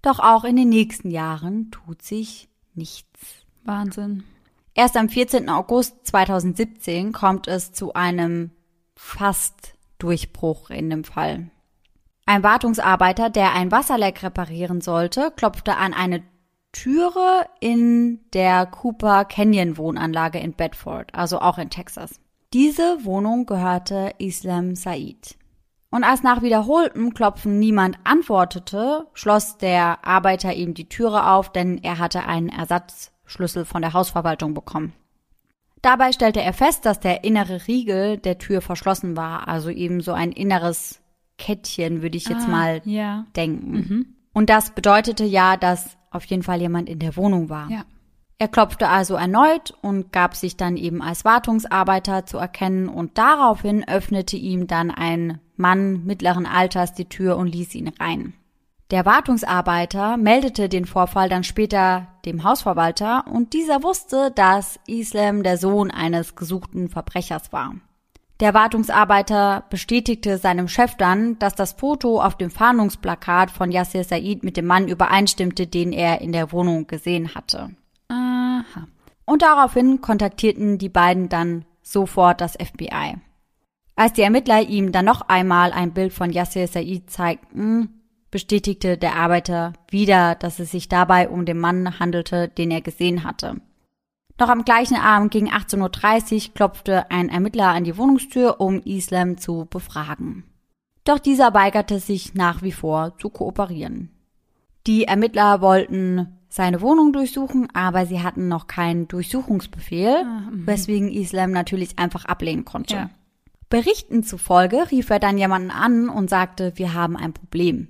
Doch 0.01 0.19
auch 0.19 0.43
in 0.43 0.55
den 0.55 0.69
nächsten 0.69 1.11
Jahren 1.11 1.69
tut 1.71 2.01
sich 2.01 2.49
nichts. 2.73 3.45
Wahnsinn. 3.63 4.23
Erst 4.73 4.97
am 4.97 5.09
14. 5.09 5.47
August 5.49 6.07
2017 6.07 7.11
kommt 7.11 7.47
es 7.47 7.71
zu 7.71 7.93
einem 7.93 8.51
fast 9.01 9.73
Durchbruch 9.97 10.69
in 10.69 10.89
dem 10.89 11.03
Fall. 11.03 11.49
Ein 12.25 12.43
Wartungsarbeiter, 12.43 13.29
der 13.29 13.53
ein 13.53 13.71
Wasserleck 13.71 14.23
reparieren 14.23 14.79
sollte, 14.79 15.31
klopfte 15.35 15.75
an 15.75 15.93
eine 15.93 16.23
Türe 16.71 17.45
in 17.59 18.21
der 18.31 18.67
Cooper 18.67 19.25
Canyon 19.25 19.77
Wohnanlage 19.77 20.39
in 20.39 20.53
Bedford, 20.53 21.13
also 21.13 21.39
auch 21.39 21.57
in 21.57 21.69
Texas. 21.69 22.21
Diese 22.53 23.03
Wohnung 23.03 23.45
gehörte 23.47 24.13
Islam 24.19 24.75
Said. 24.75 25.35
Und 25.89 26.03
als 26.05 26.23
nach 26.23 26.41
wiederholtem 26.41 27.13
Klopfen 27.13 27.59
niemand 27.59 27.97
antwortete, 28.05 29.07
schloss 29.13 29.57
der 29.57 30.05
Arbeiter 30.05 30.53
ihm 30.53 30.73
die 30.73 30.87
Türe 30.87 31.27
auf, 31.27 31.51
denn 31.51 31.79
er 31.79 31.97
hatte 31.97 32.25
einen 32.25 32.49
Ersatzschlüssel 32.49 33.65
von 33.65 33.81
der 33.81 33.93
Hausverwaltung 33.93 34.53
bekommen. 34.53 34.93
Dabei 35.81 36.11
stellte 36.11 36.41
er 36.41 36.53
fest, 36.53 36.85
dass 36.85 36.99
der 36.99 37.23
innere 37.23 37.67
Riegel 37.67 38.17
der 38.17 38.37
Tür 38.37 38.61
verschlossen 38.61 39.17
war, 39.17 39.47
also 39.47 39.69
eben 39.69 40.01
so 40.01 40.13
ein 40.13 40.31
inneres 40.31 41.01
Kettchen, 41.37 42.01
würde 42.03 42.17
ich 42.17 42.27
jetzt 42.27 42.45
Ah, 42.47 42.51
mal 42.51 42.81
ja. 42.85 43.25
denken. 43.35 43.71
Mhm. 43.71 44.05
Und 44.33 44.49
das 44.49 44.71
bedeutete 44.71 45.25
ja, 45.25 45.57
dass 45.57 45.97
auf 46.11 46.23
jeden 46.25 46.43
Fall 46.43 46.61
jemand 46.61 46.87
in 46.87 46.99
der 46.99 47.15
Wohnung 47.17 47.49
war. 47.49 47.69
Ja. 47.69 47.83
Er 48.37 48.47
klopfte 48.47 48.89
also 48.89 49.15
erneut 49.15 49.73
und 49.81 50.11
gab 50.11 50.35
sich 50.35 50.57
dann 50.57 50.75
eben 50.77 51.01
als 51.01 51.25
Wartungsarbeiter 51.25 52.25
zu 52.25 52.37
erkennen 52.37 52.89
und 52.89 53.17
daraufhin 53.17 53.87
öffnete 53.87 54.35
ihm 54.35 54.67
dann 54.67 54.89
ein 54.89 55.39
Mann 55.57 56.05
mittleren 56.05 56.47
Alters 56.47 56.93
die 56.93 57.05
Tür 57.05 57.37
und 57.37 57.47
ließ 57.47 57.75
ihn 57.75 57.89
rein. 57.99 58.33
Der 58.91 59.05
Wartungsarbeiter 59.05 60.17
meldete 60.17 60.67
den 60.67 60.85
Vorfall 60.85 61.29
dann 61.29 61.45
später 61.45 62.07
dem 62.25 62.43
Hausverwalter 62.43 63.23
und 63.25 63.53
dieser 63.53 63.83
wusste, 63.83 64.31
dass 64.35 64.81
Islam 64.85 65.43
der 65.43 65.57
Sohn 65.57 65.91
eines 65.91 66.35
gesuchten 66.35 66.89
Verbrechers 66.89 67.53
war. 67.53 67.75
Der 68.41 68.53
Wartungsarbeiter 68.53 69.63
bestätigte 69.69 70.37
seinem 70.37 70.67
Chef 70.67 70.95
dann, 70.97 71.39
dass 71.39 71.55
das 71.55 71.73
Foto 71.73 72.21
auf 72.21 72.35
dem 72.35 72.51
Fahndungsplakat 72.51 73.49
von 73.49 73.71
Yasser 73.71 74.03
Said 74.03 74.43
mit 74.43 74.57
dem 74.57 74.65
Mann 74.65 74.89
übereinstimmte, 74.89 75.67
den 75.67 75.93
er 75.93 76.19
in 76.19 76.33
der 76.33 76.51
Wohnung 76.51 76.87
gesehen 76.87 77.33
hatte. 77.33 77.69
Aha. 78.09 78.87
Und 79.23 79.41
daraufhin 79.41 80.01
kontaktierten 80.01 80.79
die 80.79 80.89
beiden 80.89 81.29
dann 81.29 81.63
sofort 81.81 82.41
das 82.41 82.53
FBI. 82.53 83.15
Als 83.95 84.13
die 84.13 84.23
Ermittler 84.23 84.61
ihm 84.63 84.91
dann 84.91 85.05
noch 85.05 85.21
einmal 85.29 85.71
ein 85.71 85.93
Bild 85.93 86.11
von 86.11 86.31
Yasser 86.31 86.67
Said 86.67 87.09
zeigten, 87.09 88.00
bestätigte 88.31 88.97
der 88.97 89.15
Arbeiter 89.15 89.73
wieder, 89.89 90.35
dass 90.35 90.59
es 90.59 90.71
sich 90.71 90.87
dabei 90.89 91.29
um 91.29 91.45
den 91.45 91.59
Mann 91.59 91.99
handelte, 91.99 92.47
den 92.47 92.71
er 92.71 92.81
gesehen 92.81 93.23
hatte. 93.23 93.57
Noch 94.39 94.49
am 94.49 94.65
gleichen 94.65 94.97
Abend 94.97 95.31
gegen 95.31 95.51
18.30 95.51 96.47
Uhr 96.47 96.53
klopfte 96.55 97.11
ein 97.11 97.29
Ermittler 97.29 97.67
an 97.67 97.83
die 97.83 97.97
Wohnungstür, 97.97 98.59
um 98.59 98.81
Islam 98.81 99.37
zu 99.37 99.67
befragen. 99.69 100.45
Doch 101.03 101.19
dieser 101.19 101.53
weigerte 101.53 101.99
sich 101.99 102.33
nach 102.33 102.61
wie 102.63 102.71
vor 102.71 103.17
zu 103.19 103.29
kooperieren. 103.29 104.09
Die 104.87 105.03
Ermittler 105.03 105.61
wollten 105.61 106.39
seine 106.49 106.81
Wohnung 106.81 107.13
durchsuchen, 107.13 107.67
aber 107.73 108.05
sie 108.05 108.21
hatten 108.21 108.47
noch 108.47 108.67
keinen 108.67 109.07
Durchsuchungsbefehl, 109.07 110.23
Ah, 110.25 110.49
mhm. 110.51 110.67
weswegen 110.67 111.11
Islam 111.11 111.51
natürlich 111.51 111.99
einfach 111.99 112.25
ablehnen 112.25 112.65
konnte. 112.65 112.95
Ja. 112.95 113.09
Berichten 113.69 114.23
zufolge 114.23 114.91
rief 114.91 115.09
er 115.09 115.19
dann 115.19 115.37
jemanden 115.37 115.71
an 115.71 116.09
und 116.09 116.29
sagte, 116.29 116.73
wir 116.75 116.93
haben 116.93 117.15
ein 117.15 117.33
Problem. 117.33 117.87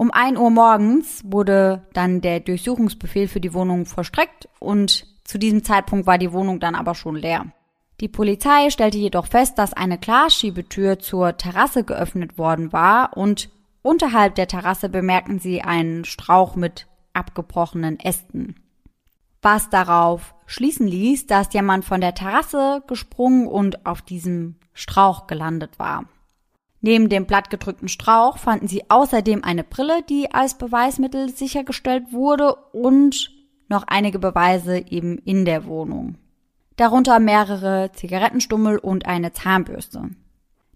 Um 0.00 0.10
1 0.10 0.38
Uhr 0.38 0.48
morgens 0.48 1.20
wurde 1.26 1.82
dann 1.92 2.22
der 2.22 2.40
Durchsuchungsbefehl 2.40 3.28
für 3.28 3.38
die 3.38 3.52
Wohnung 3.52 3.84
vollstreckt 3.84 4.48
und 4.58 5.06
zu 5.24 5.36
diesem 5.36 5.62
Zeitpunkt 5.62 6.06
war 6.06 6.16
die 6.16 6.32
Wohnung 6.32 6.58
dann 6.58 6.74
aber 6.74 6.94
schon 6.94 7.16
leer. 7.16 7.52
Die 8.00 8.08
Polizei 8.08 8.70
stellte 8.70 8.96
jedoch 8.96 9.26
fest, 9.26 9.58
dass 9.58 9.74
eine 9.74 9.98
Glasschiebetür 9.98 11.00
zur 11.00 11.36
Terrasse 11.36 11.84
geöffnet 11.84 12.38
worden 12.38 12.72
war 12.72 13.14
und 13.14 13.50
unterhalb 13.82 14.36
der 14.36 14.48
Terrasse 14.48 14.88
bemerkten 14.88 15.38
sie 15.38 15.60
einen 15.60 16.06
Strauch 16.06 16.56
mit 16.56 16.86
abgebrochenen 17.12 18.00
Ästen. 18.00 18.54
Was 19.42 19.68
darauf 19.68 20.34
schließen 20.46 20.86
ließ, 20.86 21.26
dass 21.26 21.52
jemand 21.52 21.84
von 21.84 22.00
der 22.00 22.14
Terrasse 22.14 22.82
gesprungen 22.86 23.46
und 23.46 23.84
auf 23.84 24.00
diesem 24.00 24.56
Strauch 24.72 25.26
gelandet 25.26 25.78
war. 25.78 26.06
Neben 26.82 27.08
dem 27.08 27.26
blattgedrückten 27.26 27.88
Strauch 27.88 28.38
fanden 28.38 28.66
sie 28.66 28.88
außerdem 28.88 29.44
eine 29.44 29.64
Brille, 29.64 30.02
die 30.08 30.32
als 30.32 30.56
Beweismittel 30.56 31.28
sichergestellt 31.28 32.12
wurde 32.12 32.54
und 32.72 33.30
noch 33.68 33.84
einige 33.86 34.18
Beweise 34.18 34.78
eben 34.78 35.18
in 35.18 35.44
der 35.44 35.66
Wohnung. 35.66 36.16
Darunter 36.76 37.18
mehrere 37.18 37.92
Zigarettenstummel 37.92 38.78
und 38.78 39.06
eine 39.06 39.32
Zahnbürste. 39.32 40.10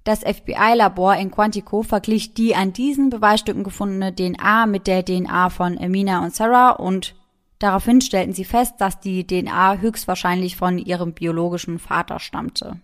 Das 0.05 0.21
FBI-Labor 0.21 1.17
in 1.17 1.31
Quantico 1.31 1.83
verglich 1.83 2.35
die 2.35 2.55
an 2.55 2.75
diesen 2.75 3.09
Beweisstücken 3.09 3.65
gefundene 3.65 4.15
DNA 4.15 4.67
mit 4.67 4.87
der 4.87 5.03
DNA 5.03 5.49
von 5.49 5.79
Amina 5.79 6.23
und 6.23 6.35
Sarah 6.35 6.73
und 6.73 7.15
daraufhin 7.59 8.03
stellten 8.03 8.35
sie 8.35 8.45
fest, 8.45 8.75
dass 8.79 9.01
die 9.01 9.27
DNA 9.27 9.79
höchstwahrscheinlich 9.79 10.57
von 10.57 10.77
ihrem 10.77 11.15
biologischen 11.15 11.79
Vater 11.79 12.21
stammte. 12.21 12.77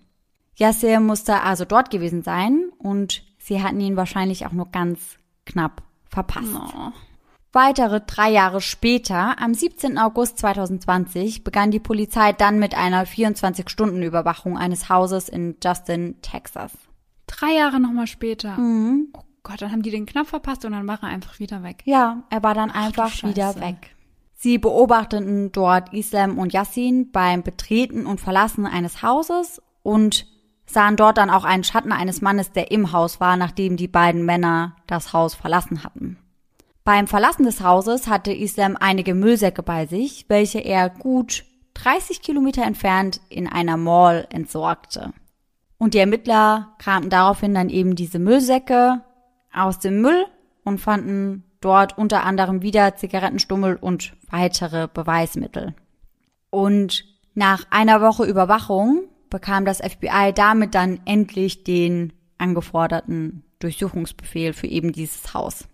Yasser 0.57 1.01
musste 1.01 1.43
also 1.43 1.65
dort 1.65 1.91
gewesen 1.91 2.23
sein 2.23 2.71
und 2.79 3.23
sie 3.39 3.63
hatten 3.63 3.81
ihn 3.81 3.97
wahrscheinlich 3.97 4.47
auch 4.47 4.53
nur 4.53 4.71
ganz 4.71 5.19
knapp 5.47 5.83
verpasst. 6.09 6.55
Oh. 6.55 6.93
Weitere 7.53 8.01
drei 8.07 8.31
Jahre 8.31 8.61
später, 8.61 9.41
am 9.41 9.55
17. 9.55 9.99
August 9.99 10.39
2020, 10.39 11.43
begann 11.43 11.73
die 11.73 11.81
Polizei 11.81 12.33
dann 12.33 12.61
mit 12.61 12.77
einer 12.77 13.07
24-Stunden-Überwachung 13.07 14.57
eines 14.57 14.89
Hauses 14.89 15.29
in 15.29 15.57
Justin, 15.63 16.23
Texas. 16.23 16.73
Drei 17.27 17.57
Jahre 17.57 17.81
nochmal 17.81 18.07
später. 18.07 18.57
Mhm. 18.57 19.09
Oh 19.15 19.25
Gott, 19.43 19.63
dann 19.63 19.73
haben 19.73 19.83
die 19.83 19.91
den 19.91 20.07
knapp 20.07 20.29
verpasst 20.29 20.65
und 20.65 20.73
dann 20.73 20.87
war 20.87 21.03
er 21.03 21.09
einfach 21.09 21.41
wieder 21.41 21.65
weg. 21.65 21.83
Ja, 21.87 22.23
er 22.31 22.43
war 22.45 22.55
dann 22.55 22.71
Ach 22.73 22.87
einfach 22.87 23.23
wieder 23.25 23.57
weg. 23.57 23.97
Sie 24.35 24.59
beobachteten 24.59 25.51
dort 25.51 25.93
Islam 25.93 26.39
und 26.39 26.53
Yassin 26.53 27.11
beim 27.11 27.43
Betreten 27.43 28.07
und 28.07 28.21
Verlassen 28.21 28.65
eines 28.65 29.03
Hauses 29.03 29.61
und 29.83 30.27
sahen 30.71 30.97
dort 30.97 31.19
dann 31.19 31.31
auch 31.31 31.45
einen 31.45 31.65
Schatten 31.65 31.93
eines 31.93 32.21
Mannes, 32.21 32.53
der 32.53 32.71
im 32.71 32.93
Haus 32.93 33.21
war, 33.21 33.37
nachdem 33.37 33.77
die 33.77 33.89
beiden 33.89 34.25
Männer 34.25 34.77
das 34.87 35.13
Haus 35.13 35.35
verlassen 35.35 35.85
hatten. 35.85 36.19
Beim 36.85 37.07
Verlassen 37.07 37.45
des 37.45 37.63
Hauses 37.63 38.09
hatte 38.09 38.33
Islam 38.33 38.77
einige 38.79 39.15
Müllsäcke 39.15 39.63
bei 39.63 39.87
sich, 39.87 40.27
welche 40.29 40.61
er 40.61 40.89
gut 40.91 41.45
30 41.75 42.23
Kilometer 42.23 42.63
entfernt 42.63 43.21
in 43.29 43.47
einer 43.47 43.77
Mall 43.77 44.27
entsorgte. 44.31 45.13
Und 45.79 45.95
die 45.95 45.99
Ermittler 45.99 46.75
kramten 46.79 47.11
daraufhin 47.11 47.55
dann 47.55 47.69
eben 47.69 47.95
diese 47.97 48.19
Müllsäcke 48.19 49.03
aus 49.53 49.79
dem 49.79 50.01
Müll 50.01 50.27
und 50.65 50.81
fanden 50.81 51.45
dort 51.61 51.97
unter 51.97 52.25
anderem 52.25 52.63
wieder 52.63 52.97
Zigarettenstummel 52.97 53.77
und 53.77 54.15
weitere 54.31 54.89
Beweismittel. 54.89 55.75
Und 56.51 57.05
nach 57.35 57.65
einer 57.71 58.01
Woche 58.01 58.25
Überwachung 58.25 59.05
bekam 59.31 59.65
das 59.65 59.79
FBI 59.79 60.33
damit 60.35 60.75
dann 60.75 61.01
endlich 61.05 61.65
den 61.65 62.13
angeforderten 62.39 63.45
Durchsuchungsbefehl 63.61 64.53
für 64.53 64.67
eben 64.67 64.93
dieses 64.93 65.35
Haus. 65.35 65.69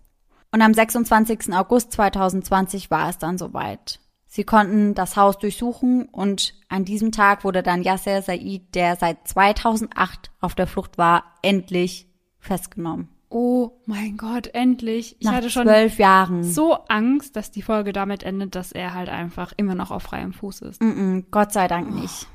Und 0.51 0.61
am 0.61 0.73
26. 0.73 1.53
August 1.53 1.91
2020 1.93 2.89
war 2.91 3.09
es 3.09 3.17
dann 3.17 3.37
soweit. 3.37 3.99
Sie 4.27 4.43
konnten 4.43 4.93
das 4.93 5.15
Haus 5.15 5.37
durchsuchen 5.37 6.07
und 6.09 6.53
an 6.67 6.85
diesem 6.85 7.11
Tag 7.11 7.43
wurde 7.43 7.63
dann 7.63 7.81
Yasser 7.81 8.21
Said, 8.21 8.75
der 8.75 8.95
seit 8.97 9.27
2008 9.27 10.31
auf 10.41 10.53
der 10.53 10.67
Flucht 10.67 10.97
war, 10.97 11.23
endlich 11.41 12.07
festgenommen. 12.39 13.09
Oh 13.29 13.71
mein 13.85 14.15
Gott, 14.15 14.47
endlich. 14.53 15.17
Ich 15.19 15.25
Nach 15.25 15.33
hatte 15.33 15.49
schon 15.49 15.63
zwölf 15.63 15.97
Jahren. 15.97 16.43
so 16.43 16.73
Angst, 16.87 17.35
dass 17.35 17.51
die 17.51 17.61
Folge 17.61 17.91
damit 17.91 18.23
endet, 18.23 18.55
dass 18.55 18.71
er 18.71 18.93
halt 18.93 19.09
einfach 19.09 19.53
immer 19.57 19.75
noch 19.75 19.91
auf 19.91 20.03
freiem 20.03 20.33
Fuß 20.33 20.61
ist. 20.61 20.81
Mm-mm, 20.81 21.25
Gott 21.29 21.51
sei 21.51 21.67
Dank 21.67 21.93
nicht. 21.93 22.27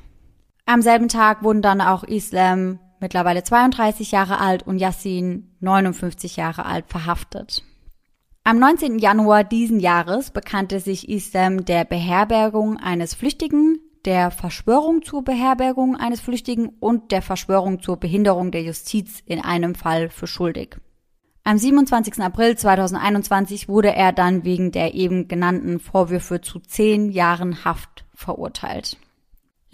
Am 0.65 0.81
selben 0.81 1.09
Tag 1.09 1.43
wurden 1.43 1.61
dann 1.61 1.81
auch 1.81 2.03
Islam, 2.03 2.79
mittlerweile 2.99 3.43
32 3.43 4.11
Jahre 4.11 4.39
alt, 4.39 4.63
und 4.63 4.77
Yassin, 4.77 5.55
59 5.59 6.37
Jahre 6.37 6.65
alt, 6.65 6.85
verhaftet. 6.87 7.63
Am 8.45 8.59
19. 8.59 8.99
Januar 8.99 9.43
diesen 9.43 9.79
Jahres 9.79 10.31
bekannte 10.31 10.79
sich 10.79 11.09
Islam 11.09 11.65
der 11.65 11.83
Beherbergung 11.85 12.77
eines 12.77 13.13
Flüchtigen, 13.13 13.79
der 14.05 14.31
Verschwörung 14.31 15.01
zur 15.01 15.23
Beherbergung 15.23 15.95
eines 15.95 16.19
Flüchtigen 16.19 16.69
und 16.79 17.11
der 17.11 17.21
Verschwörung 17.21 17.81
zur 17.81 17.97
Behinderung 17.97 18.51
der 18.51 18.63
Justiz 18.63 19.21
in 19.25 19.39
einem 19.39 19.75
Fall 19.75 20.09
für 20.09 20.27
schuldig. 20.27 20.77
Am 21.45 21.57
27. 21.57 22.21
April 22.21 22.57
2021 22.57 23.67
wurde 23.67 23.93
er 23.93 24.13
dann 24.13 24.45
wegen 24.45 24.71
der 24.71 24.93
eben 24.93 25.27
genannten 25.27 25.79
Vorwürfe 25.79 26.39
zu 26.39 26.59
zehn 26.59 27.11
Jahren 27.11 27.65
Haft 27.65 28.05
verurteilt. 28.13 28.97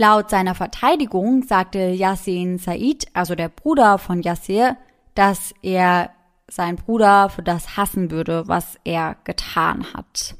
Laut 0.01 0.29
seiner 0.29 0.55
Verteidigung 0.55 1.43
sagte 1.43 1.89
Yassin 1.89 2.57
Said, 2.57 3.07
also 3.13 3.35
der 3.35 3.49
Bruder 3.49 3.97
von 3.97 4.21
Yassir, 4.21 4.77
dass 5.13 5.53
er 5.61 6.11
seinen 6.47 6.77
Bruder 6.77 7.29
für 7.29 7.43
das 7.43 7.75
hassen 7.75 8.09
würde, 8.09 8.47
was 8.47 8.79
er 8.85 9.17
getan 9.25 9.85
hat. 9.93 10.35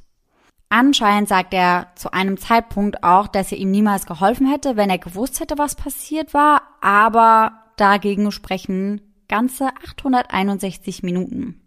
Anscheinend 0.70 1.28
sagt 1.28 1.54
er 1.54 1.88
zu 1.96 2.14
einem 2.14 2.38
Zeitpunkt 2.38 3.04
auch, 3.04 3.28
dass 3.28 3.52
er 3.52 3.58
ihm 3.58 3.70
niemals 3.70 4.06
geholfen 4.06 4.48
hätte, 4.48 4.78
wenn 4.78 4.90
er 4.90 4.98
gewusst 4.98 5.42
hätte, 5.42 5.58
was 5.58 5.76
passiert 5.76 6.34
war, 6.34 6.62
aber 6.80 7.52
dagegen 7.76 8.32
sprechen 8.32 9.02
ganze 9.28 9.68
861 9.68 11.04
Minuten. 11.04 11.60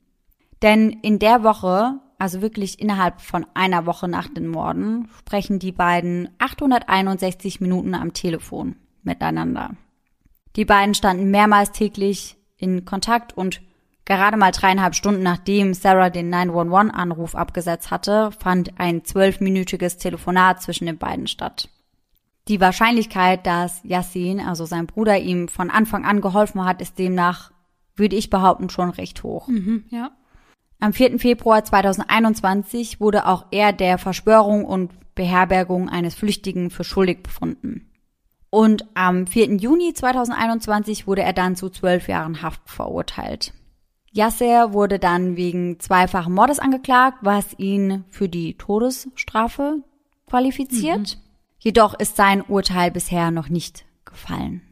Denn 0.62 0.88
in 0.88 1.18
der 1.18 1.42
Woche, 1.42 2.00
also 2.22 2.40
wirklich 2.40 2.78
innerhalb 2.78 3.20
von 3.20 3.44
einer 3.52 3.84
Woche 3.84 4.06
nach 4.06 4.28
den 4.28 4.46
Morden, 4.46 5.08
sprechen 5.18 5.58
die 5.58 5.72
beiden 5.72 6.28
861 6.38 7.60
Minuten 7.60 7.96
am 7.96 8.12
Telefon 8.12 8.76
miteinander. 9.02 9.72
Die 10.54 10.64
beiden 10.64 10.94
standen 10.94 11.32
mehrmals 11.32 11.72
täglich 11.72 12.36
in 12.56 12.84
Kontakt 12.84 13.36
und 13.36 13.60
gerade 14.04 14.36
mal 14.36 14.52
dreieinhalb 14.52 14.94
Stunden 14.94 15.24
nachdem 15.24 15.74
Sarah 15.74 16.10
den 16.10 16.32
911-Anruf 16.32 17.34
abgesetzt 17.34 17.90
hatte, 17.90 18.30
fand 18.30 18.78
ein 18.78 19.04
zwölfminütiges 19.04 19.96
Telefonat 19.96 20.62
zwischen 20.62 20.86
den 20.86 20.98
beiden 20.98 21.26
statt. 21.26 21.70
Die 22.46 22.60
Wahrscheinlichkeit, 22.60 23.48
dass 23.48 23.82
Yassin, 23.82 24.38
also 24.38 24.64
sein 24.64 24.86
Bruder, 24.86 25.18
ihm 25.18 25.48
von 25.48 25.70
Anfang 25.70 26.04
an 26.04 26.20
geholfen 26.20 26.64
hat, 26.64 26.80
ist 26.82 27.00
demnach, 27.00 27.50
würde 27.96 28.14
ich 28.14 28.30
behaupten, 28.30 28.70
schon 28.70 28.90
recht 28.90 29.24
hoch. 29.24 29.48
Mhm, 29.48 29.86
ja. 29.90 30.12
Am 30.82 30.92
4. 30.92 31.20
Februar 31.20 31.62
2021 31.62 32.98
wurde 32.98 33.28
auch 33.28 33.46
er 33.52 33.72
der 33.72 33.98
Verschwörung 33.98 34.64
und 34.64 34.90
Beherbergung 35.14 35.88
eines 35.88 36.16
Flüchtigen 36.16 36.70
für 36.70 36.82
schuldig 36.82 37.22
befunden. 37.22 37.88
Und 38.50 38.84
am 38.94 39.28
4. 39.28 39.58
Juni 39.58 39.94
2021 39.94 41.06
wurde 41.06 41.22
er 41.22 41.34
dann 41.34 41.54
zu 41.54 41.70
zwölf 41.70 42.08
Jahren 42.08 42.42
Haft 42.42 42.68
verurteilt. 42.68 43.52
Yasser 44.10 44.72
wurde 44.72 44.98
dann 44.98 45.36
wegen 45.36 45.78
zweifachen 45.78 46.34
Mordes 46.34 46.58
angeklagt, 46.58 47.18
was 47.20 47.56
ihn 47.60 48.02
für 48.10 48.28
die 48.28 48.54
Todesstrafe 48.58 49.84
qualifiziert. 50.26 51.16
Mhm. 51.16 51.22
Jedoch 51.60 51.94
ist 51.94 52.16
sein 52.16 52.42
Urteil 52.42 52.90
bisher 52.90 53.30
noch 53.30 53.48
nicht 53.48 53.84
gefallen. 54.04 54.62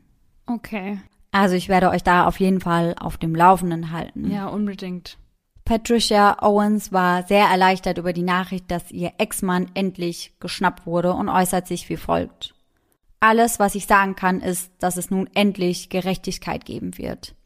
Okay. 0.47 0.99
Also 1.31 1.55
ich 1.55 1.69
werde 1.69 1.89
euch 1.91 2.03
da 2.03 2.27
auf 2.27 2.41
jeden 2.41 2.61
Fall 2.61 2.97
auf 2.99 3.17
dem 3.17 3.37
Laufenden 3.37 3.93
halten. 3.93 4.29
Ja, 4.29 4.49
unbedingt. 4.49 5.20
Patricia 5.71 6.43
Owens 6.43 6.91
war 6.91 7.23
sehr 7.29 7.47
erleichtert 7.47 7.97
über 7.97 8.13
die 8.13 8.25
Nachricht, 8.25 8.69
dass 8.73 8.91
ihr 8.91 9.13
Ex-Mann 9.19 9.71
endlich 9.75 10.35
geschnappt 10.41 10.85
wurde 10.85 11.13
und 11.13 11.29
äußert 11.29 11.69
sich 11.69 11.89
wie 11.89 11.97
folgt. 11.97 12.55
Alles, 13.21 13.61
was 13.61 13.77
ich 13.77 13.87
sagen 13.87 14.17
kann, 14.17 14.41
ist, 14.41 14.73
dass 14.81 14.97
es 14.97 15.13
nun 15.13 15.31
endlich 15.33 15.89
Gerechtigkeit 15.89 16.65
geben 16.65 16.99
wird. 16.99 17.37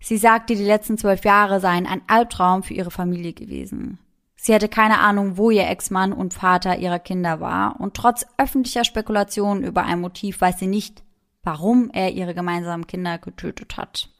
Sie 0.00 0.18
sagte, 0.18 0.54
die 0.54 0.66
letzten 0.66 0.98
zwölf 0.98 1.24
Jahre 1.24 1.60
seien 1.60 1.86
ein 1.86 2.02
Albtraum 2.08 2.62
für 2.62 2.74
ihre 2.74 2.90
Familie 2.90 3.32
gewesen. 3.32 3.98
Sie 4.36 4.54
hatte 4.54 4.68
keine 4.68 4.98
Ahnung, 4.98 5.38
wo 5.38 5.48
ihr 5.48 5.66
Ex-Mann 5.66 6.12
und 6.12 6.34
Vater 6.34 6.76
ihrer 6.76 6.98
Kinder 6.98 7.40
war, 7.40 7.80
und 7.80 7.94
trotz 7.94 8.26
öffentlicher 8.36 8.84
Spekulationen 8.84 9.64
über 9.64 9.84
ein 9.84 10.02
Motiv 10.02 10.42
weiß 10.42 10.58
sie 10.58 10.66
nicht, 10.66 11.02
warum 11.42 11.88
er 11.88 12.12
ihre 12.12 12.34
gemeinsamen 12.34 12.86
Kinder 12.86 13.16
getötet 13.16 13.78
hat. 13.78 14.10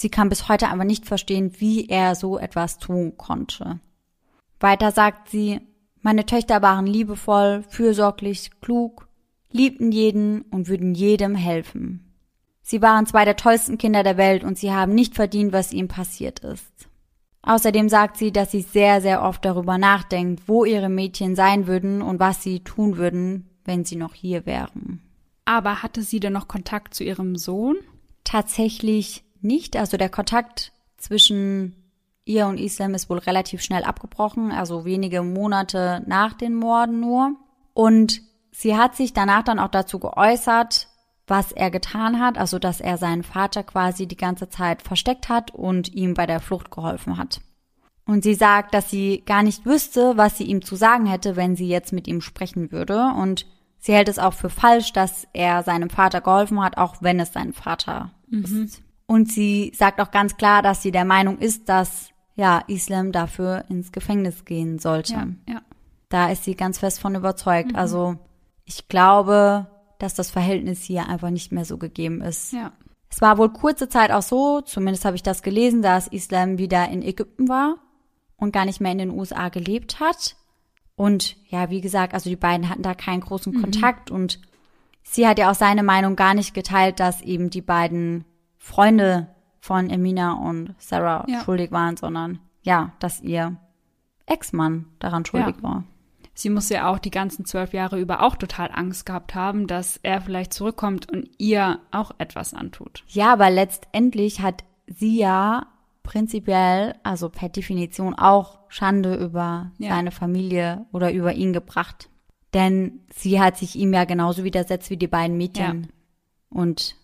Sie 0.00 0.10
kann 0.10 0.28
bis 0.28 0.48
heute 0.48 0.68
aber 0.68 0.84
nicht 0.84 1.06
verstehen, 1.06 1.50
wie 1.58 1.88
er 1.88 2.14
so 2.14 2.38
etwas 2.38 2.78
tun 2.78 3.16
konnte. 3.16 3.80
Weiter 4.60 4.92
sagt 4.92 5.28
sie, 5.28 5.60
meine 6.02 6.24
Töchter 6.24 6.62
waren 6.62 6.86
liebevoll, 6.86 7.64
fürsorglich, 7.68 8.52
klug, 8.60 9.08
liebten 9.50 9.90
jeden 9.90 10.42
und 10.42 10.68
würden 10.68 10.94
jedem 10.94 11.34
helfen. 11.34 12.14
Sie 12.62 12.80
waren 12.80 13.06
zwei 13.06 13.24
der 13.24 13.34
tollsten 13.34 13.76
Kinder 13.76 14.04
der 14.04 14.16
Welt 14.16 14.44
und 14.44 14.56
sie 14.56 14.70
haben 14.70 14.94
nicht 14.94 15.16
verdient, 15.16 15.52
was 15.52 15.72
ihnen 15.72 15.88
passiert 15.88 16.38
ist. 16.44 16.88
Außerdem 17.42 17.88
sagt 17.88 18.18
sie, 18.18 18.30
dass 18.30 18.52
sie 18.52 18.62
sehr, 18.62 19.00
sehr 19.00 19.24
oft 19.24 19.44
darüber 19.44 19.78
nachdenkt, 19.78 20.44
wo 20.46 20.64
ihre 20.64 20.88
Mädchen 20.90 21.34
sein 21.34 21.66
würden 21.66 22.02
und 22.02 22.20
was 22.20 22.40
sie 22.40 22.60
tun 22.60 22.98
würden, 22.98 23.50
wenn 23.64 23.84
sie 23.84 23.96
noch 23.96 24.14
hier 24.14 24.46
wären. 24.46 25.02
Aber 25.44 25.82
hatte 25.82 26.02
sie 26.02 26.20
denn 26.20 26.34
noch 26.34 26.46
Kontakt 26.46 26.94
zu 26.94 27.02
ihrem 27.02 27.34
Sohn? 27.34 27.78
Tatsächlich 28.22 29.24
nicht. 29.42 29.76
Also 29.76 29.96
der 29.96 30.08
Kontakt 30.08 30.72
zwischen 30.96 31.74
ihr 32.24 32.46
und 32.46 32.58
Islam 32.58 32.94
ist 32.94 33.08
wohl 33.08 33.18
relativ 33.18 33.62
schnell 33.62 33.84
abgebrochen, 33.84 34.52
also 34.52 34.84
wenige 34.84 35.22
Monate 35.22 36.02
nach 36.06 36.34
den 36.34 36.54
Morden 36.54 37.00
nur. 37.00 37.36
Und 37.72 38.20
Sie 38.58 38.76
hat 38.76 38.96
sich 38.96 39.12
danach 39.12 39.44
dann 39.44 39.60
auch 39.60 39.68
dazu 39.68 40.00
geäußert, 40.00 40.88
was 41.28 41.52
er 41.52 41.70
getan 41.70 42.18
hat, 42.18 42.38
also 42.38 42.58
dass 42.58 42.80
er 42.80 42.98
seinen 42.98 43.22
Vater 43.22 43.62
quasi 43.62 44.08
die 44.08 44.16
ganze 44.16 44.48
Zeit 44.48 44.82
versteckt 44.82 45.28
hat 45.28 45.52
und 45.52 45.94
ihm 45.94 46.14
bei 46.14 46.26
der 46.26 46.40
Flucht 46.40 46.72
geholfen 46.72 47.18
hat. 47.18 47.40
Und 48.04 48.24
sie 48.24 48.34
sagt, 48.34 48.74
dass 48.74 48.90
sie 48.90 49.22
gar 49.24 49.44
nicht 49.44 49.64
wüsste, 49.64 50.16
was 50.16 50.38
sie 50.38 50.44
ihm 50.44 50.62
zu 50.62 50.74
sagen 50.74 51.06
hätte, 51.06 51.36
wenn 51.36 51.54
sie 51.54 51.68
jetzt 51.68 51.92
mit 51.92 52.08
ihm 52.08 52.20
sprechen 52.20 52.72
würde. 52.72 53.12
Und 53.16 53.46
sie 53.78 53.92
hält 53.92 54.08
es 54.08 54.18
auch 54.18 54.34
für 54.34 54.50
falsch, 54.50 54.92
dass 54.92 55.28
er 55.32 55.62
seinem 55.62 55.88
Vater 55.88 56.20
geholfen 56.20 56.60
hat, 56.60 56.78
auch 56.78 56.96
wenn 57.00 57.20
es 57.20 57.32
sein 57.32 57.52
Vater 57.52 58.10
mhm. 58.28 58.64
ist. 58.64 58.82
Und 59.08 59.32
sie 59.32 59.72
sagt 59.74 60.00
auch 60.02 60.10
ganz 60.10 60.36
klar, 60.36 60.60
dass 60.60 60.82
sie 60.82 60.90
der 60.90 61.06
Meinung 61.06 61.38
ist, 61.38 61.70
dass 61.70 62.10
ja 62.36 62.62
Islam 62.68 63.10
dafür 63.10 63.64
ins 63.70 63.90
Gefängnis 63.90 64.44
gehen 64.44 64.78
sollte. 64.78 65.14
Ja, 65.14 65.28
ja. 65.48 65.62
Da 66.10 66.30
ist 66.30 66.44
sie 66.44 66.54
ganz 66.54 66.78
fest 66.78 67.00
von 67.00 67.14
überzeugt. 67.14 67.72
Mhm. 67.72 67.76
Also 67.76 68.16
ich 68.66 68.86
glaube, 68.86 69.66
dass 69.98 70.14
das 70.14 70.30
Verhältnis 70.30 70.82
hier 70.82 71.08
einfach 71.08 71.30
nicht 71.30 71.52
mehr 71.52 71.64
so 71.64 71.78
gegeben 71.78 72.20
ist. 72.20 72.52
Ja. 72.52 72.72
Es 73.10 73.22
war 73.22 73.38
wohl 73.38 73.48
kurze 73.48 73.88
Zeit 73.88 74.10
auch 74.10 74.22
so, 74.22 74.60
zumindest 74.60 75.06
habe 75.06 75.16
ich 75.16 75.22
das 75.22 75.42
gelesen, 75.42 75.80
dass 75.80 76.06
Islam 76.08 76.58
wieder 76.58 76.88
in 76.90 77.00
Ägypten 77.00 77.48
war 77.48 77.76
und 78.36 78.52
gar 78.52 78.66
nicht 78.66 78.80
mehr 78.80 78.92
in 78.92 78.98
den 78.98 79.10
USA 79.10 79.48
gelebt 79.48 80.00
hat. 80.00 80.36
Und 80.96 81.36
ja, 81.48 81.70
wie 81.70 81.80
gesagt, 81.80 82.12
also 82.12 82.28
die 82.28 82.36
beiden 82.36 82.68
hatten 82.68 82.82
da 82.82 82.92
keinen 82.92 83.22
großen 83.22 83.54
mhm. 83.54 83.62
Kontakt 83.62 84.10
und 84.10 84.38
sie 85.02 85.26
hat 85.26 85.38
ja 85.38 85.50
auch 85.50 85.54
seine 85.54 85.82
Meinung 85.82 86.14
gar 86.14 86.34
nicht 86.34 86.52
geteilt, 86.52 87.00
dass 87.00 87.22
eben 87.22 87.48
die 87.48 87.62
beiden 87.62 88.24
Freunde 88.58 89.28
von 89.60 89.90
Emina 89.90 90.34
und 90.34 90.74
Sarah 90.78 91.24
ja. 91.28 91.40
schuldig 91.42 91.72
waren, 91.72 91.96
sondern 91.96 92.40
ja, 92.62 92.92
dass 92.98 93.20
ihr 93.20 93.56
Ex-Mann 94.26 94.86
daran 94.98 95.24
schuldig 95.24 95.56
ja. 95.56 95.62
war 95.62 95.84
sie 96.38 96.50
muss 96.50 96.68
ja 96.68 96.88
auch 96.88 96.98
die 96.98 97.10
ganzen 97.10 97.44
zwölf 97.44 97.72
Jahre 97.72 97.98
über 97.98 98.22
auch 98.22 98.36
total 98.36 98.70
Angst 98.72 99.06
gehabt 99.06 99.34
haben, 99.34 99.66
dass 99.66 99.98
er 100.02 100.20
vielleicht 100.20 100.54
zurückkommt 100.54 101.10
und 101.10 101.28
ihr 101.38 101.80
auch 101.90 102.12
etwas 102.18 102.54
antut. 102.54 103.02
Ja, 103.08 103.32
aber 103.32 103.50
letztendlich 103.50 104.40
hat 104.40 104.64
sie 104.86 105.18
ja 105.18 105.66
prinzipiell, 106.04 106.94
also 107.02 107.28
per 107.28 107.48
Definition 107.48 108.14
auch 108.14 108.60
Schande 108.68 109.16
über 109.16 109.72
ja. 109.78 109.90
seine 109.90 110.12
Familie 110.12 110.86
oder 110.92 111.12
über 111.12 111.34
ihn 111.34 111.52
gebracht. 111.52 112.08
Denn 112.54 113.00
sie 113.12 113.40
hat 113.40 113.58
sich 113.58 113.76
ihm 113.76 113.92
ja 113.92 114.04
genauso 114.04 114.44
widersetzt 114.44 114.90
wie 114.90 114.96
die 114.96 115.08
beiden 115.08 115.36
Mädchen. 115.36 115.82
Ja. 115.82 115.88
Und 116.50 116.96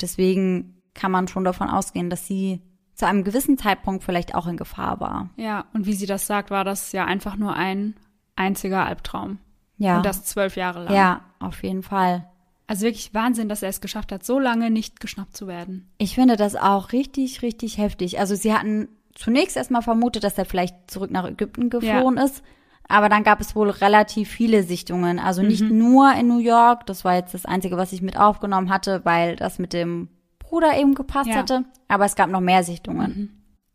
deswegen 0.00 0.73
kann 0.94 1.10
man 1.10 1.28
schon 1.28 1.44
davon 1.44 1.68
ausgehen, 1.68 2.10
dass 2.10 2.26
sie 2.26 2.62
zu 2.94 3.06
einem 3.06 3.24
gewissen 3.24 3.58
Zeitpunkt 3.58 4.04
vielleicht 4.04 4.34
auch 4.34 4.46
in 4.46 4.56
Gefahr 4.56 5.00
war. 5.00 5.30
Ja, 5.36 5.66
und 5.74 5.86
wie 5.86 5.94
sie 5.94 6.06
das 6.06 6.26
sagt, 6.26 6.50
war 6.50 6.64
das 6.64 6.92
ja 6.92 7.04
einfach 7.04 7.36
nur 7.36 7.54
ein 7.54 7.94
einziger 8.36 8.86
Albtraum. 8.86 9.38
Ja. 9.76 9.96
Und 9.96 10.06
das 10.06 10.24
zwölf 10.24 10.56
Jahre 10.56 10.84
lang. 10.84 10.94
Ja, 10.94 11.20
auf 11.40 11.62
jeden 11.62 11.82
Fall. 11.82 12.28
Also 12.66 12.84
wirklich 12.86 13.12
Wahnsinn, 13.12 13.48
dass 13.48 13.62
er 13.62 13.68
es 13.68 13.80
geschafft 13.80 14.12
hat, 14.12 14.24
so 14.24 14.38
lange 14.38 14.70
nicht 14.70 15.00
geschnappt 15.00 15.36
zu 15.36 15.46
werden. 15.46 15.90
Ich 15.98 16.14
finde 16.14 16.36
das 16.36 16.56
auch 16.56 16.92
richtig, 16.92 17.42
richtig 17.42 17.78
heftig. 17.78 18.18
Also 18.18 18.34
sie 18.34 18.54
hatten 18.54 18.88
zunächst 19.14 19.56
erstmal 19.56 19.82
vermutet, 19.82 20.24
dass 20.24 20.38
er 20.38 20.44
vielleicht 20.44 20.90
zurück 20.90 21.10
nach 21.10 21.26
Ägypten 21.26 21.70
geflohen 21.70 22.16
ja. 22.16 22.24
ist. 22.24 22.42
Aber 22.86 23.08
dann 23.08 23.24
gab 23.24 23.40
es 23.40 23.56
wohl 23.56 23.70
relativ 23.70 24.28
viele 24.30 24.62
Sichtungen. 24.62 25.18
Also 25.18 25.42
nicht 25.42 25.62
mhm. 25.62 25.78
nur 25.78 26.12
in 26.14 26.28
New 26.28 26.38
York. 26.38 26.86
Das 26.86 27.04
war 27.04 27.14
jetzt 27.14 27.34
das 27.34 27.46
Einzige, 27.46 27.76
was 27.76 27.92
ich 27.92 28.02
mit 28.02 28.18
aufgenommen 28.18 28.70
hatte, 28.70 29.04
weil 29.04 29.36
das 29.36 29.58
mit 29.58 29.72
dem 29.72 30.08
Bruder 30.54 30.78
eben 30.78 30.94
gepasst 30.94 31.30
ja. 31.30 31.36
hatte. 31.36 31.64
Aber 31.88 32.04
es 32.04 32.14
gab 32.14 32.30
noch 32.30 32.40
mehr 32.40 32.62
Sichtungen. 32.62 33.10
Mhm. 33.10 33.30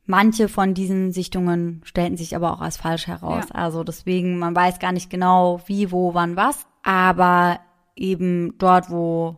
Manche 0.05 0.47
von 0.47 0.73
diesen 0.73 1.11
Sichtungen 1.11 1.81
stellten 1.83 2.15
sich 2.15 2.37
aber 2.37 2.53
auch 2.53 2.61
als 2.61 2.77
falsch 2.77 3.07
heraus. 3.07 3.45
Ja. 3.49 3.55
Also 3.55 3.83
deswegen, 3.83 4.39
man 4.39 4.55
weiß 4.55 4.79
gar 4.79 4.93
nicht 4.93 5.09
genau, 5.09 5.59
wie, 5.65 5.91
wo, 5.91 6.13
wann, 6.13 6.37
was. 6.37 6.65
Aber 6.83 7.59
eben 7.97 8.57
dort, 8.57 8.89
wo 8.89 9.37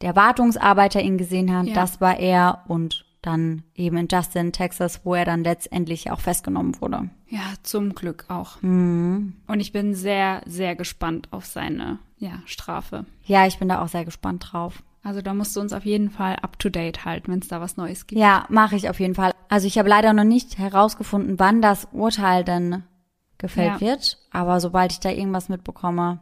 der 0.00 0.16
Wartungsarbeiter 0.16 1.00
ihn 1.00 1.18
gesehen 1.18 1.56
hat, 1.56 1.66
ja. 1.66 1.74
das 1.74 2.00
war 2.00 2.18
er 2.18 2.64
und 2.66 3.06
dann 3.22 3.62
eben 3.76 3.96
in 3.96 4.08
Justin, 4.10 4.50
Texas, 4.50 5.02
wo 5.04 5.14
er 5.14 5.24
dann 5.24 5.44
letztendlich 5.44 6.10
auch 6.10 6.18
festgenommen 6.18 6.80
wurde. 6.80 7.10
Ja, 7.28 7.44
zum 7.62 7.94
Glück 7.94 8.24
auch. 8.26 8.60
Mhm. 8.60 9.34
Und 9.46 9.60
ich 9.60 9.70
bin 9.70 9.94
sehr, 9.94 10.42
sehr 10.46 10.74
gespannt 10.74 11.28
auf 11.30 11.46
seine 11.46 12.00
ja, 12.18 12.42
Strafe. 12.44 13.06
Ja, 13.24 13.46
ich 13.46 13.60
bin 13.60 13.68
da 13.68 13.80
auch 13.80 13.88
sehr 13.88 14.04
gespannt 14.04 14.48
drauf. 14.50 14.82
Also 15.02 15.20
da 15.20 15.34
musst 15.34 15.56
du 15.56 15.60
uns 15.60 15.72
auf 15.72 15.84
jeden 15.84 16.10
Fall 16.10 16.36
up 16.36 16.58
to 16.58 16.68
date 16.68 17.04
halten, 17.04 17.32
wenn 17.32 17.40
es 17.40 17.48
da 17.48 17.60
was 17.60 17.76
Neues 17.76 18.06
gibt. 18.06 18.20
Ja, 18.20 18.46
mache 18.48 18.76
ich 18.76 18.88
auf 18.88 19.00
jeden 19.00 19.14
Fall. 19.14 19.32
Also 19.48 19.66
ich 19.66 19.78
habe 19.78 19.88
leider 19.88 20.12
noch 20.12 20.24
nicht 20.24 20.58
herausgefunden, 20.58 21.38
wann 21.38 21.60
das 21.60 21.88
Urteil 21.92 22.44
dann 22.44 22.84
gefällt 23.38 23.80
ja. 23.80 23.80
wird. 23.80 24.18
Aber 24.30 24.60
sobald 24.60 24.92
ich 24.92 25.00
da 25.00 25.10
irgendwas 25.10 25.48
mitbekomme, 25.48 26.20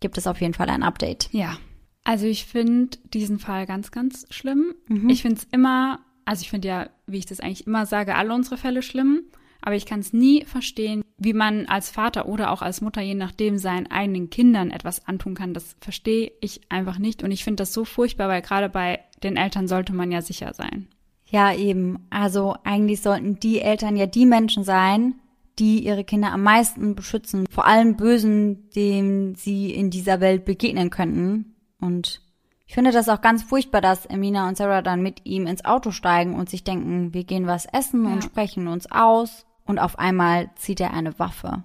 gibt 0.00 0.18
es 0.18 0.26
auf 0.26 0.40
jeden 0.40 0.54
Fall 0.54 0.68
ein 0.70 0.82
Update. 0.82 1.28
Ja. 1.32 1.56
Also 2.02 2.26
ich 2.26 2.46
finde 2.46 2.98
diesen 3.14 3.38
Fall 3.38 3.66
ganz, 3.66 3.90
ganz 3.90 4.26
schlimm. 4.30 4.74
Mhm. 4.88 5.08
Ich 5.08 5.22
finde 5.22 5.38
es 5.38 5.44
immer, 5.52 6.00
also 6.24 6.42
ich 6.42 6.50
finde 6.50 6.68
ja, 6.68 6.90
wie 7.06 7.18
ich 7.18 7.26
das 7.26 7.40
eigentlich 7.40 7.66
immer 7.66 7.86
sage, 7.86 8.16
alle 8.16 8.34
unsere 8.34 8.56
Fälle 8.56 8.82
schlimm. 8.82 9.22
Aber 9.60 9.74
ich 9.74 9.86
kann 9.86 10.00
es 10.00 10.12
nie 10.12 10.44
verstehen, 10.44 11.02
wie 11.18 11.32
man 11.32 11.66
als 11.66 11.90
Vater 11.90 12.28
oder 12.28 12.50
auch 12.52 12.62
als 12.62 12.80
Mutter, 12.80 13.00
je 13.00 13.14
nachdem, 13.14 13.58
seinen 13.58 13.90
eigenen 13.90 14.28
Kindern 14.28 14.70
etwas 14.70 15.06
antun 15.06 15.34
kann, 15.34 15.54
das 15.54 15.76
verstehe 15.80 16.32
ich 16.40 16.60
einfach 16.68 16.98
nicht. 16.98 17.22
Und 17.22 17.30
ich 17.30 17.44
finde 17.44 17.62
das 17.62 17.72
so 17.72 17.84
furchtbar, 17.84 18.28
weil 18.28 18.42
gerade 18.42 18.68
bei 18.68 19.00
den 19.22 19.36
Eltern 19.36 19.66
sollte 19.66 19.94
man 19.94 20.12
ja 20.12 20.20
sicher 20.20 20.52
sein. 20.52 20.88
Ja, 21.28 21.54
eben. 21.54 22.06
Also 22.10 22.54
eigentlich 22.64 23.00
sollten 23.00 23.40
die 23.40 23.60
Eltern 23.60 23.96
ja 23.96 24.06
die 24.06 24.26
Menschen 24.26 24.62
sein, 24.62 25.14
die 25.58 25.84
ihre 25.84 26.04
Kinder 26.04 26.32
am 26.32 26.42
meisten 26.42 26.94
beschützen, 26.94 27.46
vor 27.50 27.66
allem 27.66 27.96
Bösen, 27.96 28.68
dem 28.70 29.34
sie 29.34 29.70
in 29.70 29.90
dieser 29.90 30.20
Welt 30.20 30.44
begegnen 30.44 30.90
könnten. 30.90 31.56
Und 31.80 32.20
ich 32.66 32.74
finde 32.74 32.90
das 32.90 33.08
auch 33.08 33.22
ganz 33.22 33.42
furchtbar, 33.42 33.80
dass 33.80 34.06
Emina 34.06 34.48
und 34.48 34.56
Sarah 34.56 34.82
dann 34.82 35.02
mit 35.02 35.24
ihm 35.24 35.46
ins 35.46 35.64
Auto 35.64 35.92
steigen 35.92 36.34
und 36.34 36.50
sich 36.50 36.62
denken, 36.62 37.14
wir 37.14 37.24
gehen 37.24 37.46
was 37.46 37.66
essen 37.66 38.04
ja. 38.04 38.12
und 38.12 38.24
sprechen 38.24 38.68
uns 38.68 38.90
aus. 38.90 39.45
Und 39.66 39.78
auf 39.78 39.98
einmal 39.98 40.50
zieht 40.56 40.80
er 40.80 40.92
eine 40.92 41.18
Waffe. 41.18 41.62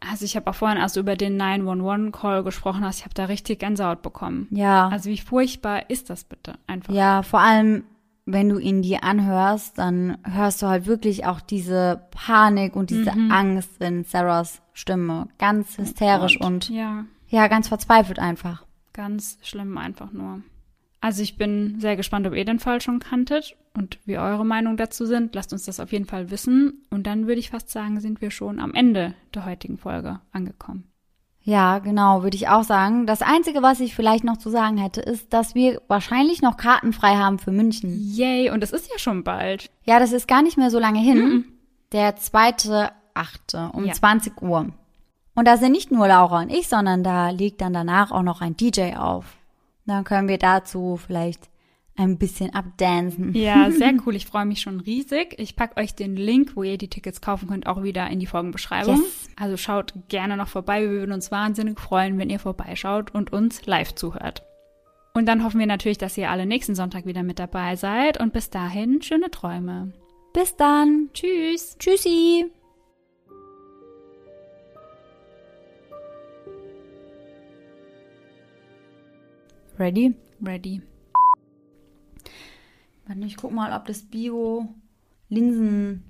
Also 0.00 0.24
ich 0.24 0.36
habe 0.36 0.50
auch 0.50 0.54
vorhin 0.54 0.78
erst 0.78 0.96
über 0.96 1.16
den 1.16 1.40
911-Call 1.40 2.42
gesprochen, 2.42 2.82
also 2.84 2.98
ich 2.98 3.04
habe 3.04 3.14
da 3.14 3.26
richtig 3.26 3.60
Gänsehaut 3.60 4.02
bekommen. 4.02 4.48
Ja. 4.50 4.88
Also 4.88 5.10
wie 5.10 5.18
furchtbar 5.18 5.88
ist 5.90 6.10
das 6.10 6.24
bitte 6.24 6.54
einfach? 6.66 6.92
Ja, 6.92 7.22
vor 7.22 7.40
allem 7.40 7.84
wenn 8.24 8.48
du 8.48 8.58
ihn 8.58 8.82
dir 8.82 9.02
anhörst, 9.02 9.78
dann 9.78 10.18
hörst 10.24 10.62
du 10.62 10.66
halt 10.68 10.86
wirklich 10.86 11.26
auch 11.26 11.40
diese 11.40 12.06
Panik 12.10 12.76
und 12.76 12.90
diese 12.90 13.12
mhm. 13.12 13.32
Angst 13.32 13.80
in 13.80 14.04
Sarahs 14.04 14.62
Stimme. 14.72 15.28
Ganz 15.38 15.76
hysterisch 15.76 16.40
und, 16.40 16.46
und 16.46 16.68
ja. 16.70 17.04
ja, 17.28 17.48
ganz 17.48 17.68
verzweifelt 17.68 18.18
einfach. 18.18 18.64
Ganz 18.92 19.38
schlimm 19.42 19.76
einfach 19.76 20.12
nur. 20.12 20.42
Also 21.02 21.20
ich 21.20 21.36
bin 21.36 21.80
sehr 21.80 21.96
gespannt, 21.96 22.28
ob 22.28 22.34
ihr 22.34 22.44
den 22.44 22.60
Fall 22.60 22.80
schon 22.80 23.00
kanntet 23.00 23.56
und 23.74 23.98
wie 24.04 24.18
eure 24.18 24.46
Meinung 24.46 24.76
dazu 24.76 25.04
sind. 25.04 25.34
Lasst 25.34 25.52
uns 25.52 25.64
das 25.64 25.80
auf 25.80 25.90
jeden 25.90 26.06
Fall 26.06 26.30
wissen. 26.30 26.84
Und 26.90 27.08
dann 27.08 27.26
würde 27.26 27.40
ich 27.40 27.50
fast 27.50 27.70
sagen, 27.70 27.98
sind 28.00 28.20
wir 28.20 28.30
schon 28.30 28.60
am 28.60 28.72
Ende 28.72 29.12
der 29.34 29.44
heutigen 29.44 29.78
Folge 29.78 30.20
angekommen. 30.30 30.84
Ja, 31.40 31.80
genau, 31.80 32.22
würde 32.22 32.36
ich 32.36 32.46
auch 32.46 32.62
sagen. 32.62 33.04
Das 33.08 33.20
Einzige, 33.20 33.62
was 33.62 33.80
ich 33.80 33.96
vielleicht 33.96 34.22
noch 34.22 34.36
zu 34.36 34.48
sagen 34.48 34.78
hätte, 34.78 35.00
ist, 35.00 35.32
dass 35.32 35.56
wir 35.56 35.82
wahrscheinlich 35.88 36.40
noch 36.40 36.56
Karten 36.56 36.92
frei 36.92 37.16
haben 37.16 37.40
für 37.40 37.50
München. 37.50 37.98
Yay, 37.98 38.50
und 38.50 38.62
das 38.62 38.70
ist 38.70 38.88
ja 38.88 39.00
schon 39.00 39.24
bald. 39.24 39.68
Ja, 39.82 39.98
das 39.98 40.12
ist 40.12 40.28
gar 40.28 40.42
nicht 40.42 40.56
mehr 40.56 40.70
so 40.70 40.78
lange 40.78 41.00
hin. 41.00 41.18
Mm 41.18 41.32
-mm. 41.32 41.44
Der 41.90 42.14
zweite 42.14 42.92
Achte 43.12 43.70
um 43.72 43.86
ja. 43.86 43.92
20 43.92 44.40
Uhr. 44.40 44.68
Und 45.34 45.48
da 45.48 45.56
sind 45.56 45.72
nicht 45.72 45.90
nur 45.90 46.06
Laura 46.06 46.42
und 46.42 46.50
ich, 46.50 46.68
sondern 46.68 47.02
da 47.02 47.30
liegt 47.30 47.60
dann 47.60 47.72
danach 47.72 48.12
auch 48.12 48.22
noch 48.22 48.40
ein 48.40 48.56
DJ 48.56 48.94
auf. 48.94 49.24
Dann 49.86 50.04
können 50.04 50.28
wir 50.28 50.38
dazu 50.38 50.96
vielleicht 50.96 51.50
ein 51.96 52.18
bisschen 52.18 52.54
abdancen. 52.54 53.34
Ja, 53.34 53.70
sehr 53.70 53.92
cool. 54.06 54.16
Ich 54.16 54.26
freue 54.26 54.46
mich 54.46 54.60
schon 54.60 54.80
riesig. 54.80 55.34
Ich 55.38 55.56
packe 55.56 55.80
euch 55.80 55.94
den 55.94 56.16
Link, 56.16 56.56
wo 56.56 56.62
ihr 56.62 56.78
die 56.78 56.88
Tickets 56.88 57.20
kaufen 57.20 57.48
könnt, 57.48 57.66
auch 57.66 57.82
wieder 57.82 58.08
in 58.08 58.18
die 58.20 58.26
Folgenbeschreibung. 58.26 58.96
Yes. 58.96 59.28
Also 59.36 59.56
schaut 59.56 59.92
gerne 60.08 60.36
noch 60.36 60.48
vorbei. 60.48 60.82
Wir 60.82 60.90
würden 60.90 61.12
uns 61.12 61.30
wahnsinnig 61.30 61.78
freuen, 61.78 62.18
wenn 62.18 62.30
ihr 62.30 62.38
vorbeischaut 62.38 63.14
und 63.14 63.32
uns 63.32 63.66
live 63.66 63.94
zuhört. 63.94 64.42
Und 65.14 65.26
dann 65.26 65.44
hoffen 65.44 65.60
wir 65.60 65.66
natürlich, 65.66 65.98
dass 65.98 66.16
ihr 66.16 66.30
alle 66.30 66.46
nächsten 66.46 66.74
Sonntag 66.74 67.04
wieder 67.04 67.22
mit 67.22 67.38
dabei 67.38 67.76
seid. 67.76 68.18
Und 68.18 68.32
bis 68.32 68.48
dahin, 68.48 69.02
schöne 69.02 69.30
Träume. 69.30 69.92
Bis 70.32 70.56
dann. 70.56 71.10
Tschüss. 71.12 71.76
Tschüssi. 71.78 72.50
Ready? 79.78 80.14
Ready. 80.44 80.82
Warte, 83.06 83.26
ich 83.26 83.36
guck 83.36 83.52
mal, 83.52 83.74
ob 83.76 83.86
das 83.86 84.02
Bio 84.02 84.68
Linsen. 85.28 86.04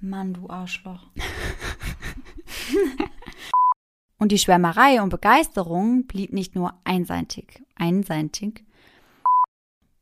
Mann, 0.00 0.34
du 0.34 0.50
Arschloch. 0.50 1.06
und 4.18 4.32
die 4.32 4.38
Schwärmerei 4.38 5.00
und 5.00 5.10
Begeisterung 5.10 6.06
blieb 6.06 6.32
nicht 6.32 6.54
nur 6.54 6.74
einseitig, 6.84 7.62
einseitig. 7.76 8.64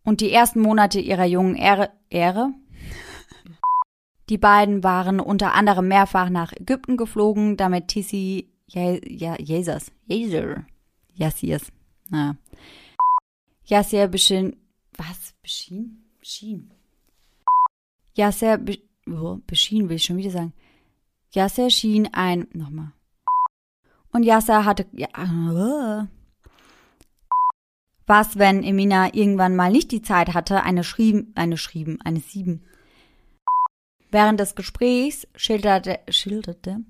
Und 0.02 0.20
die 0.20 0.32
ersten 0.32 0.61
Monate 0.61 1.00
ihrer 1.00 1.24
jungen 1.24 1.57
Ehre, 1.57 1.90
Ehre? 2.11 2.52
Die 4.30 4.38
beiden 4.38 4.82
waren 4.82 5.20
unter 5.20 5.52
anderem 5.52 5.88
mehrfach 5.88 6.30
nach 6.30 6.52
Ägypten 6.52 6.96
geflogen, 6.96 7.59
damit 7.59 7.88
Tissi 7.88 8.53
ja, 8.67 8.99
ja, 9.05 9.37
Jesus, 9.39 9.93
Jesus, 10.07 10.59
Yassirs 11.15 11.71
na. 12.11 12.37
Yasser 13.65 14.09
beschien, 14.09 14.57
was? 14.97 15.35
Beschien? 15.43 16.05
Beschien. 16.21 16.71
Yasser 18.15 18.59
be, 18.59 18.79
beschien, 19.47 19.89
will 19.89 19.97
ich 19.97 20.05
schon 20.05 20.19
wieder 20.19 20.31
sagen. 20.31 20.53
Yasser 21.33 21.71
schien 21.71 22.09
ein, 22.12 22.47
nochmal. 22.53 22.93
Und 24.12 24.23
Yasser 24.23 24.65
hatte, 24.65 24.87
ja, 24.93 25.09
uh, 25.19 26.07
was, 28.07 28.39
wenn 28.39 28.62
Emina 28.62 29.12
irgendwann 29.15 29.57
mal 29.57 29.73
nicht 29.73 29.91
die 29.91 30.03
Zeit 30.03 30.35
hatte, 30.35 30.62
eine 30.62 30.85
schrieben, 30.85 31.33
eine 31.35 31.57
schrieben, 31.57 32.01
eine 32.03 32.21
sieben. 32.21 32.65
Während 34.11 34.39
des 34.39 34.55
Gesprächs 34.55 35.27
schilderte, 35.35 35.99
schilderte 36.09 36.85